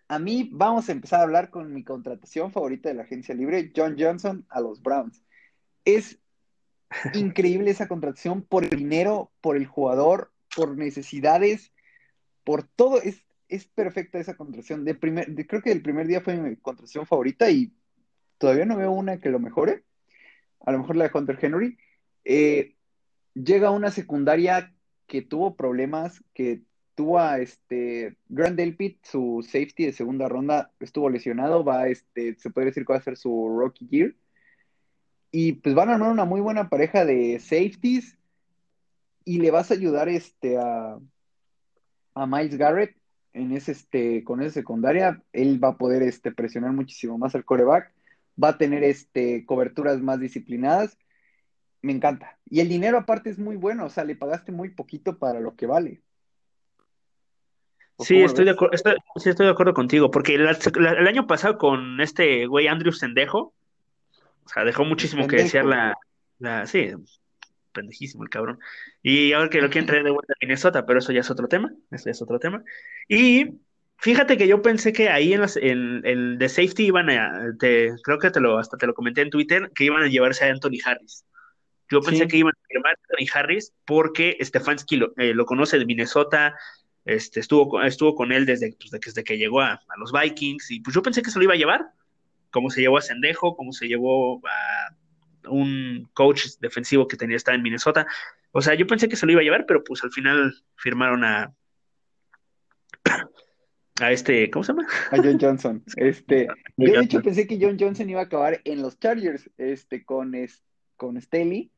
a 0.09 0.19
mí 0.19 0.49
vamos 0.53 0.89
a 0.89 0.93
empezar 0.93 1.21
a 1.21 1.23
hablar 1.23 1.51
con 1.51 1.73
mi 1.73 1.85
contratación 1.85 2.51
favorita 2.53 2.89
de 2.89 2.97
la 2.97 3.03
agencia 3.05 3.35
libre, 3.35 3.73
John 3.75 3.97
Johnson 3.99 4.45
a 4.51 4.61
los 4.61 4.83
Browns. 4.83 5.23
Es 5.85 6.19
increíble 7.15 7.71
esa 7.71 7.87
contratación 7.89 8.43
por 8.43 8.65
el 8.65 8.71
dinero, 8.71 9.31
por 9.41 9.57
el 9.57 9.67
jugador, 9.67 10.33
por 10.55 10.77
necesidades, 10.77 11.73
por 12.45 12.65
todo. 12.65 13.01
Es, 13.01 13.25
es 13.49 13.67
perfecta 13.67 14.19
esa 14.19 14.37
contratación. 14.37 14.85
De 14.85 14.95
primer, 14.95 15.35
creo 15.47 15.63
que 15.63 15.73
el 15.73 15.83
primer 15.83 16.07
día 16.07 16.21
fue 16.21 16.37
mi 16.37 16.57
contratación 16.57 17.07
favorita 17.07 17.51
y 17.51 17.73
todavía 18.39 18.65
no 18.65 18.77
veo 18.77 18.93
una 18.93 19.21
que 19.21 19.31
lo 19.31 19.39
mejore. 19.39 19.85
A 20.61 20.73
lo 20.73 20.79
mejor 20.79 20.97
la 20.97 21.09
de 21.09 21.11
Hunter 21.13 21.39
Henry. 21.41 21.79
Eh, 22.25 22.77
llega 23.35 23.69
a 23.69 23.73
una 23.73 23.91
secundaria 23.91 24.75
que 25.07 25.23
tuvo 25.23 25.57
problemas, 25.57 26.23
que 26.35 26.63
tuvo 26.95 27.19
a 27.19 27.41
este 27.41 28.17
Grant 28.29 28.57
Delpit, 28.57 29.05
su 29.05 29.43
safety 29.43 29.87
de 29.87 29.93
segunda 29.93 30.29
ronda, 30.29 30.71
estuvo 30.81 31.09
lesionado, 31.09 31.65
va 31.65 31.89
este, 31.89 32.35
se 32.37 32.51
puede 32.51 32.67
decir 32.67 32.85
que 32.85 32.93
va 32.93 32.99
a 32.99 33.03
ser 33.03 33.17
su 33.17 33.49
rookie 33.49 33.89
year. 33.89 34.15
Y 35.33 35.55
pues 35.55 35.75
van 35.75 35.89
a 35.89 35.95
armar 35.95 36.11
una 36.11 36.25
muy 36.25 36.41
buena 36.41 36.69
pareja 36.69 37.05
de 37.05 37.39
safeties 37.39 38.19
y 39.31 39.39
le 39.39 39.51
vas 39.53 39.71
a 39.71 39.75
ayudar 39.75 40.09
este 40.09 40.59
a, 40.59 40.99
a 42.15 42.27
Miles 42.27 42.57
Garrett 42.57 42.97
en 43.33 43.53
ese 43.53 43.71
este 43.73 44.25
con 44.25 44.43
esa 44.43 44.55
secundaria, 44.55 45.23
él 45.33 45.63
va 45.63 45.69
a 45.69 45.77
poder 45.79 46.03
este 46.03 46.33
presionar 46.33 46.73
muchísimo 46.73 47.17
más 47.17 47.37
al 47.37 47.45
coreback, 47.45 47.93
va 48.43 48.49
a 48.49 48.59
tener 48.59 48.83
este 48.83 49.45
coberturas 49.47 50.01
más 50.01 50.19
disciplinadas. 50.19 50.99
Me 51.83 51.93
encanta. 51.93 52.39
Y 52.51 52.59
el 52.61 52.69
dinero 52.69 52.99
aparte 52.99 53.31
es 53.31 53.39
muy 53.39 53.57
bueno, 53.57 53.87
o 53.87 53.89
sea, 53.89 54.03
le 54.05 54.17
pagaste 54.17 54.51
muy 54.51 54.71
poquito 54.71 55.19
para 55.19 55.39
lo 55.39 55.55
que 55.55 55.67
vale. 55.67 56.03
¿O 57.97 58.05
Sí, 58.05 58.21
estoy 58.21 58.47
de 58.47 58.57
estoy, 58.73 58.97
sí 59.17 59.31
estoy 59.31 59.47
de 59.47 59.53
acuerdo 59.53 59.75
contigo, 59.75 60.11
porque 60.11 60.37
la- 60.39 60.59
la- 60.75 60.93
el 60.93 61.07
año 61.07 61.27
pasado 61.29 61.57
con 61.57 62.01
este 62.01 62.47
güey 62.47 62.67
Andrew 62.67 62.93
Sendejo, 62.93 63.55
o 64.45 64.49
sea, 64.49 64.65
dejó 64.65 64.85
muchísimo 64.85 65.29
que 65.29 65.37
desear 65.37 65.65
la, 65.67 65.97
la, 66.39 66.67
sí, 66.67 66.91
pendejísimo 67.73 68.23
el 68.25 68.31
cabrón. 68.31 68.59
Y 69.03 69.33
ahora 69.33 69.49
que 69.51 69.61
lo 69.61 69.71
quieren 69.71 69.87
traer 69.87 70.05
de 70.05 70.11
vuelta 70.11 70.33
a 70.33 70.37
Minnesota, 70.45 70.87
pero 70.87 70.99
eso 70.99 71.13
ya 71.13 71.21
es 71.21 71.31
otro 71.31 71.49
tema, 71.49 71.73
eso 71.91 72.05
ya 72.07 72.11
es 72.13 72.23
otro 72.23 72.39
tema. 72.39 72.63
Y 73.09 73.61
fíjate 73.99 74.37
que 74.37 74.49
yo 74.49 74.63
pensé 74.63 74.93
que 74.93 75.09
ahí 75.09 75.33
en, 75.33 75.41
las, 75.43 75.57
en 75.57 76.03
el 76.05 76.39
de 76.39 76.49
safety 76.49 76.87
iban 76.87 77.11
a, 77.11 77.53
te- 77.59 77.93
creo 78.03 78.19
que 78.19 78.31
te 78.31 78.41
lo, 78.41 78.59
hasta 78.59 78.77
te 78.77 78.87
lo 78.87 78.95
comenté 78.95 79.23
en 79.23 79.31
Twitter, 79.31 79.71
que 79.75 79.85
iban 79.85 80.03
a 80.03 80.09
llevarse 80.09 80.45
a 80.45 80.51
Anthony 80.51 80.79
Harris. 80.85 81.25
Yo 81.91 82.01
pensé 82.01 82.23
Sí. 82.25 82.29
que 82.29 82.37
iban 82.39 82.53
a 82.53 82.67
firmar 82.69 82.93
a 82.93 82.99
Anthony 83.03 83.31
Harris 83.39 83.73
porque 83.85 84.37
Stefanski 84.41 84.97
lo, 84.97 85.13
eh, 85.17 85.35
lo 85.35 85.45
conoce 85.45 85.79
de 85.79 85.87
Minnesota, 85.87 86.55
este, 87.05 87.41
estuvo, 87.41 87.69
con- 87.69 87.85
estuvo 87.85 88.15
con 88.15 88.31
él 88.31 88.47
desde, 88.47 88.77
pues, 88.79 88.91
desde 88.93 89.25
que 89.25 89.39
llegó 89.39 89.61
a, 89.61 89.73
a 89.73 89.97
los 89.99 90.13
Vikings, 90.13 90.71
y 90.71 90.81
pues 90.81 90.95
yo 90.95 91.03
pensé 91.03 91.23
que 91.23 91.31
se 91.31 91.39
lo 91.39 91.45
iba 91.45 91.55
a 91.55 91.57
llevar, 91.57 91.87
como 92.51 92.71
se 92.71 92.81
llevó 92.81 92.99
a 92.99 93.03
Sendejo, 93.03 93.57
como 93.57 93.73
se 93.73 93.89
llevó 93.89 94.39
a 94.47 94.95
un 95.49 96.09
coach 96.15 96.47
defensivo 96.61 97.07
que 97.07 97.17
tenía 97.17 97.37
estar 97.37 97.55
en 97.55 97.63
Minnesota. 97.63 98.07
O 98.53 98.61
sea, 98.61 98.75
yo 98.75 98.87
pensé 98.87 99.09
que 99.09 99.17
se 99.17 99.27
lo 99.27 99.33
iba 99.33 99.41
a 99.41 99.45
llevar, 99.45 99.67
pero 99.67 99.83
pues 99.85 100.03
al 100.03 100.11
final 100.11 100.55
firmaron 100.77 101.25
a 101.25 101.55
a 104.01 104.13
este, 104.13 104.51
¿cómo 104.51 104.65
se 104.65 104.73
llama? 104.73 104.87
A 105.11 105.17
John 105.17 105.39
Johnson. 105.41 105.83
Este, 105.97 106.47
yo 106.77 106.93
de 106.93 107.05
hecho 107.05 107.23
pensé 107.23 107.47
que 107.47 107.59
John 107.61 107.77
Johnson 107.79 108.09
iba 108.09 108.21
a 108.21 108.25
acabar 108.25 108.61
en 108.65 108.83
los 108.83 108.99
Chargers, 108.99 109.51
este, 109.59 110.05
con, 110.05 110.35
con 110.97 111.21
Staley. 111.21 111.71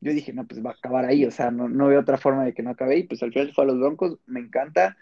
Yo 0.00 0.12
dije, 0.12 0.32
no, 0.32 0.46
pues 0.46 0.64
va 0.64 0.70
a 0.70 0.74
acabar 0.74 1.06
ahí, 1.06 1.24
o 1.24 1.30
sea, 1.30 1.50
no, 1.50 1.68
no 1.68 1.88
veo 1.88 2.00
otra 2.00 2.18
forma 2.18 2.44
de 2.44 2.52
que 2.52 2.62
no 2.62 2.70
acabe 2.70 2.98
y 2.98 3.04
pues 3.04 3.22
al 3.22 3.32
final 3.32 3.52
fue 3.54 3.64
a 3.64 3.68
los 3.68 3.78
Broncos, 3.78 4.18
me 4.26 4.40
encanta. 4.40 4.96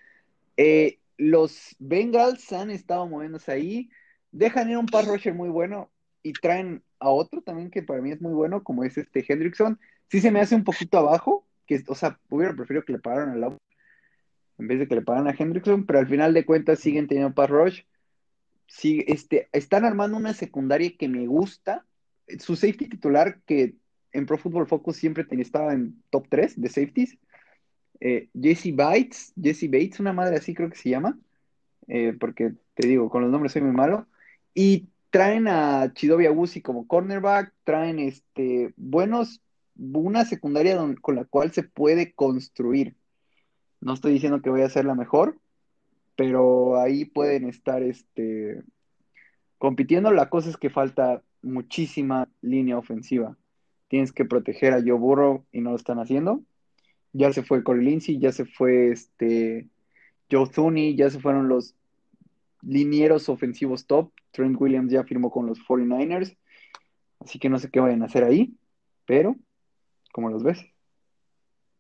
Eh, 0.56 0.98
los 1.16 1.74
Bengals 1.78 2.52
han 2.52 2.70
estado 2.70 3.06
moviéndose 3.08 3.50
ahí, 3.50 3.90
dejan 4.30 4.70
ir 4.70 4.78
un 4.78 4.86
par 4.86 5.04
rusher 5.06 5.34
muy 5.34 5.48
bueno 5.48 5.90
y 6.22 6.32
traen 6.32 6.83
a 7.04 7.10
otro 7.10 7.42
también 7.42 7.70
que 7.70 7.82
para 7.82 8.00
mí 8.00 8.10
es 8.10 8.20
muy 8.20 8.32
bueno, 8.32 8.62
como 8.64 8.84
es 8.84 8.98
este 8.98 9.24
Hendrickson. 9.26 9.78
Sí 10.08 10.20
se 10.20 10.30
me 10.30 10.40
hace 10.40 10.54
un 10.54 10.64
poquito 10.64 10.98
abajo, 10.98 11.46
que, 11.66 11.82
o 11.88 11.94
sea, 11.94 12.18
hubiera 12.30 12.54
preferido 12.54 12.84
que 12.84 12.92
le 12.92 12.98
pagaran 12.98 13.30
al 13.30 13.40
lado 13.40 13.58
en 14.58 14.68
vez 14.68 14.78
de 14.78 14.88
que 14.88 14.94
le 14.94 15.02
pagaran 15.02 15.28
a 15.28 15.36
Hendrickson, 15.36 15.84
pero 15.84 15.98
al 15.98 16.06
final 16.06 16.32
de 16.32 16.44
cuentas 16.44 16.78
siguen 16.78 17.06
teniendo 17.08 17.34
pass 17.34 17.50
rush. 17.50 17.82
Sí, 18.66 19.04
este, 19.06 19.48
están 19.52 19.84
armando 19.84 20.16
una 20.16 20.32
secundaria 20.32 20.96
que 20.96 21.08
me 21.08 21.26
gusta. 21.26 21.84
Su 22.38 22.56
safety 22.56 22.88
titular, 22.88 23.40
que 23.46 23.74
en 24.12 24.26
Pro 24.26 24.38
Football 24.38 24.66
Focus 24.66 24.96
siempre 24.96 25.24
tenía, 25.24 25.42
estaba 25.42 25.72
en 25.72 26.02
top 26.10 26.26
3 26.28 26.60
de 26.60 26.68
safeties. 26.68 27.18
Eh, 28.00 28.28
Jesse 28.40 28.74
Bates, 28.74 29.32
Jesse 29.40 29.68
Bates, 29.70 30.00
una 30.00 30.12
madre 30.12 30.36
así 30.36 30.54
creo 30.54 30.70
que 30.70 30.76
se 30.76 30.90
llama, 30.90 31.18
eh, 31.88 32.14
porque 32.18 32.54
te 32.74 32.86
digo, 32.86 33.08
con 33.08 33.22
los 33.22 33.30
nombres 33.30 33.52
soy 33.52 33.62
muy 33.62 33.72
malo. 33.72 34.06
Y 34.54 34.88
traen 35.14 35.46
a 35.46 35.92
Chidobe 35.94 36.26
Agusi 36.26 36.60
como 36.60 36.88
cornerback, 36.88 37.54
traen 37.62 38.00
este, 38.00 38.74
buenos, 38.76 39.40
una 39.76 40.24
secundaria 40.24 40.76
con 41.00 41.14
la 41.14 41.24
cual 41.24 41.52
se 41.52 41.62
puede 41.62 42.12
construir. 42.14 42.96
No 43.80 43.94
estoy 43.94 44.12
diciendo 44.12 44.42
que 44.42 44.50
vaya 44.50 44.66
a 44.66 44.70
ser 44.70 44.86
la 44.86 44.96
mejor, 44.96 45.38
pero 46.16 46.80
ahí 46.80 47.04
pueden 47.04 47.48
estar 47.48 47.84
este, 47.84 48.64
compitiendo. 49.58 50.10
La 50.10 50.30
cosa 50.30 50.50
es 50.50 50.56
que 50.56 50.68
falta 50.68 51.22
muchísima 51.42 52.28
línea 52.40 52.76
ofensiva. 52.76 53.36
Tienes 53.86 54.10
que 54.10 54.24
proteger 54.24 54.72
a 54.72 54.82
Joe 54.84 54.98
Burrow 54.98 55.44
y 55.52 55.60
no 55.60 55.70
lo 55.70 55.76
están 55.76 56.00
haciendo. 56.00 56.42
Ya 57.12 57.32
se 57.32 57.44
fue 57.44 57.62
Corey 57.62 57.84
Lindsey, 57.84 58.18
ya 58.18 58.32
se 58.32 58.46
fue 58.46 58.90
este 58.90 59.68
Joe 60.28 60.48
Thuney, 60.48 60.96
ya 60.96 61.08
se 61.08 61.20
fueron 61.20 61.46
los 61.46 61.76
linieros 62.66 63.28
ofensivos 63.28 63.86
top. 63.86 64.12
Trent 64.30 64.60
Williams 64.60 64.92
ya 64.92 65.04
firmó 65.04 65.30
con 65.30 65.46
los 65.46 65.58
49ers. 65.60 66.36
Así 67.20 67.38
que 67.38 67.48
no 67.48 67.58
sé 67.58 67.70
qué 67.70 67.80
vayan 67.80 68.02
a 68.02 68.06
hacer 68.06 68.24
ahí, 68.24 68.54
pero 69.06 69.36
¿cómo 70.12 70.30
los 70.30 70.42
ves? 70.42 70.64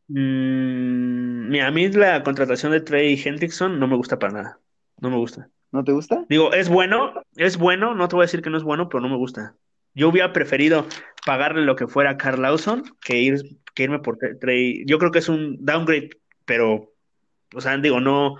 Mm, 0.08 1.54
a 1.60 1.70
mí 1.70 1.88
la 1.88 2.22
contratación 2.22 2.72
de 2.72 2.80
Trey 2.80 3.20
Hendrickson 3.22 3.78
no 3.78 3.86
me 3.86 3.96
gusta 3.96 4.18
para 4.18 4.32
nada. 4.32 4.60
No 5.00 5.10
me 5.10 5.16
gusta. 5.16 5.50
¿No 5.72 5.82
te 5.82 5.92
gusta? 5.92 6.24
Digo, 6.28 6.52
es 6.52 6.68
bueno, 6.68 7.12
es 7.36 7.56
bueno, 7.58 7.94
no 7.94 8.08
te 8.08 8.16
voy 8.16 8.22
a 8.22 8.26
decir 8.26 8.42
que 8.42 8.50
no 8.50 8.56
es 8.56 8.62
bueno, 8.62 8.88
pero 8.88 9.00
no 9.00 9.08
me 9.08 9.16
gusta. 9.16 9.56
Yo 9.94 10.08
hubiera 10.08 10.32
preferido 10.32 10.86
pagarle 11.26 11.62
lo 11.62 11.76
que 11.76 11.86
fuera 11.86 12.10
a 12.10 12.16
Carl 12.16 12.42
Lawson 12.42 12.84
que, 13.04 13.18
ir, 13.18 13.58
que 13.74 13.84
irme 13.84 13.98
por 13.98 14.18
Trey. 14.40 14.84
Yo 14.86 14.98
creo 14.98 15.10
que 15.10 15.18
es 15.18 15.28
un 15.28 15.56
downgrade, 15.64 16.10
pero, 16.44 16.92
o 17.54 17.60
sea, 17.60 17.76
digo, 17.78 18.00
no. 18.00 18.36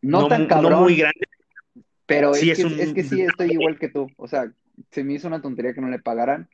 No, 0.00 0.28
tan 0.28 0.46
cabrón. 0.46 0.82
muy 0.82 0.94
grande. 0.94 1.26
Pero 2.08 2.32
es, 2.32 2.40
que, 2.40 2.82
es 2.82 2.94
que 2.94 3.04
sí, 3.04 3.20
estoy 3.20 3.52
igual 3.52 3.78
que 3.78 3.90
tú. 3.90 4.08
O 4.16 4.26
sea, 4.26 4.50
se 4.90 5.04
me 5.04 5.12
hizo 5.12 5.28
una 5.28 5.42
tontería 5.42 5.74
que 5.74 5.82
no 5.82 5.90
le 5.90 5.98
pagaran. 5.98 6.48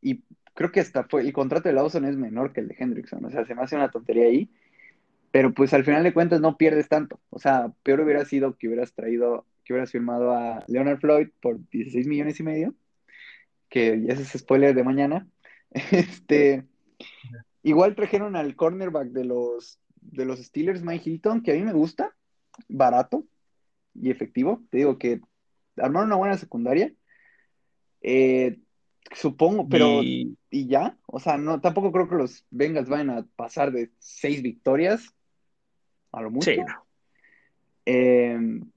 Y 0.00 0.22
creo 0.54 0.70
que 0.70 0.78
hasta 0.78 1.02
fue, 1.02 1.22
el 1.22 1.32
contrato 1.32 1.68
de 1.68 1.74
Lawson 1.74 2.04
es 2.04 2.16
menor 2.16 2.52
que 2.52 2.60
el 2.60 2.68
de 2.68 2.76
Hendrickson, 2.78 3.24
o 3.24 3.30
sea, 3.30 3.44
se 3.44 3.56
me 3.56 3.62
hace 3.62 3.74
una 3.74 3.90
tontería 3.90 4.26
ahí, 4.26 4.48
pero 5.32 5.52
pues 5.52 5.74
al 5.74 5.84
final 5.84 6.04
de 6.04 6.14
cuentas 6.14 6.40
no 6.40 6.56
pierdes 6.56 6.88
tanto, 6.88 7.20
o 7.30 7.40
sea, 7.40 7.72
peor 7.82 8.00
hubiera 8.00 8.24
sido 8.24 8.56
que 8.56 8.68
hubieras 8.68 8.92
traído, 8.94 9.44
que 9.64 9.72
hubieras 9.72 9.90
firmado 9.90 10.32
a 10.32 10.64
Leonard 10.68 11.00
Floyd 11.00 11.28
por 11.40 11.58
16 11.70 12.06
millones 12.06 12.38
y 12.38 12.42
medio, 12.44 12.74
que 13.68 14.00
ya 14.02 14.14
es 14.14 14.28
spoiler 14.28 14.74
de 14.74 14.84
mañana, 14.84 15.26
este, 15.90 16.64
igual 17.64 17.96
trajeron 17.96 18.36
al 18.36 18.54
cornerback 18.54 19.08
de 19.08 19.24
los, 19.24 19.80
de 20.00 20.24
los 20.24 20.38
Steelers, 20.38 20.82
Mike 20.82 21.10
Hilton, 21.10 21.42
que 21.42 21.52
a 21.52 21.54
mí 21.54 21.62
me 21.62 21.72
gusta, 21.72 22.14
barato 22.68 23.24
y 24.00 24.10
efectivo, 24.10 24.62
te 24.70 24.78
digo 24.78 24.98
que 24.98 25.20
armaron 25.76 26.08
una 26.08 26.16
buena 26.16 26.36
secundaria, 26.36 26.92
eh, 28.02 28.58
Supongo, 29.14 29.68
pero 29.68 30.02
y... 30.02 30.36
ya, 30.50 30.98
o 31.06 31.20
sea, 31.20 31.38
no, 31.38 31.60
tampoco 31.60 31.92
creo 31.92 32.08
que 32.08 32.16
los 32.16 32.44
Bengals 32.50 32.88
vayan 32.88 33.10
a 33.10 33.26
pasar 33.36 33.70
de 33.70 33.90
seis 33.98 34.42
victorias 34.42 35.14
a 36.12 36.22
lo 36.22 36.30
mucho. 36.30 36.50
Sí, 36.50 36.58
em, 37.84 38.70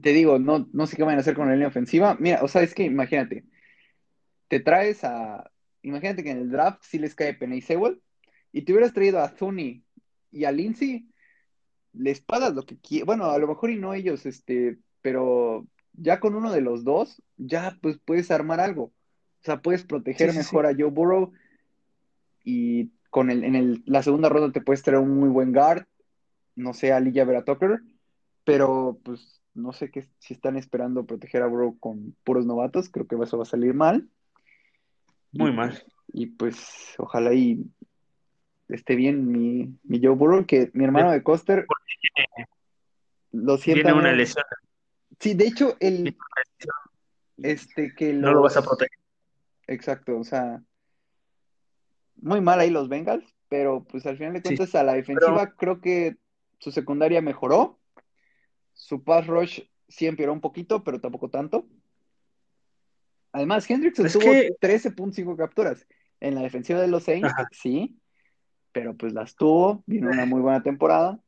te 0.00 0.12
digo, 0.12 0.38
no, 0.38 0.68
no 0.72 0.86
sé 0.86 0.96
qué 0.96 1.04
van 1.04 1.16
a 1.16 1.20
hacer 1.20 1.34
con 1.34 1.46
la 1.46 1.52
línea 1.52 1.68
ofensiva. 1.68 2.16
Mira, 2.18 2.42
o 2.42 2.48
sea, 2.48 2.62
es 2.62 2.74
que 2.74 2.82
imagínate, 2.84 3.44
te 4.48 4.60
traes 4.60 5.04
a, 5.04 5.50
imagínate 5.82 6.24
que 6.24 6.30
en 6.30 6.38
el 6.38 6.50
draft 6.50 6.82
sí 6.82 6.98
les 6.98 7.14
cae 7.14 7.34
Penny 7.34 7.60
Sewell 7.60 8.00
y 8.52 8.62
te 8.62 8.72
hubieras 8.72 8.92
traído 8.92 9.20
a 9.20 9.28
Zuni 9.28 9.84
y 10.32 10.44
a 10.44 10.50
Lindsay, 10.52 11.06
les 11.92 12.20
pagas 12.20 12.54
lo 12.54 12.64
que 12.64 12.78
quieras, 12.78 13.06
bueno, 13.06 13.26
a 13.26 13.38
lo 13.38 13.46
mejor 13.46 13.70
y 13.70 13.76
no 13.76 13.94
ellos, 13.94 14.26
este, 14.26 14.78
pero 15.00 15.66
ya 15.92 16.20
con 16.20 16.34
uno 16.34 16.52
de 16.52 16.60
los 16.60 16.84
dos, 16.84 17.22
ya 17.36 17.78
pues 17.80 17.98
puedes 18.04 18.30
armar 18.30 18.60
algo. 18.60 18.84
O 18.84 19.44
sea, 19.44 19.60
puedes 19.60 19.84
proteger 19.84 20.34
mejor 20.34 20.66
a 20.66 20.74
Joe 20.74 20.90
Burrow 20.90 21.32
y 22.44 22.90
con 23.10 23.30
el, 23.30 23.44
en 23.44 23.56
el, 23.56 23.82
la 23.86 24.02
segunda 24.02 24.28
ronda 24.28 24.52
te 24.52 24.60
puedes 24.60 24.82
traer 24.82 25.00
un 25.00 25.18
muy 25.18 25.28
buen 25.28 25.52
guard, 25.52 25.84
no 26.54 26.72
sé, 26.74 26.92
a 26.92 27.00
Lilla 27.00 27.24
Vera 27.24 27.44
pero 28.44 28.98
pues 29.02 29.40
no 29.54 29.72
sé 29.72 29.90
qué, 29.90 30.08
si 30.18 30.34
están 30.34 30.56
esperando 30.56 31.04
proteger 31.04 31.42
a 31.42 31.46
Burrow 31.46 31.78
con 31.78 32.16
puros 32.24 32.46
novatos, 32.46 32.88
creo 32.88 33.06
que 33.06 33.16
eso 33.16 33.36
va 33.36 33.42
a 33.42 33.46
salir 33.46 33.74
mal. 33.74 34.08
Muy 35.32 35.52
mal. 35.52 35.82
Y 36.12 36.26
pues 36.26 36.94
ojalá 36.98 37.32
y 37.34 37.64
esté 38.68 38.96
bien 38.96 39.30
mi, 39.30 39.74
mi 39.84 40.00
Joe 40.02 40.14
Burrow, 40.14 40.46
que 40.46 40.70
mi 40.72 40.84
hermano 40.84 41.10
de 41.10 41.22
Coster 41.22 41.66
lo. 43.32 43.58
Tiene 43.58 43.92
una 43.92 44.12
lesión. 44.12 44.44
Sí, 45.18 45.34
de 45.34 45.46
hecho, 45.46 45.76
el 45.80 46.16
este 47.38 47.94
que 47.94 48.12
no 48.12 48.32
lo 48.32 48.42
vas 48.42 48.56
a 48.56 48.62
proteger. 48.62 48.98
Exacto, 49.66 50.18
o 50.18 50.24
sea, 50.24 50.62
muy 52.16 52.40
mal 52.40 52.60
ahí 52.60 52.70
los 52.70 52.88
Bengals, 52.88 53.24
pero 53.48 53.84
pues 53.84 54.06
al 54.06 54.16
final 54.16 54.32
de 54.34 54.42
cuentas 54.42 54.74
a 54.74 54.82
la 54.82 54.94
defensiva 54.94 55.54
creo 55.56 55.80
que 55.80 56.16
su 56.58 56.72
secundaria 56.72 57.20
mejoró, 57.20 57.80
su 58.72 59.02
pass 59.02 59.26
rush 59.26 59.60
sí 59.88 60.06
empeoró 60.06 60.32
un 60.32 60.40
poquito, 60.40 60.82
pero 60.84 61.00
tampoco 61.00 61.28
tanto. 61.28 61.66
Además, 63.32 63.68
Hendricks 63.68 63.96
tuvo 64.12 64.30
13.5 64.60 65.36
capturas 65.36 65.86
en 66.20 66.34
la 66.34 66.42
defensiva 66.42 66.80
de 66.80 66.88
los 66.88 67.04
Saints, 67.04 67.32
sí, 67.50 67.98
pero 68.72 68.94
pues 68.94 69.12
las 69.12 69.36
tuvo, 69.36 69.82
vino 69.86 70.10
una 70.10 70.24
muy 70.24 70.40
buena 70.40 70.62
temporada. 70.62 71.18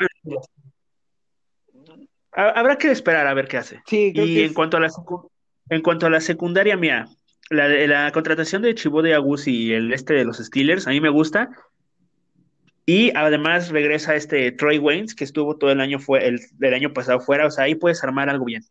Habrá 2.33 2.77
que 2.77 2.91
esperar 2.91 3.27
a 3.27 3.35
ver 3.35 3.47
qué 3.47 3.59
hace. 3.59 3.81
Sí, 3.87 4.13
y 4.15 4.43
en 4.43 4.55
cuanto 4.55 4.77
a 4.77 4.81
la 4.81 4.91
en 5.71 5.83
cuanto 5.83 6.07
a 6.07 6.11
la 6.11 6.21
secundaria 6.21 6.77
mía, 6.77 7.07
la, 7.51 7.69
la 7.69 8.13
contratación 8.13 8.63
de 8.63 8.75
Chivo 8.75 9.03
de 9.03 9.15
Agus 9.15 9.47
y 9.47 9.73
el 9.73 9.93
este 9.93 10.15
de 10.15 10.25
los 10.25 10.39
Steelers, 10.39 10.87
a 10.87 10.91
mí 10.91 11.01
me 11.01 11.09
gusta. 11.11 11.51
Y 12.87 13.17
además 13.17 13.71
regresa 13.71 14.15
este 14.15 14.53
Troy 14.53 14.79
Waynes, 14.79 15.15
que 15.15 15.25
estuvo 15.25 15.57
todo 15.57 15.71
el 15.71 15.81
año 15.81 15.99
fue 15.99 16.27
el, 16.27 16.75
año 16.75 16.93
pasado 16.93 17.21
fuera. 17.21 17.47
O 17.47 17.51
sea, 17.51 17.65
ahí 17.65 17.75
puedes 17.75 18.05
armar 18.05 18.29
algo 18.29 18.45
bien. 18.45 18.63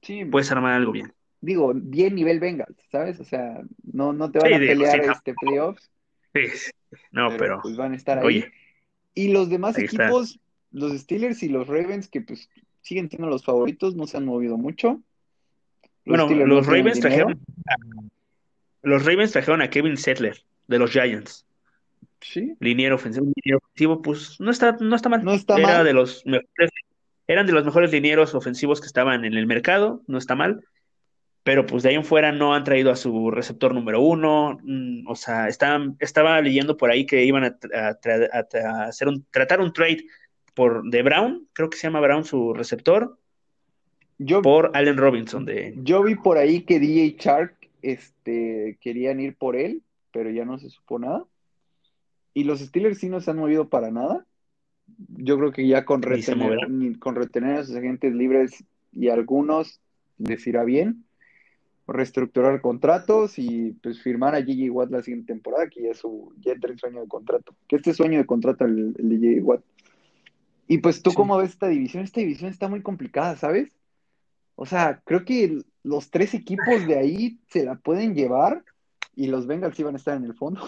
Sí. 0.00 0.24
Puedes 0.24 0.50
armar 0.50 0.74
algo 0.74 0.92
bien. 0.92 1.12
Digo, 1.40 1.72
bien 1.74 2.14
nivel 2.14 2.40
Bengals, 2.40 2.76
¿sabes? 2.90 3.20
O 3.20 3.24
sea, 3.24 3.60
no, 3.82 4.12
no 4.12 4.30
te 4.30 4.38
van 4.38 4.54
a 4.54 4.58
pelear 4.58 5.00
este 5.00 5.34
playoffs. 5.34 5.90
Sí, 6.34 6.70
no, 7.10 7.36
pero, 7.36 7.60
Pues 7.62 7.76
van 7.76 7.92
a 7.92 7.96
estar 7.96 8.18
ahí. 8.18 8.44
y 9.14 9.32
los 9.32 9.48
demás 9.50 9.78
equipos, 9.78 10.40
los 10.70 10.92
Steelers 10.98 11.42
y 11.42 11.48
los 11.48 11.66
Ravens, 11.66 12.08
que 12.08 12.20
pues 12.20 12.48
siguen 12.80 13.08
siendo 13.08 13.28
los 13.28 13.44
favoritos, 13.44 13.94
no 13.94 14.06
se 14.06 14.16
han 14.16 14.24
movido 14.24 14.56
mucho 14.56 15.02
bueno, 16.04 16.28
los 16.28 16.66
Ravens 16.66 17.00
trajeron 17.00 17.40
a, 17.66 17.76
los 18.82 19.04
Ravens 19.04 19.32
trajeron 19.32 19.62
a 19.62 19.70
Kevin 19.70 19.96
Settler 19.96 20.42
de 20.66 20.78
los 20.78 20.90
Giants. 20.90 21.46
Sí. 22.20 22.54
Liniero 22.60 22.96
ofensivo, 22.96 23.26
liniero 23.36 23.58
ofensivo, 23.58 24.02
pues 24.02 24.40
no 24.40 24.50
está, 24.50 24.76
no 24.80 24.96
está 24.96 25.08
mal. 25.08 25.24
No 25.24 25.32
está 25.32 25.56
Era 25.58 25.66
mal. 25.68 25.84
de 25.84 25.92
los 25.92 26.24
mejores, 26.26 26.70
eran 27.26 27.46
de 27.46 27.52
los 27.52 27.64
mejores 27.64 27.92
linieros 27.92 28.34
ofensivos 28.34 28.80
que 28.80 28.86
estaban 28.86 29.24
en 29.24 29.34
el 29.34 29.46
mercado, 29.46 30.02
no 30.06 30.18
está 30.18 30.34
mal. 30.34 30.64
Pero 31.44 31.66
pues 31.66 31.82
de 31.82 31.90
ahí 31.90 31.94
en 31.96 32.04
fuera 32.04 32.30
no 32.30 32.54
han 32.54 32.62
traído 32.62 32.92
a 32.92 32.96
su 32.96 33.30
receptor 33.30 33.74
número 33.74 34.00
uno. 34.00 34.58
Mm, 34.62 35.08
o 35.08 35.16
sea, 35.16 35.48
estaban, 35.48 35.96
estaba 35.98 36.40
leyendo 36.40 36.76
por 36.76 36.90
ahí 36.90 37.04
que 37.04 37.24
iban 37.24 37.44
a, 37.44 38.86
hacer 38.86 39.08
un, 39.08 39.24
tratar 39.30 39.60
un 39.60 39.72
trade 39.72 40.04
por 40.54 40.88
de 40.88 41.02
Brown, 41.02 41.48
creo 41.52 41.70
que 41.70 41.78
se 41.78 41.86
llama 41.86 42.00
Brown 42.00 42.24
su 42.24 42.52
receptor, 42.52 43.18
por 44.42 44.70
Allen 44.74 44.96
Robinson. 44.96 45.44
De... 45.44 45.74
Yo 45.82 46.02
vi 46.02 46.14
por 46.14 46.38
ahí 46.38 46.62
que 46.62 46.78
DJ 46.78 47.16
Shark 47.18 47.54
este, 47.82 48.78
querían 48.80 49.20
ir 49.20 49.34
por 49.36 49.56
él, 49.56 49.82
pero 50.12 50.30
ya 50.30 50.44
no 50.44 50.58
se 50.58 50.70
supo 50.70 50.98
nada. 50.98 51.24
Y 52.34 52.44
los 52.44 52.60
Steelers 52.60 52.98
sí 52.98 53.08
no 53.08 53.20
se 53.20 53.30
han 53.30 53.38
movido 53.38 53.68
para 53.68 53.90
nada. 53.90 54.24
Yo 55.08 55.38
creo 55.38 55.52
que 55.52 55.66
ya 55.66 55.84
con 55.84 56.02
retener, 56.02 56.58
con 56.98 57.14
retener 57.14 57.58
a 57.58 57.64
sus 57.64 57.76
agentes 57.76 58.14
libres 58.14 58.64
y 58.92 59.08
algunos 59.08 59.80
les 60.18 60.46
irá 60.46 60.64
bien. 60.64 61.04
Reestructurar 61.86 62.60
contratos 62.60 63.38
y 63.38 63.72
pues 63.82 64.00
firmar 64.00 64.34
a 64.34 64.42
Gigi 64.42 64.70
Watt 64.70 64.90
la 64.90 65.02
siguiente 65.02 65.32
temporada, 65.32 65.68
que 65.68 65.82
ya 65.82 65.94
su, 65.94 66.32
ya 66.40 66.52
entra 66.52 66.70
en 66.70 66.78
sueño 66.78 67.00
de 67.00 67.08
contrato. 67.08 67.54
Que 67.68 67.76
este 67.76 67.90
es 67.90 67.96
sueño 67.96 68.18
de 68.18 68.26
contrato 68.26 68.64
el, 68.64 68.94
el 68.98 69.08
de 69.08 69.16
Gigi 69.18 69.40
Watt. 69.40 69.62
Y 70.68 70.78
pues 70.78 71.02
tú 71.02 71.10
Sí. 71.10 71.16
cómo 71.16 71.36
ves 71.38 71.50
esta 71.50 71.66
división? 71.68 72.04
Esta 72.04 72.20
división 72.20 72.50
está 72.50 72.68
muy 72.68 72.82
complicada, 72.82 73.36
¿sabes? 73.36 73.72
O 74.54 74.64
sea, 74.64 75.02
creo 75.04 75.24
que 75.24 75.62
los 75.82 76.10
tres 76.10 76.34
equipos 76.34 76.86
de 76.86 76.98
ahí 76.98 77.40
se 77.48 77.64
la 77.64 77.74
pueden 77.74 78.14
llevar 78.14 78.64
y 79.16 79.26
los 79.26 79.46
Bengals 79.46 79.76
sí 79.76 79.82
van 79.82 79.94
a 79.94 79.98
estar 79.98 80.16
en 80.16 80.24
el 80.24 80.34
fondo. 80.34 80.60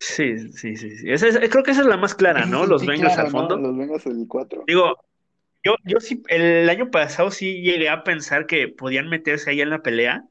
Sí, 0.00 0.52
sí, 0.52 0.76
sí. 0.76 0.96
sí. 0.96 1.10
Esa 1.10 1.26
es- 1.28 1.38
creo 1.50 1.62
que 1.64 1.72
esa 1.72 1.80
es 1.80 1.86
la 1.86 1.96
más 1.96 2.14
clara, 2.14 2.46
¿no? 2.46 2.66
Los 2.66 2.86
Bengals 2.86 3.14
claro, 3.14 3.26
al 3.28 3.32
¿no? 3.32 3.38
fondo. 3.38 3.56
Los 3.56 3.76
Bengals 3.76 4.06
el 4.06 4.26
4. 4.28 4.64
Digo, 4.66 4.96
yo, 5.64 5.74
yo 5.84 6.00
sí, 6.00 6.22
el 6.28 6.68
año 6.68 6.90
pasado 6.90 7.30
sí 7.30 7.60
llegué 7.62 7.88
a 7.88 8.04
pensar 8.04 8.46
que 8.46 8.68
podían 8.68 9.08
meterse 9.08 9.50
ahí 9.50 9.60
en 9.60 9.70
la 9.70 9.82
pelea, 9.82 10.24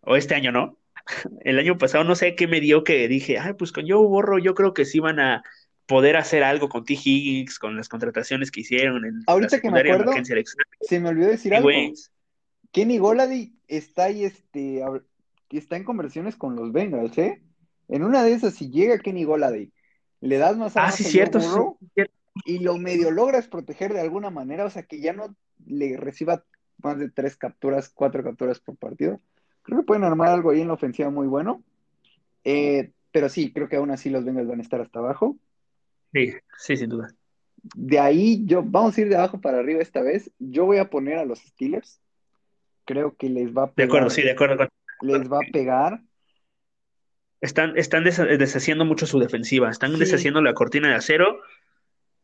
o 0.00 0.16
este 0.16 0.34
año 0.34 0.52
no. 0.52 0.78
El 1.44 1.58
año 1.58 1.78
pasado 1.78 2.04
no 2.04 2.14
sé 2.14 2.34
qué 2.34 2.46
me 2.46 2.60
dio 2.60 2.84
que 2.84 3.08
dije, 3.08 3.38
ay, 3.38 3.54
pues 3.54 3.72
con 3.72 3.88
Joe 3.88 4.06
Borro 4.06 4.38
yo 4.38 4.54
creo 4.54 4.74
que 4.74 4.84
sí 4.84 5.00
van 5.00 5.18
a 5.18 5.42
poder 5.86 6.16
hacer 6.16 6.44
algo 6.44 6.68
con 6.68 6.84
T. 6.84 6.92
Higgins, 6.94 7.58
con 7.58 7.76
las 7.76 7.88
contrataciones 7.88 8.50
que 8.50 8.60
hicieron 8.60 9.04
en 9.04 9.16
la 9.16 9.24
Ahorita 9.26 9.60
que 9.60 9.70
me 9.70 9.80
acuerdo. 9.80 10.12
Se 10.82 11.00
me 11.00 11.08
olvidó 11.08 11.28
decir 11.28 11.52
Y, 11.52 11.56
algo. 11.56 11.66
güey, 11.66 11.94
Kenny 12.70 12.98
Golady 12.98 13.54
está 13.66 14.04
ahí, 14.04 14.24
este, 14.24 14.82
está 15.50 15.76
en 15.76 15.84
conversaciones 15.84 16.36
con 16.36 16.54
los 16.54 16.70
Bengals, 16.70 17.18
¿eh? 17.18 17.42
En 17.88 18.04
una 18.04 18.22
de 18.22 18.34
esas, 18.34 18.54
si 18.54 18.70
llega 18.70 18.98
Kenny 18.98 19.24
Golady, 19.24 19.72
le 20.20 20.38
das 20.38 20.56
más 20.56 20.76
Ah, 20.76 20.92
sí, 20.92 21.02
cierto, 21.02 21.40
sí, 21.40 21.48
Burrow 21.48 21.78
cierto. 21.94 22.14
Y 22.44 22.58
lo 22.60 22.76
medio 22.78 23.10
logras 23.10 23.48
proteger 23.48 23.92
de 23.92 24.00
alguna 24.00 24.30
manera, 24.30 24.64
o 24.64 24.70
sea, 24.70 24.82
que 24.84 25.00
ya 25.00 25.12
no 25.12 25.34
le 25.66 25.96
reciba 25.96 26.44
más 26.82 26.98
de 26.98 27.10
tres 27.10 27.36
capturas, 27.36 27.90
cuatro 27.90 28.22
capturas 28.22 28.60
por 28.60 28.76
partido. 28.76 29.20
Creo 29.62 29.80
que 29.80 29.86
pueden 29.86 30.04
armar 30.04 30.28
algo 30.28 30.50
ahí 30.50 30.60
en 30.62 30.68
la 30.68 30.74
ofensiva 30.74 31.10
muy 31.10 31.26
bueno. 31.26 31.62
Eh, 32.44 32.92
pero 33.12 33.28
sí, 33.28 33.52
creo 33.52 33.68
que 33.68 33.76
aún 33.76 33.90
así 33.90 34.08
los 34.08 34.24
Bengals 34.24 34.48
van 34.48 34.60
a 34.60 34.62
estar 34.62 34.80
hasta 34.80 34.98
abajo. 35.00 35.36
Sí, 36.12 36.32
sí, 36.58 36.76
sin 36.76 36.88
duda. 36.88 37.14
De 37.74 37.98
ahí, 37.98 38.42
yo, 38.46 38.62
vamos 38.64 38.96
a 38.96 39.00
ir 39.02 39.08
de 39.10 39.16
abajo 39.16 39.40
para 39.40 39.58
arriba 39.58 39.82
esta 39.82 40.00
vez. 40.00 40.30
Yo 40.38 40.64
voy 40.64 40.78
a 40.78 40.88
poner 40.88 41.18
a 41.18 41.24
los 41.26 41.40
Steelers. 41.40 42.00
Creo 42.86 43.14
que 43.16 43.28
les 43.28 43.54
va 43.54 43.64
a 43.64 43.72
De 43.76 43.84
acuerdo, 43.84 44.06
pegar, 44.08 44.10
sí, 44.10 44.22
de 44.22 44.30
acuerdo. 44.32 44.56
con- 44.56 45.08
les 45.08 45.30
va 45.30 45.38
a 45.38 45.52
pegar. 45.52 46.00
Están, 47.40 47.76
están 47.78 48.04
desha- 48.04 48.36
deshaciendo 48.36 48.84
mucho 48.84 49.06
su 49.06 49.18
defensiva, 49.18 49.70
están 49.70 49.92
Sí. 49.92 49.98
deshaciendo 50.00 50.42
la 50.42 50.54
cortina 50.54 50.88
de 50.88 50.94
acero, 50.94 51.40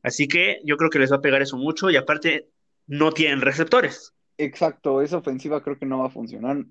así 0.06 0.28
que 0.28 0.60
yo 0.64 0.76
creo 0.76 0.88
que 0.90 0.98
les 0.98 1.10
va 1.12 1.16
a 1.16 1.20
pegar 1.20 1.42
eso 1.42 1.56
mucho 1.56 1.90
y 1.90 1.96
aparte 1.96 2.48
no 2.86 3.12
tienen 3.12 3.40
receptores. 3.40 4.14
Exacto, 4.38 5.02
esa 5.02 5.18
ofensiva 5.18 5.62
creo 5.62 5.78
que 5.78 5.86
no 5.86 5.98
va 5.98 6.06
a 6.06 6.10
funcionar. 6.10 6.64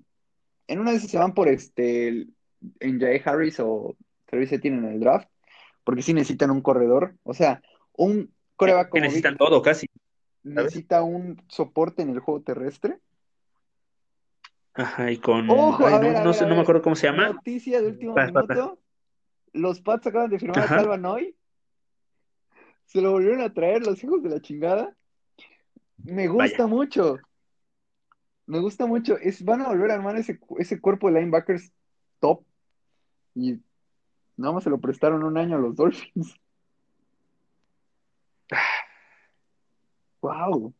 En 0.68 0.78
una 0.80 0.90
de 0.90 0.96
esas 0.96 1.10
se 1.10 1.18
van 1.18 1.34
por 1.34 1.48
este 1.48 2.26
en 2.80 3.00
Jae 3.00 3.22
Harris 3.24 3.60
o 3.60 3.96
Travis 4.24 4.52
Etienne 4.52 4.78
en 4.78 4.92
el 4.94 5.00
draft, 5.00 5.28
porque 5.84 6.02
sí 6.02 6.12
necesitan 6.14 6.50
un 6.50 6.62
corredor. 6.62 7.14
O 7.22 7.34
sea, 7.34 7.62
un 7.92 8.32
coreback 8.56 8.86
Que 8.86 8.90
como 8.90 9.02
necesitan 9.04 9.34
Vic 9.34 9.38
todo 9.38 9.62
casi. 9.62 9.86
necesita 10.42 11.02
un 11.02 11.42
soporte 11.48 12.02
en 12.02 12.10
el 12.10 12.20
juego 12.20 12.42
terrestre. 12.42 12.98
Ajá, 14.74 15.10
y 15.10 15.18
con... 15.18 15.48
Ojo, 15.48 15.86
ay, 15.86 15.94
a 15.94 15.98
no, 15.98 16.06
ver, 16.06 16.16
a 16.16 16.24
no 16.24 16.32
sé, 16.32 16.44
a 16.44 16.48
no 16.48 16.54
me 16.54 16.60
acuerdo 16.62 16.82
cómo 16.82 16.96
se 16.96 17.06
llama. 17.06 17.30
Noticia 17.30 17.80
de 17.80 17.88
último 17.88 18.14
minuto. 18.14 18.78
Los 19.52 19.80
Pats 19.80 20.06
acaban 20.08 20.30
de 20.30 20.38
firmar 20.38 20.58
a 20.58 20.64
Ajá. 20.64 20.76
Calvin 20.76 21.04
hoy. 21.06 21.36
Se 22.86 23.00
lo 23.00 23.12
volvieron 23.12 23.40
a 23.42 23.52
traer 23.52 23.84
los 23.84 24.02
hijos 24.02 24.22
de 24.22 24.30
la 24.30 24.40
chingada. 24.40 24.96
Me 25.98 26.28
gusta 26.28 26.64
Vaya. 26.64 26.66
mucho. 26.66 27.18
Me 28.46 28.60
gusta 28.60 28.86
mucho. 28.86 29.18
Es, 29.18 29.44
van 29.44 29.62
a 29.62 29.68
volver 29.68 29.90
a 29.90 29.94
armar 29.94 30.16
ese, 30.16 30.40
ese 30.58 30.80
cuerpo 30.80 31.08
de 31.08 31.20
linebackers 31.20 31.72
top. 32.20 32.44
Y 33.34 33.58
nada 34.36 34.54
más 34.54 34.64
se 34.64 34.70
lo 34.70 34.80
prestaron 34.80 35.24
un 35.24 35.36
año 35.36 35.56
a 35.56 35.60
los 35.60 35.76
Dolphins. 35.76 36.34
Wow. 40.22 40.74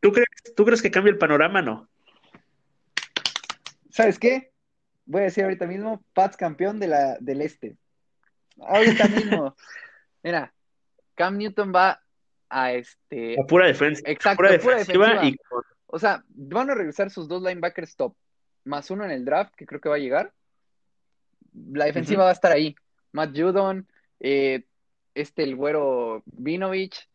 ¿Tú 0.00 0.10
crees, 0.10 0.26
tú 0.56 0.64
crees 0.64 0.82
que 0.82 0.90
cambia 0.90 1.12
el 1.12 1.18
panorama? 1.18 1.62
No. 1.62 1.88
¿Sabes 3.90 4.18
qué? 4.18 4.50
Voy 5.04 5.20
a 5.20 5.24
decir 5.24 5.44
ahorita 5.44 5.66
mismo, 5.66 6.02
Pats 6.14 6.36
campeón 6.36 6.80
de 6.80 6.88
la, 6.88 7.16
del 7.20 7.42
este. 7.42 7.76
Ahorita 8.58 9.06
mismo. 9.06 9.54
Mira, 10.24 10.52
Cam 11.20 11.36
Newton 11.36 11.70
va 11.70 12.00
a 12.48 12.72
este. 12.72 13.36
A 13.38 13.44
pura 13.46 13.66
defensa. 13.66 14.00
Exacto, 14.06 14.38
pura 14.38 14.58
pura 14.58 14.78
defensiva 14.78 15.22
y 15.22 15.36
O 15.84 15.98
sea, 15.98 16.24
van 16.30 16.70
a 16.70 16.74
regresar 16.74 17.10
sus 17.10 17.28
dos 17.28 17.42
linebackers 17.42 17.94
top, 17.94 18.14
más 18.64 18.90
uno 18.90 19.04
en 19.04 19.10
el 19.10 19.26
draft, 19.26 19.54
que 19.54 19.66
creo 19.66 19.82
que 19.82 19.90
va 19.90 19.96
a 19.96 19.98
llegar. 19.98 20.32
La 21.52 21.84
defensiva 21.84 22.24
va 22.24 22.30
a 22.30 22.32
estar 22.32 22.52
ahí. 22.52 22.74
Matt 23.12 23.36
Judon, 23.36 23.86
eh, 24.18 24.64
este, 25.14 25.42
el 25.42 25.56
güero 25.56 26.22
Vinovich, 26.24 27.06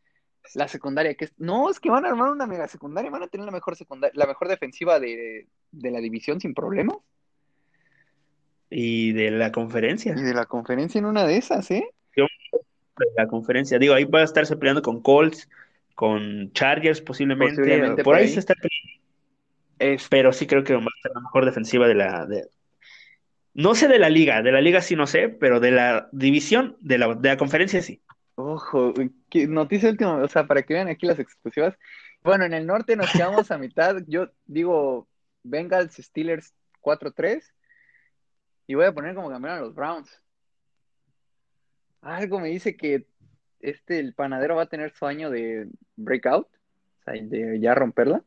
la 0.53 0.67
secundaria 0.67 1.15
que 1.15 1.25
es. 1.25 1.33
No, 1.37 1.71
es 1.71 1.79
que 1.79 1.89
van 1.89 2.05
a 2.05 2.09
armar 2.09 2.29
una 2.29 2.45
mega 2.45 2.67
secundaria, 2.67 3.09
van 3.09 3.23
a 3.23 3.27
tener 3.27 3.47
la 3.47 3.51
mejor 3.51 3.75
secundaria, 3.75 4.13
la 4.15 4.27
mejor 4.27 4.49
defensiva 4.49 4.99
de, 4.99 5.47
de 5.71 5.91
la 5.91 5.99
división 5.99 6.39
sin 6.39 6.53
problemas. 6.53 6.97
y 8.69 9.13
de 9.13 9.31
la 9.31 9.51
conferencia. 9.51 10.13
Y 10.15 10.21
de 10.21 10.35
la 10.35 10.45
conferencia 10.45 10.99
en 10.99 11.05
una 11.05 11.25
de 11.25 11.37
esas, 11.37 11.71
¿eh? 11.71 11.89
De 12.97 13.05
la 13.17 13.27
conferencia. 13.27 13.77
Digo, 13.79 13.93
ahí 13.93 14.05
va 14.05 14.21
a 14.21 14.23
estarse 14.23 14.55
peleando 14.55 14.81
con 14.81 15.01
Colts, 15.01 15.49
con 15.95 16.51
Chargers 16.53 17.01
posiblemente. 17.01 17.55
Posiblemente 17.57 18.03
por 18.03 18.13
por 18.13 18.15
ahí 18.15 18.23
ahí. 18.23 18.29
se 18.29 18.39
está 18.39 18.53
peleando. 18.55 19.01
Es, 19.79 20.07
Pero 20.09 20.31
sí 20.31 20.47
creo 20.47 20.63
que 20.63 20.73
va 20.73 20.79
a 20.79 21.01
ser 21.01 21.11
la 21.13 21.21
mejor 21.21 21.45
defensiva 21.45 21.87
de 21.87 21.95
la. 21.95 22.25
de- 22.25 22.47
No 23.53 23.75
sé 23.75 23.87
de 23.87 23.99
la 23.99 24.09
liga, 24.09 24.41
de 24.41 24.51
la 24.51 24.61
liga 24.61 24.81
sí 24.81 24.95
no 24.95 25.07
sé, 25.07 25.27
pero 25.29 25.59
de 25.59 25.71
la 25.71 26.07
división, 26.11 26.77
de 26.79 26.97
la, 26.97 27.13
de 27.15 27.29
la 27.29 27.37
conferencia 27.37 27.81
sí. 27.81 28.01
ojo, 28.35 28.93
noticia 29.49 29.89
última, 29.89 30.15
o 30.15 30.27
sea, 30.27 30.45
para 30.47 30.63
que 30.63 30.73
vean 30.73 30.87
aquí 30.87 31.05
las 31.05 31.19
exclusivas. 31.19 31.77
Bueno, 32.23 32.45
en 32.45 32.53
el 32.53 32.65
norte 32.65 32.95
nos 32.95 33.11
quedamos 33.11 33.51
a 33.51 33.57
mitad. 33.57 33.97
Yo 34.07 34.29
digo 34.45 35.07
Bengals, 35.43 35.95
Steelers 35.95 36.53
4-3. 36.81 37.43
Y 38.67 38.73
voy 38.75 38.85
a 38.85 38.93
poner 38.93 39.13
como 39.13 39.29
campeón 39.29 39.53
a 39.53 39.59
los 39.59 39.75
Browns. 39.75 40.09
Algo 42.05 42.39
me 42.39 42.49
dice 42.49 42.77
que 42.77 43.07
este, 43.61 43.99
el 43.99 44.13
panadero 44.13 44.55
va 44.55 44.63
a 44.63 44.69
tener 44.69 44.91
su 44.93 45.05
año 45.07 45.29
de 45.31 45.67
breakout. 45.95 46.47
O 46.47 47.03
sea, 47.03 47.13
de 47.21 47.59
ya 47.59 47.73
romperla. 47.73 48.23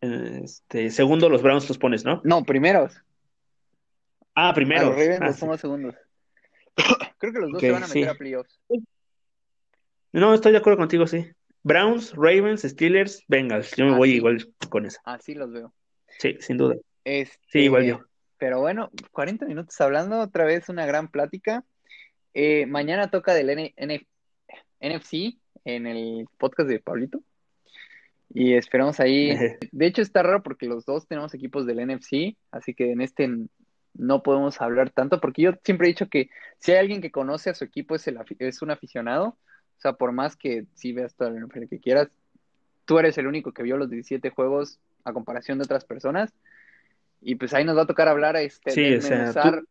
Este, 0.00 0.90
segundo, 0.90 1.28
los 1.28 1.42
Browns 1.42 1.68
los 1.68 1.78
pones, 1.78 2.04
¿no? 2.04 2.20
No, 2.24 2.44
primeros. 2.44 3.00
Ah, 4.34 4.50
A 4.50 4.54
primero. 4.54 4.86
los 4.88 4.96
Ravens 4.96 5.20
Ah, 5.22 5.26
los 5.46 5.56
sí. 5.56 5.60
segundos. 5.62 5.94
Creo 7.18 7.32
que 7.32 7.38
los 7.38 7.52
dos 7.52 7.60
se 7.60 7.70
van 7.70 7.84
a 7.84 7.86
meter 7.86 8.02
sí. 8.02 8.08
a 8.08 8.14
playoffs. 8.14 8.60
No, 10.12 10.34
estoy 10.34 10.52
de 10.52 10.58
acuerdo 10.58 10.78
contigo, 10.78 11.06
sí. 11.06 11.26
Browns, 11.62 12.12
Ravens, 12.14 12.62
Steelers, 12.62 13.24
Bengals. 13.28 13.74
Yo 13.76 13.86
me 13.86 13.94
Ah, 13.94 13.96
voy 13.96 14.10
sí. 14.10 14.16
igual 14.16 14.54
con 14.68 14.86
eso. 14.86 15.00
Así 15.04 15.34
los 15.34 15.50
veo. 15.52 15.72
Sí, 16.18 16.36
sin 16.40 16.58
duda. 16.58 16.76
Este, 17.04 17.38
Sí, 17.50 17.58
igual 17.60 17.84
yo. 17.84 18.00
Pero 18.38 18.60
bueno, 18.60 18.90
40 19.12 19.46
minutos 19.46 19.80
hablando, 19.80 20.20
otra 20.20 20.44
vez 20.44 20.68
una 20.68 20.86
gran 20.86 21.08
plática. 21.08 21.64
Eh, 22.38 22.66
mañana 22.66 23.08
toca 23.10 23.32
del 23.32 23.48
N- 23.48 23.72
N- 23.78 24.06
NFC 24.80 25.38
en 25.64 25.86
el 25.86 26.26
podcast 26.36 26.68
de 26.68 26.80
Pablito. 26.80 27.22
Y 28.34 28.52
esperamos 28.54 29.00
ahí. 29.00 29.30
De 29.72 29.86
hecho, 29.86 30.02
está 30.02 30.22
raro 30.22 30.42
porque 30.42 30.66
los 30.66 30.84
dos 30.84 31.06
tenemos 31.08 31.32
equipos 31.32 31.64
del 31.64 31.78
NFC, 31.80 32.36
así 32.50 32.74
que 32.74 32.92
en 32.92 33.00
este 33.00 33.30
no 33.94 34.22
podemos 34.22 34.60
hablar 34.60 34.90
tanto, 34.90 35.18
porque 35.20 35.40
yo 35.40 35.52
siempre 35.64 35.86
he 35.86 35.92
dicho 35.92 36.10
que 36.10 36.28
si 36.58 36.72
hay 36.72 36.78
alguien 36.78 37.00
que 37.00 37.10
conoce 37.10 37.48
a 37.48 37.54
su 37.54 37.64
equipo 37.64 37.94
es, 37.94 38.06
el, 38.06 38.18
afi- 38.18 38.36
es 38.38 38.60
un 38.60 38.70
aficionado. 38.70 39.28
O 39.28 39.80
sea, 39.80 39.94
por 39.94 40.12
más 40.12 40.36
que 40.36 40.66
sí 40.74 40.92
veas 40.92 41.14
todo 41.14 41.28
el 41.28 41.36
NFL 41.42 41.68
que 41.70 41.80
quieras, 41.80 42.08
tú 42.84 42.98
eres 42.98 43.16
el 43.16 43.26
único 43.26 43.52
que 43.52 43.62
vio 43.62 43.78
los 43.78 43.88
17 43.88 44.28
juegos 44.28 44.78
a 45.04 45.14
comparación 45.14 45.56
de 45.56 45.64
otras 45.64 45.86
personas. 45.86 46.34
Y 47.22 47.36
pues 47.36 47.54
ahí 47.54 47.64
nos 47.64 47.78
va 47.78 47.82
a 47.82 47.86
tocar 47.86 48.08
hablar, 48.08 48.36
este, 48.36 48.72
Sí, 48.72 48.94
o 48.96 49.00
sea, 49.00 49.32
tú- 49.60 49.66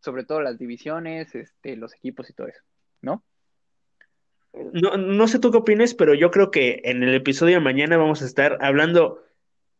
sobre 0.00 0.24
todo 0.24 0.40
las 0.40 0.58
divisiones, 0.58 1.34
este, 1.34 1.76
los 1.76 1.94
equipos 1.94 2.30
y 2.30 2.32
todo 2.32 2.48
eso, 2.48 2.62
¿no? 3.02 3.22
No, 4.72 4.96
no 4.96 5.28
sé 5.28 5.38
tú 5.38 5.50
qué 5.50 5.58
opines, 5.58 5.94
pero 5.94 6.14
yo 6.14 6.30
creo 6.30 6.50
que 6.50 6.80
en 6.84 7.02
el 7.02 7.14
episodio 7.14 7.56
de 7.56 7.60
mañana 7.60 7.96
vamos 7.96 8.22
a 8.22 8.24
estar 8.24 8.58
hablando, 8.60 9.22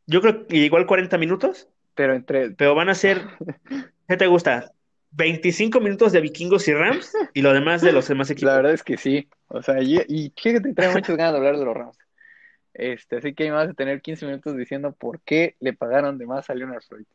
yo 0.07 0.21
creo 0.21 0.47
que 0.47 0.57
igual 0.57 0.87
40 0.87 1.19
minutos, 1.19 1.69
Pero 1.95 2.15
entre, 2.15 2.51
pero 2.51 2.75
van 2.75 2.89
a 2.89 2.95
ser, 2.95 3.23
¿qué 4.09 4.17
te 4.17 4.27
gusta? 4.27 4.73
25 5.13 5.81
minutos 5.81 6.13
de 6.13 6.21
vikingos 6.21 6.69
y 6.69 6.75
Rams 6.75 7.13
y 7.33 7.41
lo 7.41 7.53
demás 7.53 7.81
de 7.81 7.93
los 7.93 8.07
demás 8.07 8.31
equipos. 8.31 8.51
la 8.51 8.57
verdad 8.57 8.73
es 8.75 8.83
que 8.83 8.99
sí. 8.99 9.29
O 9.49 9.63
sea, 9.63 9.83
y, 9.83 9.97
y 10.07 10.33
fíjate, 10.37 10.75
traigo 10.75 10.95
muchas 10.95 11.17
ganas 11.17 11.33
de 11.33 11.39
hablar 11.39 11.59
de 11.59 11.65
los 11.65 11.75
Rams. 11.75 11.99
Este, 12.75 13.17
así 13.17 13.35
que 13.35 13.45
ahí 13.45 13.51
vas 13.51 13.71
a 13.71 13.75
tener 13.75 14.01
15 14.01 14.27
minutos 14.27 14.57
diciendo 14.57 14.93
por 14.93 15.21
qué 15.23 15.57
le 15.61 15.73
pagaron 15.73 16.19
de 16.19 16.27
más 16.27 16.49
a 16.51 16.55
Leonard 16.55 16.83
Floyd. 16.83 17.07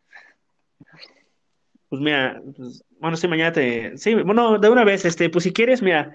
Pues 1.94 2.02
mira, 2.02 2.42
pues, 2.58 2.84
bueno, 2.98 3.16
sí, 3.16 3.28
mañana 3.28 3.52
te. 3.52 3.96
Sí, 4.00 4.16
bueno, 4.16 4.58
de 4.58 4.68
una 4.68 4.84
vez, 4.84 5.06
este, 5.06 5.30
pues 5.30 5.44
si 5.44 5.54
quieres, 5.54 5.84
mira, 5.84 6.12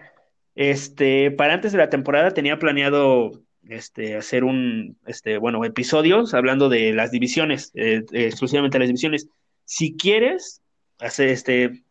este, 0.56 1.30
para 1.30 1.54
antes 1.54 1.70
de 1.70 1.78
la 1.78 1.88
temporada 1.88 2.32
tenía 2.32 2.58
planeado 2.58 3.30
este, 3.68 4.16
hacer 4.16 4.42
un, 4.42 4.98
este, 5.06 5.38
bueno, 5.38 5.64
episodios 5.64 6.34
hablando 6.34 6.68
de 6.68 6.92
las 6.92 7.12
divisiones, 7.12 7.70
eh, 7.74 8.02
exclusivamente 8.10 8.80
las 8.80 8.88
divisiones. 8.88 9.28
Si 9.66 9.96
quieres, 9.96 10.62
hace, 10.98 11.30
este, 11.30 11.84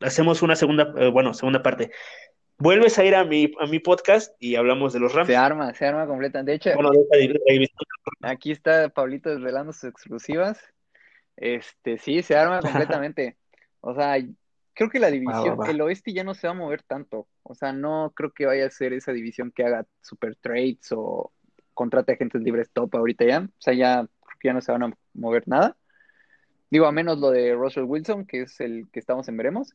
hacemos 0.00 0.40
una 0.40 0.56
segunda, 0.56 0.90
eh, 0.96 1.10
bueno, 1.10 1.34
segunda 1.34 1.62
parte. 1.62 1.90
Vuelves 2.56 2.98
a 2.98 3.04
ir 3.04 3.14
a 3.14 3.24
mi, 3.24 3.52
a 3.60 3.66
mi 3.66 3.80
podcast 3.80 4.34
y 4.38 4.54
hablamos 4.56 4.94
de 4.94 5.00
los 5.00 5.12
Rams. 5.12 5.26
Se 5.26 5.36
arma, 5.36 5.74
se 5.74 5.84
arma 5.84 6.06
completa. 6.06 6.42
De 6.42 6.54
hecho, 6.54 6.70
Bueno, 6.72 6.88
de 6.88 7.00
esta 7.02 7.18
división. 7.18 7.76
aquí 8.22 8.50
está 8.50 8.88
Pablito 8.88 9.28
desvelando 9.28 9.74
sus 9.74 9.84
exclusivas. 9.84 10.58
Este, 11.40 11.98
sí, 11.98 12.22
se 12.22 12.36
arma 12.36 12.60
completamente. 13.00 13.36
O 13.80 13.94
sea, 13.94 14.16
creo 14.74 14.90
que 14.90 15.00
la 15.00 15.10
división, 15.10 15.58
va, 15.58 15.64
va. 15.64 15.70
el 15.70 15.80
oeste 15.80 16.12
ya 16.12 16.22
no 16.22 16.34
se 16.34 16.46
va 16.46 16.52
a 16.52 16.56
mover 16.56 16.82
tanto. 16.82 17.26
O 17.42 17.54
sea, 17.54 17.72
no 17.72 18.12
creo 18.14 18.32
que 18.32 18.46
vaya 18.46 18.66
a 18.66 18.70
ser 18.70 18.92
esa 18.92 19.12
división 19.12 19.50
que 19.50 19.64
haga 19.64 19.86
super 20.02 20.36
trades 20.36 20.92
o 20.92 21.32
contrate 21.74 22.12
agentes 22.12 22.42
libres 22.42 22.70
top 22.72 22.94
ahorita 22.94 23.24
ya. 23.24 23.40
O 23.40 23.60
sea, 23.60 23.74
ya 23.74 24.06
creo 24.20 24.38
que 24.38 24.48
ya 24.48 24.52
no 24.52 24.60
se 24.60 24.70
van 24.70 24.82
a 24.84 24.92
mover 25.14 25.48
nada. 25.48 25.76
Digo, 26.70 26.86
a 26.86 26.92
menos 26.92 27.18
lo 27.18 27.30
de 27.30 27.54
Russell 27.54 27.84
Wilson, 27.84 28.26
que 28.26 28.42
es 28.42 28.60
el 28.60 28.86
que 28.92 29.00
estamos 29.00 29.26
en 29.28 29.36
veremos. 29.36 29.74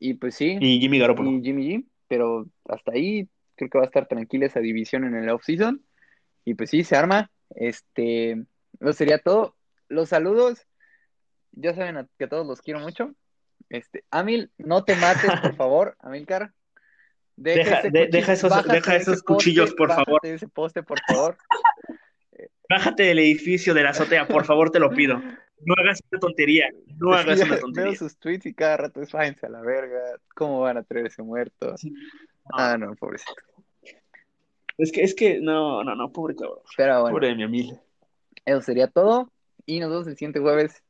Y 0.00 0.14
pues 0.14 0.34
sí, 0.34 0.58
Y 0.60 0.80
Jimmy 0.80 0.98
Garoppolo. 0.98 1.30
y 1.30 1.42
Jimmy 1.42 1.68
G, 1.68 1.84
pero 2.08 2.46
hasta 2.68 2.92
ahí 2.92 3.28
creo 3.54 3.70
que 3.70 3.78
va 3.78 3.84
a 3.84 3.86
estar 3.86 4.06
tranquila 4.06 4.46
esa 4.46 4.60
división 4.60 5.04
en 5.04 5.14
el 5.14 5.30
off-season. 5.30 5.82
Y 6.44 6.54
pues 6.54 6.70
sí, 6.70 6.84
se 6.84 6.96
arma. 6.96 7.30
Este, 7.50 8.32
eso 8.80 8.92
sería 8.92 9.18
todo. 9.18 9.56
Los 9.88 10.10
saludos, 10.10 10.66
ya 11.52 11.74
saben 11.74 11.96
a- 11.96 12.08
que 12.18 12.24
a 12.24 12.28
todos 12.28 12.46
los 12.46 12.60
quiero 12.62 12.80
mucho. 12.80 13.14
Este, 13.70 14.04
Amil, 14.10 14.50
no 14.58 14.84
te 14.84 14.94
mates, 14.96 15.30
por 15.40 15.54
favor, 15.56 15.96
Amilcar. 16.00 16.52
Deja- 17.36 17.82
de- 17.82 18.08
deja 18.08 18.32
esos- 18.32 18.50
deja 18.66 18.98
poste, 18.98 19.22
cuchillos, 19.24 19.74
por 19.74 19.88
favor. 19.92 20.20
ese 20.24 20.48
poste, 20.48 20.82
por 20.82 20.98
favor. 21.06 21.36
Bájate 22.68 23.04
del 23.04 23.18
edificio 23.20 23.72
de 23.74 23.82
la 23.82 23.90
azotea, 23.90 24.28
por 24.28 24.44
favor, 24.44 24.70
te 24.70 24.78
lo 24.78 24.90
pido. 24.90 25.18
No 25.18 25.74
hagas 25.78 26.00
una 26.10 26.20
tontería. 26.20 26.68
No 26.98 27.14
Es 27.14 27.20
hagas 27.24 27.40
una 27.40 27.50
Veo 27.52 27.60
tontería. 27.60 27.96
sus 27.96 28.18
tweets 28.18 28.46
y 28.46 28.54
cada 28.54 28.76
rato 28.76 29.00
es 29.00 29.10
váyanse 29.10 29.46
a 29.46 29.48
la 29.48 29.60
verga. 29.62 29.98
¿Cómo 30.34 30.60
van 30.60 30.76
a 30.76 30.82
traer 30.82 31.06
ese 31.06 31.22
muerto? 31.22 31.76
Sí. 31.78 31.94
Ah, 32.52 32.76
no, 32.78 32.94
pobrecito. 32.94 33.32
Es 34.76 34.92
que, 34.92 35.02
es 35.02 35.14
que, 35.14 35.40
no, 35.40 35.82
no, 35.82 35.94
no, 35.96 36.12
pobre 36.12 36.36
cabrón. 36.36 36.60
Pero 36.76 37.00
bueno. 37.00 37.14
Pobre 37.16 37.28
de 37.28 37.34
mi 37.36 37.42
amiga. 37.42 37.80
Eso 38.44 38.60
sería 38.60 38.86
todo. 38.88 39.32
Y 39.68 39.78
nos 39.80 39.90
vemos 39.90 40.06
el 40.08 40.16
siguiente 40.16 40.40
jueves. 40.40 40.82